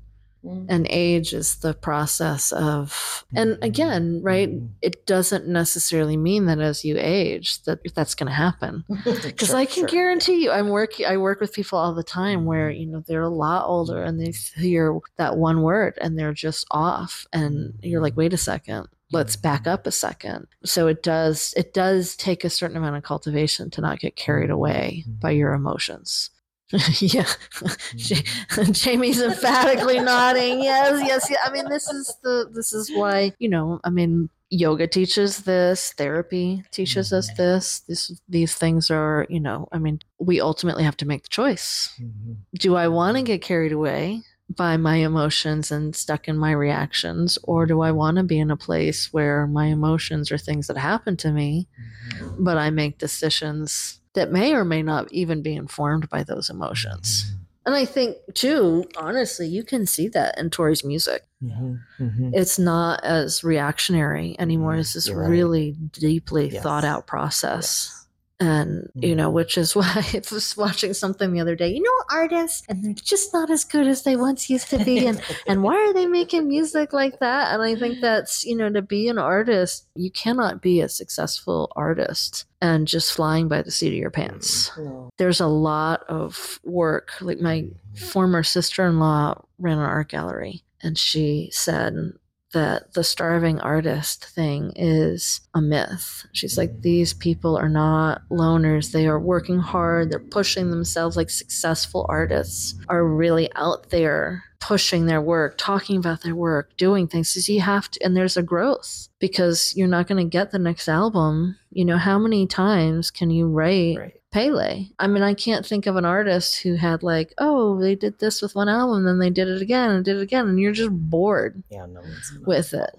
Mm. 0.48 0.66
And 0.68 0.86
age 0.90 1.32
is 1.32 1.56
the 1.56 1.74
process 1.74 2.52
of, 2.52 3.24
and 3.34 3.50
mm-hmm. 3.52 3.62
again, 3.62 4.20
right, 4.22 4.48
Mhm. 4.48 4.70
it 4.82 5.06
doesn't 5.06 5.46
necessarily 5.46 6.16
mean 6.16 6.46
that 6.46 6.58
as 6.58 6.84
you 6.84 6.96
age 6.98 7.62
that 7.64 7.80
that's 7.94 8.14
going 8.14 8.28
to 8.28 8.34
happen. 8.34 8.84
Because 9.04 9.48
Sure, 9.48 9.56
I 9.56 9.66
can 9.66 9.82
sure. 9.82 9.88
guarantee 9.88 10.42
you, 10.44 10.50
I'm 10.50 10.68
working. 10.68 11.06
I 11.06 11.16
work 11.18 11.40
with 11.40 11.52
people 11.52 11.78
all 11.78 11.94
the 11.94 12.02
time 12.02 12.44
where 12.46 12.70
mm-hmm. 12.70 12.80
you 12.80 12.86
know 12.86 13.04
they're 13.06 13.22
a 13.22 13.28
lot 13.28 13.66
older 13.66 14.02
and 14.02 14.20
they 14.20 14.32
hear 14.56 14.98
that 15.16 15.36
one 15.36 15.62
word 15.62 15.98
and 16.00 16.18
they're 16.18 16.32
just 16.32 16.66
off, 16.70 17.26
and 17.32 17.74
you're 17.82 18.00
like, 18.00 18.12
mm-hmm. 18.12 18.20
wait 18.20 18.32
a 18.32 18.38
second, 18.38 18.88
let's 19.12 19.36
back 19.36 19.66
up 19.66 19.86
a 19.86 19.90
second. 19.90 20.46
So 20.64 20.86
it 20.86 21.02
does. 21.02 21.54
It 21.56 21.74
does 21.74 22.16
take 22.16 22.44
a 22.44 22.50
certain 22.50 22.76
amount 22.76 22.96
of 22.96 23.02
cultivation 23.02 23.70
to 23.70 23.80
not 23.80 24.00
get 24.00 24.16
carried 24.16 24.50
away 24.50 25.04
by 25.06 25.30
your 25.30 25.52
emotions. 25.52 26.30
yeah, 27.00 27.24
Jamie's 28.72 29.20
emphatically 29.20 30.00
nodding. 30.12 30.62
Yes, 30.62 31.02
yes, 31.06 31.30
yeah. 31.30 31.38
I 31.44 31.50
mean, 31.50 31.68
this 31.68 31.88
is 31.88 32.14
the 32.22 32.48
this 32.52 32.72
is 32.72 32.90
why 32.94 33.32
you 33.38 33.48
know. 33.48 33.80
I 33.84 33.90
mean, 33.90 34.28
yoga 34.50 34.86
teaches 34.86 35.44
this, 35.44 35.92
therapy 35.94 36.62
teaches 36.70 37.12
us 37.12 37.30
this. 37.36 37.80
This 37.88 38.20
these 38.28 38.54
things 38.54 38.90
are 38.90 39.26
you 39.30 39.40
know. 39.40 39.68
I 39.72 39.78
mean, 39.78 40.00
we 40.18 40.40
ultimately 40.40 40.84
have 40.84 40.96
to 40.98 41.06
make 41.06 41.22
the 41.22 41.28
choice. 41.30 41.90
Mhm. 42.00 42.36
Do 42.58 42.76
I 42.76 42.88
want 42.88 43.16
to 43.16 43.22
get 43.22 43.40
carried 43.42 43.72
away 43.72 44.22
by 44.54 44.76
my 44.78 44.96
emotions 44.96 45.70
and 45.70 45.94
stuck 45.96 46.28
in 46.28 46.36
my 46.38 46.52
reactions, 46.52 47.38
or 47.44 47.64
do 47.66 47.80
I 47.82 47.92
want 47.92 48.16
to 48.18 48.22
be 48.24 48.38
in 48.38 48.50
a 48.50 48.56
place 48.56 49.12
where 49.12 49.46
my 49.46 49.66
emotions 49.66 50.30
are 50.32 50.38
things 50.38 50.66
that 50.66 50.76
happen 50.78 51.16
to 51.18 51.32
me, 51.32 51.66
Mhm. 52.14 52.36
but 52.44 52.56
I 52.58 52.70
make 52.70 52.98
decisions 52.98 54.00
that 54.18 54.32
may 54.32 54.52
or 54.52 54.64
may 54.64 54.82
not 54.82 55.10
even 55.12 55.42
be 55.42 55.54
informed 55.54 56.08
by 56.08 56.22
those 56.24 56.50
emotions? 56.50 57.32
And 57.64 57.74
I 57.74 57.84
think 57.84 58.16
too, 58.34 58.84
honestly, 58.96 59.46
you 59.46 59.62
can 59.62 59.84
see 59.86 60.08
that 60.08 60.38
in 60.38 60.48
Tori's 60.50 60.84
music. 60.84 61.26
Mhm. 61.44 61.80
Mhm. 62.00 62.30
It's 62.32 62.58
not 62.58 63.04
as 63.04 63.44
reactionary 63.44 64.34
anymore. 64.38 64.74
Mhm. 64.74 64.80
It's 64.80 64.94
this 64.94 65.10
right. 65.10 65.28
really 65.28 65.72
deeply 65.92 66.48
Yes. 66.50 66.62
thought 66.62 66.84
out 66.84 67.06
process. 67.06 67.90
Yes. 67.92 67.97
And, 68.40 68.88
you 68.94 69.16
know, 69.16 69.30
Mhm. 69.30 69.34
which 69.34 69.58
is 69.58 69.74
why 69.76 69.90
I 70.14 70.22
was 70.30 70.56
watching 70.56 70.94
something 70.94 71.32
the 71.32 71.40
other 71.40 71.56
day. 71.56 71.70
You 71.70 71.82
know, 71.82 72.04
artists, 72.16 72.62
and 72.68 72.84
they're 72.84 72.94
just 72.94 73.32
not 73.34 73.50
as 73.50 73.64
good 73.64 73.88
as 73.88 74.02
they 74.04 74.14
once 74.14 74.48
used 74.48 74.70
to 74.70 74.78
be. 74.84 75.06
And, 75.06 75.20
and 75.48 75.64
why 75.64 75.74
are 75.74 75.92
they 75.92 76.06
making 76.06 76.46
music 76.46 76.92
like 76.92 77.18
that? 77.18 77.52
And 77.52 77.62
I 77.62 77.74
think 77.74 78.00
that's, 78.00 78.44
you 78.44 78.56
know, 78.56 78.70
to 78.70 78.80
be 78.80 79.08
an 79.08 79.18
artist, 79.18 79.86
you 79.96 80.10
cannot 80.12 80.62
be 80.62 80.80
a 80.80 80.88
successful 80.88 81.72
artist 81.74 82.44
and 82.60 82.86
just 82.86 83.12
flying 83.12 83.48
by 83.48 83.62
the 83.62 83.70
seat 83.72 83.88
of 83.88 83.94
your 83.94 84.10
pants 84.10 84.70
No. 84.76 85.10
there's 85.16 85.40
a 85.40 85.46
lot 85.46 86.02
of 86.08 86.60
work. 86.64 87.12
Like 87.20 87.40
my 87.40 87.66
former 87.96 88.42
sister 88.44 88.86
in 88.86 89.00
law 89.00 89.42
ran 89.58 89.78
an 89.78 89.84
art 89.84 90.08
gallery, 90.10 90.62
and 90.80 90.96
she 90.96 91.48
said 91.52 92.12
that 92.52 92.94
the 92.94 93.04
starving 93.04 93.60
artist 93.60 94.24
thing 94.24 94.72
is 94.74 95.40
a 95.54 95.60
myth. 95.60 96.26
She's 96.32 96.56
like, 96.56 96.70
mm. 96.70 96.82
these 96.82 97.12
people 97.12 97.56
are 97.56 97.68
not 97.68 98.22
loners. 98.30 98.92
They 98.92 99.06
are 99.06 99.20
working 99.20 99.58
hard, 99.58 100.10
they're 100.10 100.18
pushing 100.18 100.70
themselves 100.70 101.16
like 101.16 101.30
successful 101.30 102.06
artists 102.08 102.74
are 102.88 103.04
really 103.04 103.50
out 103.54 103.90
there 103.90 104.44
pushing 104.60 105.06
their 105.06 105.20
work, 105.20 105.54
talking 105.56 105.96
about 105.96 106.22
their 106.22 106.34
work, 106.34 106.76
doing 106.76 107.06
things. 107.06 107.32
Because 107.32 107.48
you 107.48 107.60
have 107.60 107.90
to, 107.92 108.04
and 108.04 108.16
there's 108.16 108.36
a 108.36 108.42
growth 108.42 109.08
because 109.18 109.72
you're 109.76 109.88
not 109.88 110.08
going 110.08 110.22
to 110.22 110.28
get 110.28 110.50
the 110.50 110.58
next 110.58 110.88
album. 110.88 111.56
You 111.70 111.84
know, 111.84 111.96
how 111.96 112.18
many 112.18 112.46
times 112.46 113.10
can 113.10 113.30
you 113.30 113.46
write 113.46 113.96
Right. 113.98 114.17
Pele. 114.30 114.86
I 114.98 115.06
mean, 115.06 115.22
I 115.22 115.34
can't 115.34 115.64
think 115.64 115.86
of 115.86 115.96
an 115.96 116.04
artist 116.04 116.62
who 116.62 116.74
had 116.74 117.02
like, 117.02 117.32
oh, 117.38 117.80
they 117.80 117.94
did 117.94 118.18
this 118.18 118.42
with 118.42 118.54
one 118.54 118.68
album, 118.68 119.04
then 119.04 119.18
they 119.18 119.30
did 119.30 119.48
it 119.48 119.62
again 119.62 119.90
and 119.90 120.04
did 120.04 120.16
it 120.18 120.22
again, 120.22 120.48
and 120.48 120.60
you're 120.60 120.72
just 120.72 120.90
bored. 120.92 121.62
Yeah, 121.70 121.86
no 121.86 122.00
one's 122.00 122.38
With 122.46 122.74
it. 122.74 122.90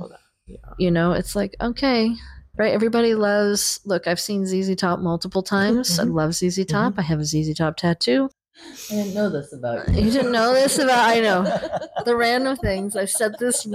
Yeah. 0.48 0.58
You 0.80 0.90
know, 0.90 1.12
it's 1.12 1.36
like, 1.36 1.56
okay, 1.62 2.16
right? 2.58 2.74
Everybody 2.74 3.14
loves. 3.14 3.80
Look, 3.86 4.08
I've 4.08 4.20
seen 4.20 4.46
ZZ 4.46 4.76
Top 4.76 5.00
multiple 5.00 5.44
times. 5.44 6.00
I 6.00 6.04
mhm. 6.04 6.14
love 6.14 6.34
ZZ 6.34 6.66
Top. 6.66 6.96
I 6.98 7.04
have 7.04 7.20
a 7.20 7.26
ZZ 7.26 7.56
Top 7.56 7.78
tattoo. 7.78 8.30
I 8.92 8.94
didn't 8.96 9.14
know 9.14 9.30
this 9.30 9.54
about 9.54 9.88
you. 9.90 10.04
You 10.06 10.12
didn't 10.12 10.32
know 10.32 10.54
this 10.54 10.80
about? 10.80 11.08
I 11.10 11.20
know 11.20 11.44
the 12.06 12.16
random 12.16 12.58
things. 12.58 12.96
I've 12.96 13.10
said 13.10 13.36
this. 13.40 13.68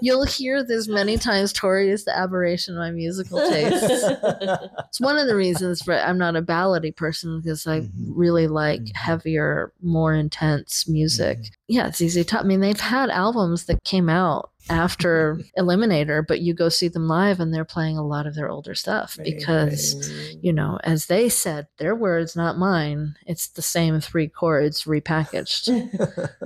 You'll 0.00 0.24
hear 0.24 0.62
this 0.64 0.88
many 0.88 1.18
times. 1.18 1.52
Tori 1.52 1.90
is 1.90 2.04
the 2.04 2.16
aberration 2.16 2.74
of 2.74 2.78
my 2.80 2.90
musical 2.90 3.38
taste. 3.50 3.84
It's 4.88 5.00
one 5.00 5.16
of 5.16 5.26
the 5.26 5.36
reasons 5.36 5.80
for 5.82 5.94
I'm 5.94 6.18
not 6.18 6.36
a 6.36 6.42
ballady 6.42 6.94
person 6.94 7.40
because 7.40 7.66
I 7.66 7.80
Mhm. 7.80 7.90
really 8.14 8.46
like 8.46 8.80
Mhm. 8.82 8.96
heavier, 8.96 9.72
more 9.82 10.14
intense 10.14 10.86
music. 10.88 11.38
Mhm. 11.38 11.50
Yeah, 11.68 11.86
it's 11.88 12.00
easy 12.02 12.24
to. 12.24 12.40
I 12.40 12.42
mean, 12.42 12.60
they've 12.60 12.78
had 12.78 13.08
albums 13.10 13.64
that 13.66 13.82
came 13.84 14.08
out 14.10 14.50
after 14.70 15.40
Eliminator, 15.58 16.24
but 16.26 16.40
you 16.40 16.54
go 16.54 16.68
see 16.68 16.88
them 16.88 17.08
live 17.08 17.40
and 17.40 17.52
they're 17.52 17.64
playing 17.64 17.98
a 17.98 18.06
lot 18.06 18.26
of 18.26 18.34
their 18.34 18.48
older 18.48 18.74
stuff 18.74 19.18
because, 19.22 19.94
right. 20.10 20.36
you 20.42 20.52
know, 20.52 20.78
as 20.84 21.06
they 21.06 21.28
said, 21.28 21.66
their 21.78 21.94
words, 21.94 22.36
not 22.36 22.58
mine. 22.58 23.14
It's 23.26 23.48
the 23.48 23.62
same 23.62 24.00
three 24.00 24.28
chords 24.28 24.84
repackaged. 24.84 25.68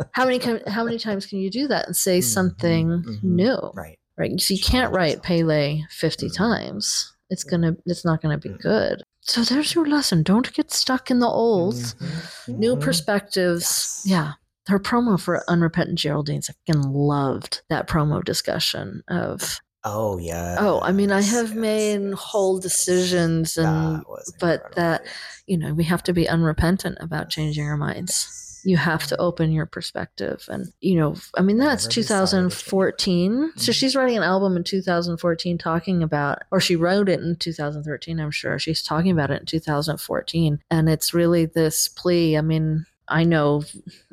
how 0.13 0.25
many 0.27 0.41
how 0.69 0.85
many 0.85 0.99
times 0.99 1.27
can 1.27 1.39
you 1.39 1.51
do 1.51 1.69
that 1.69 1.87
and 1.87 1.97
say 1.97 2.19
Mhm, 2.21 2.25
something 2.25 2.89
mhm. 3.07 3.23
new? 3.23 3.71
right. 3.75 3.99
right? 4.17 4.41
So 4.41 4.55
you 4.55 4.61
can't 4.61 4.93
write. 4.93 5.23
Pele 5.23 5.83
50 5.91 6.29
Mhm. 6.29 6.35
times. 6.35 7.13
It's 7.31 7.45
gonna 7.45 7.77
it's 7.87 8.05
not 8.05 8.23
gonna 8.23 8.39
be 8.39 8.51
Mhm. 8.51 8.61
good. 8.61 9.03
So 9.21 9.43
there's 9.43 9.75
your 9.75 9.87
lesson. 9.87 10.23
Don't 10.23 10.53
get 10.55 10.73
stuck 10.73 11.11
in 11.11 11.19
the 11.19 11.27
old. 11.27 11.75
Mhm. 11.75 12.59
New 12.59 12.77
perspectives. 12.77 14.03
Yes. 14.05 14.07
Yeah. 14.07 14.33
Her 14.69 14.79
promo 14.81 15.19
for 15.21 15.43
Unrepentant 15.49 15.99
Geraldines, 15.99 16.51
I 16.51 16.55
fucking 16.67 16.91
loved 16.93 17.63
that 17.69 17.89
promo 17.89 18.25
discussion 18.25 19.03
of 19.09 19.61
Oh 19.85 20.19
yeah. 20.19 20.57
oh, 20.59 20.81
I 20.81 20.91
mean, 20.91 21.13
I 21.13 21.23
have 21.23 21.55
made 21.55 22.13
whole 22.15 22.59
decisions 22.59 23.57
and 23.57 24.03
but 24.41 24.75
that- 24.75 25.05
you 25.47 25.57
know, 25.57 25.73
we 25.73 25.85
have 25.85 26.03
to 26.03 26.13
be 26.13 26.29
unrepentant 26.29 26.99
about 27.01 27.29
changing 27.29 27.65
our 27.65 27.77
minds. 27.77 28.61
You 28.65 28.77
have 28.79 29.07
to 29.07 29.17
open 29.19 29.53
your 29.53 29.67
perspective. 29.67 30.45
And, 30.49 30.73
you 30.81 30.97
know, 30.97 31.15
I 31.39 31.43
mean, 31.43 31.57
that's 31.57 31.85
Never 31.85 31.95
be 31.95 32.03
sorry 32.03 32.27
to 32.27 32.33
change 32.33 32.33
your 32.33 32.51
2014. 32.51 33.53
So 33.55 33.71
Mhm. 33.71 33.75
she's 33.77 33.95
writing 33.95 34.17
an 34.17 34.25
album 34.25 34.57
in 34.57 34.65
2014 34.65 35.57
talking 35.57 36.03
about, 36.03 36.43
or 36.51 36.59
she 36.59 36.75
wrote 36.75 37.09
it 37.09 37.21
in 37.21 37.37
2013, 37.37 38.19
I'm 38.19 38.33
sure. 38.33 38.59
She's 38.59 38.83
talking 38.83 39.13
about 39.13 39.31
it 39.31 39.39
in 39.39 39.47
2014. 39.47 40.59
And 40.69 40.89
it's 40.89 41.15
really 41.15 41.47
this 41.47 41.87
plea. 41.87 42.37
I 42.37 42.41
mean, 42.41 42.87
I 43.07 43.23
know 43.23 43.63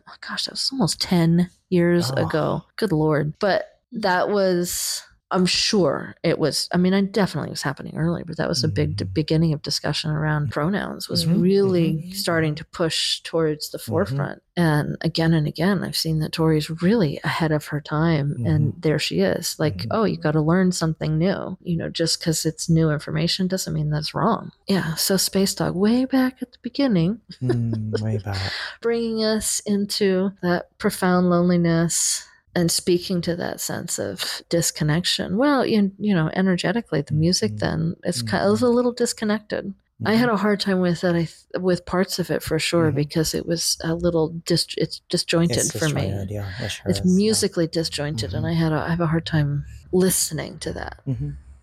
oh 0.07 0.13
gosh, 0.27 0.45
that 0.45 0.51
was 0.53 0.69
almost 0.71 1.01
10 1.01 1.49
years 1.69 2.11
Oh. 2.15 2.25
ago. 2.25 2.63
Good 2.75 2.91
Lord. 2.91 3.33
But 3.39 3.65
that 3.93 4.29
was, 4.29 5.01
I'm 5.33 5.45
sure 5.45 6.15
it 6.23 6.37
was, 6.39 6.69
I 6.71 6.77
mean, 6.77 6.93
I 6.93 7.01
definitely 7.01 7.49
was 7.49 7.63
happening 7.63 7.97
earlier, 7.97 8.23
but 8.25 8.37
that 8.37 8.47
was 8.47 8.63
a 8.63 8.67
big 8.67 8.95
d- 8.97 9.05
Mhm. 9.05 9.13
beginning 9.13 9.53
of 9.53 9.61
discussion 9.61 10.11
around 10.11 10.51
pronouns 10.51 11.09
was 11.09 11.25
Mhm, 11.25 11.41
really 11.41 11.93
mhm. 11.93 12.13
starting 12.15 12.55
to 12.55 12.65
push 12.65 13.19
towards 13.21 13.71
the 13.71 13.79
forefront. 13.79 14.41
And 14.55 14.95
again 15.01 15.33
and 15.33 15.47
again, 15.47 15.83
I've 15.83 15.97
seen 15.97 16.19
that 16.19 16.31
Tori's 16.31 16.69
really 16.83 17.19
ahead 17.23 17.51
of 17.51 17.65
her 17.67 17.81
time. 17.81 18.35
And 18.45 18.73
there 18.79 18.99
she 18.99 19.21
is. 19.21 19.55
Like, 19.57 19.77
Mhm. 19.79 19.87
oh, 19.91 20.03
you 20.03 20.17
got 20.17 20.33
to 20.33 20.41
learn 20.41 20.71
something 20.71 21.17
new. 21.17 21.57
You 21.63 21.77
know, 21.77 21.89
just 21.89 22.19
because 22.19 22.45
it's 22.45 22.69
new 22.69 22.91
information 22.91 23.47
doesn't 23.47 23.73
mean 23.73 23.89
that's 23.89 24.13
wrong. 24.13 24.51
Yeah. 24.67 24.93
So 24.95 25.17
Space 25.17 25.55
Dog, 25.55 25.75
way 25.75 26.05
back 26.05 26.37
at 26.43 26.51
the 26.51 26.59
beginning, 26.61 27.19
Mm, 27.41 27.99
way 28.01 28.19
back. 28.19 28.39
bringing 28.81 29.23
us 29.23 29.59
into 29.65 30.31
that 30.43 30.67
profound 30.77 31.31
loneliness 31.31 32.27
and 32.55 32.69
speaking 32.71 33.21
to 33.21 33.35
that 33.35 33.59
sense 33.59 33.97
of 33.99 34.41
disconnection. 34.49 35.37
Well, 35.37 35.65
you, 35.65 35.91
you 35.99 36.13
know, 36.13 36.29
energetically, 36.35 37.01
the 37.01 37.13
music 37.13 37.53
Mhm. 37.53 37.59
then 37.59 37.95
is 38.03 38.21
kind 38.21 38.45
of 38.45 38.61
a 38.61 38.67
little 38.69 38.91
disconnected. 38.93 39.73
I 40.05 40.15
had 40.15 40.27
a 40.27 40.35
hard 40.35 40.59
time 40.59 40.81
with 40.81 40.99
that. 41.01 41.15
I 41.15 41.19
th- 41.19 41.35
with 41.59 41.85
parts 41.85 42.19
of 42.19 42.29
it 42.29 42.43
for 42.43 42.59
sure 42.59 42.91
Mhm. 42.91 42.95
because 42.95 43.33
it 43.33 43.45
was 43.45 43.77
a 43.83 43.93
little 43.95 44.29
dis- 44.45 44.75
it's 44.77 44.99
disjointed 45.09 45.57
It's 45.57 45.71
for 45.71 45.85
me. 45.89 46.01
disjointed, 46.01 46.29
Yeah, 46.29 46.49
it 46.59 46.69
sure 46.69 46.89
It's 46.89 46.99
is, 46.99 47.05
yeah. 47.05 47.15
musically 47.15 47.67
disjointed, 47.67 48.33
and 48.33 48.43
Mhm. 48.45 48.49
I 48.49 48.53
had 48.53 48.71
a, 48.73 48.75
I 48.81 48.89
have 48.89 48.99
a 48.99 49.07
hard 49.07 49.25
time 49.25 49.63
listening 49.93 50.59
to 50.59 50.73
that. 50.73 50.99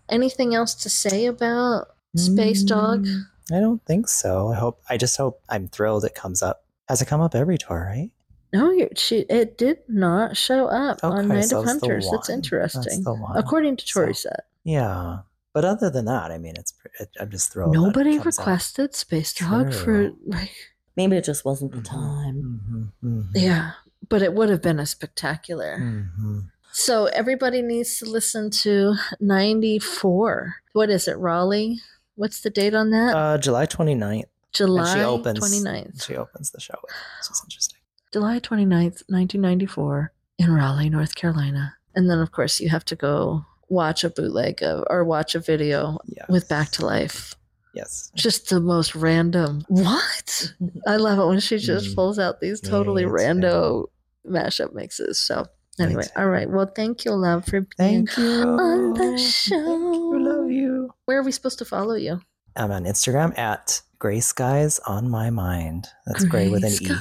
Anything 0.09 0.55
else 0.55 0.73
to 0.75 0.89
say 0.89 1.25
about 1.27 1.89
Space 2.15 2.63
Dog? 2.63 3.05
Mm, 3.05 3.25
I 3.51 3.59
don't 3.59 3.85
think 3.85 4.07
so. 4.09 4.49
I 4.49 4.55
hope. 4.55 4.81
I 4.89 4.97
just 4.97 5.15
hope. 5.17 5.41
I'm 5.47 5.67
thrilled 5.67 6.03
it 6.03 6.15
comes 6.15 6.41
up. 6.41 6.63
Has 6.89 7.01
it 7.01 7.05
come 7.07 7.21
up 7.21 7.35
every 7.35 7.57
tour, 7.57 7.85
right? 7.87 8.09
No, 8.53 8.69
you 8.71 8.89
she 8.95 9.19
it 9.29 9.57
did 9.57 9.77
not 9.87 10.35
show 10.35 10.67
up 10.67 10.99
on 11.03 11.27
Night 11.29 11.45
so 11.45 11.59
of 11.59 11.65
Hunters. 11.65 12.09
That's 12.11 12.29
interesting. 12.29 12.81
That's 12.83 13.03
the 13.03 13.13
one. 13.13 13.37
According 13.37 13.77
to 13.77 13.85
Tori 13.87 14.13
So- 14.13 14.29
set. 14.29 14.45
Yeah, 14.63 15.19
but 15.53 15.63
other 15.65 15.89
than 15.89 16.05
that, 16.05 16.31
I 16.31 16.37
mean, 16.37 16.53
it's. 16.57 16.73
It, 16.99 17.09
I'm 17.19 17.29
just 17.31 17.51
thrilled. 17.51 17.73
that 17.73 17.79
it 17.79 17.81
Nobody 17.81 18.17
comes 18.19 18.37
up. 18.37 18.45
requested 18.45 18.93
Space 18.95 19.33
Dog 19.33 19.73
for 19.73 20.11
like 20.25 20.51
Maybe 20.97 21.15
it 21.15 21.23
just 21.23 21.45
wasn't 21.45 21.71
the 21.71 21.77
Mhm, 21.79 21.85
time. 21.89 22.91
mhm, 23.03 23.07
mhm, 23.09 23.27
yeah, 23.33 23.71
but 24.09 24.21
it 24.21 24.33
would 24.33 24.49
have 24.49 24.61
been 24.61 24.79
a 24.79 24.85
spectacular. 24.85 25.77
mhm. 25.79 26.49
So 26.73 27.05
everybody 27.07 27.61
needs 27.61 27.97
to 27.99 28.05
listen 28.05 28.49
to 28.63 28.95
94. 29.19 30.55
What 30.73 30.89
is 30.89 31.07
it, 31.07 31.17
Raleigh? 31.17 31.79
What's 32.15 32.41
the 32.41 32.49
date 32.49 32.73
on 32.73 32.89
that? 32.91 33.15
Uh, 33.15 33.37
July 33.37 33.65
29th. 33.65 34.25
July 34.53 34.89
and 34.91 34.99
she 34.99 35.03
opens. 35.05 35.39
29th. 35.39 36.03
She 36.05 36.15
opens 36.15 36.51
the 36.51 36.59
show 36.59 36.75
with, 36.83 36.91
which 36.91 37.31
is 37.31 37.41
interesting. 37.43 37.79
July 38.11 38.39
29th, 38.39 39.03
1994 39.07 40.11
in 40.39 40.51
Raleigh, 40.51 40.89
North 40.89 41.15
Carolina. 41.15 41.75
And 41.95 42.09
then 42.09 42.19
of 42.19 42.31
course 42.31 42.59
you 42.59 42.69
have 42.69 42.85
to 42.85 42.95
go 42.95 43.45
watch 43.69 44.03
a 44.03 44.09
bootleg 44.09 44.61
of, 44.63 44.83
or 44.89 45.03
watch 45.05 45.33
a 45.35 45.39
video 45.39 45.97
Yeah. 46.05 46.25
with 46.27 46.49
Back 46.49 46.71
to 46.71 46.85
Life. 46.85 47.35
Yes. 47.73 48.11
Just 48.15 48.49
the 48.49 48.59
most 48.59 48.95
random. 48.95 49.63
What? 49.69 50.53
I 50.85 50.97
love 50.97 51.19
it 51.19 51.25
when 51.27 51.39
she 51.39 51.57
just 51.57 51.91
Mm. 51.91 51.95
pulls 51.95 52.19
out 52.19 52.41
these 52.41 52.59
totally 52.59 53.03
too. 53.03 53.09
rando 53.09 53.85
mashup 54.27 54.73
mixes. 54.73 55.17
So 55.19 55.45
anyway, 55.79 56.05
all 56.17 56.27
right. 56.27 56.49
Well, 56.49 56.65
thank 56.75 57.05
you, 57.05 57.11
love, 57.13 57.45
for 57.45 57.61
being 57.61 58.07
Thank 58.07 58.17
you. 58.17 58.43
on 58.43 58.93
the 58.93 58.99
Thank 58.99 59.19
show. 59.19 59.55
you. 59.55 60.19
Love 60.21 60.51
you. 60.51 60.93
Where 61.05 61.19
are 61.19 61.23
we 61.23 61.31
supposed 61.31 61.59
to 61.59 61.65
follow 61.65 61.93
you? 61.95 62.19
I'm 62.57 62.71
on 62.71 62.83
Instagram 62.83 63.37
at 63.39 63.81
Gray 63.99 64.19
Skies 64.19 64.79
on 64.85 65.09
my 65.09 65.29
mind. 65.29 65.87
That's 66.05 66.25
gray 66.25 66.49
with 66.49 66.65
an 66.65 66.73
E. 66.73 66.91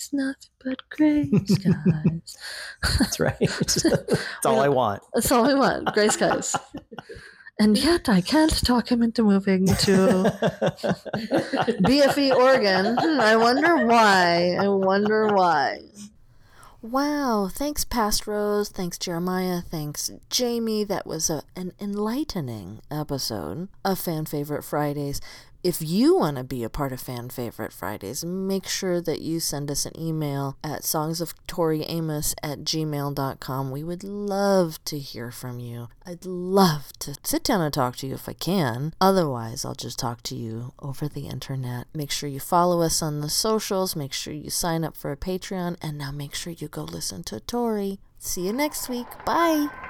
skies, 0.00 0.12
nothing 0.12 0.50
but 0.64 0.88
gray 0.90 1.30
skies. 1.46 2.36
That's 2.98 3.20
right. 3.20 3.36
That's 3.40 4.46
all 4.46 4.60
I 4.60 4.68
want. 4.68 5.02
That's 5.14 5.30
all 5.30 5.46
we 5.46 5.54
want. 5.54 5.92
Gray 5.92 6.08
skies. 6.08 6.56
And 7.58 7.76
yet 7.76 8.08
I 8.08 8.20
can't 8.20 8.64
talk 8.64 8.90
him 8.90 9.02
into 9.02 9.22
moving 9.22 9.66
to 9.66 9.74
BFE 11.84 12.34
Oregon. 12.34 12.98
I 12.98 13.36
wonder 13.36 13.86
why. 13.86 14.56
I 14.58 14.68
wonder 14.68 15.28
why. 15.28 15.80
Wow. 16.80 17.50
Thanks, 17.52 17.84
Past 17.84 18.26
Rose. 18.26 18.70
Thanks, 18.70 18.96
Jeremiah. 18.96 19.60
Thanks, 19.60 20.10
Jamie. 20.30 20.84
That 20.84 21.06
was 21.06 21.28
a, 21.28 21.42
an 21.54 21.72
enlightening 21.78 22.80
episode 22.90 23.68
of 23.84 23.98
Fan 23.98 24.24
Favorite 24.24 24.64
Fridays. 24.64 25.20
If 25.62 25.82
you 25.82 26.16
want 26.16 26.38
to 26.38 26.44
be 26.44 26.64
a 26.64 26.70
part 26.70 26.90
of 26.92 27.00
Fan 27.00 27.28
Favorite 27.28 27.72
Fridays, 27.72 28.24
make 28.24 28.66
sure 28.66 29.00
that 29.02 29.20
you 29.20 29.40
send 29.40 29.70
us 29.70 29.84
an 29.84 29.92
email 30.00 30.56
at 30.64 30.82
songsoftoriamos 30.82 32.34
at 32.42 32.60
gmail.com. 32.60 33.70
We 33.70 33.84
would 33.84 34.02
love 34.02 34.82
to 34.86 34.98
hear 34.98 35.30
from 35.30 35.60
you. 35.60 35.88
I'd 36.06 36.24
love 36.24 36.92
to 37.00 37.14
sit 37.22 37.44
down 37.44 37.60
and 37.60 37.74
talk 37.74 37.96
to 37.96 38.06
you 38.06 38.14
if 38.14 38.26
I 38.26 38.32
can. 38.32 38.94
Otherwise, 39.02 39.66
I'll 39.66 39.74
just 39.74 39.98
talk 39.98 40.22
to 40.24 40.34
you 40.34 40.72
over 40.78 41.08
the 41.08 41.28
internet. 41.28 41.88
Make 41.92 42.10
sure 42.10 42.28
you 42.30 42.40
follow 42.40 42.80
us 42.80 43.02
on 43.02 43.20
the 43.20 43.28
socials. 43.28 43.94
Make 43.94 44.14
sure 44.14 44.32
you 44.32 44.48
sign 44.48 44.82
up 44.82 44.96
for 44.96 45.12
a 45.12 45.16
Patreon. 45.16 45.76
And 45.82 45.98
now 45.98 46.10
make 46.10 46.34
sure 46.34 46.54
you 46.54 46.68
go 46.68 46.84
listen 46.84 47.22
to 47.24 47.38
Tori. 47.38 47.98
See 48.18 48.46
you 48.46 48.54
next 48.54 48.88
week. 48.88 49.06
Bye. 49.26 49.89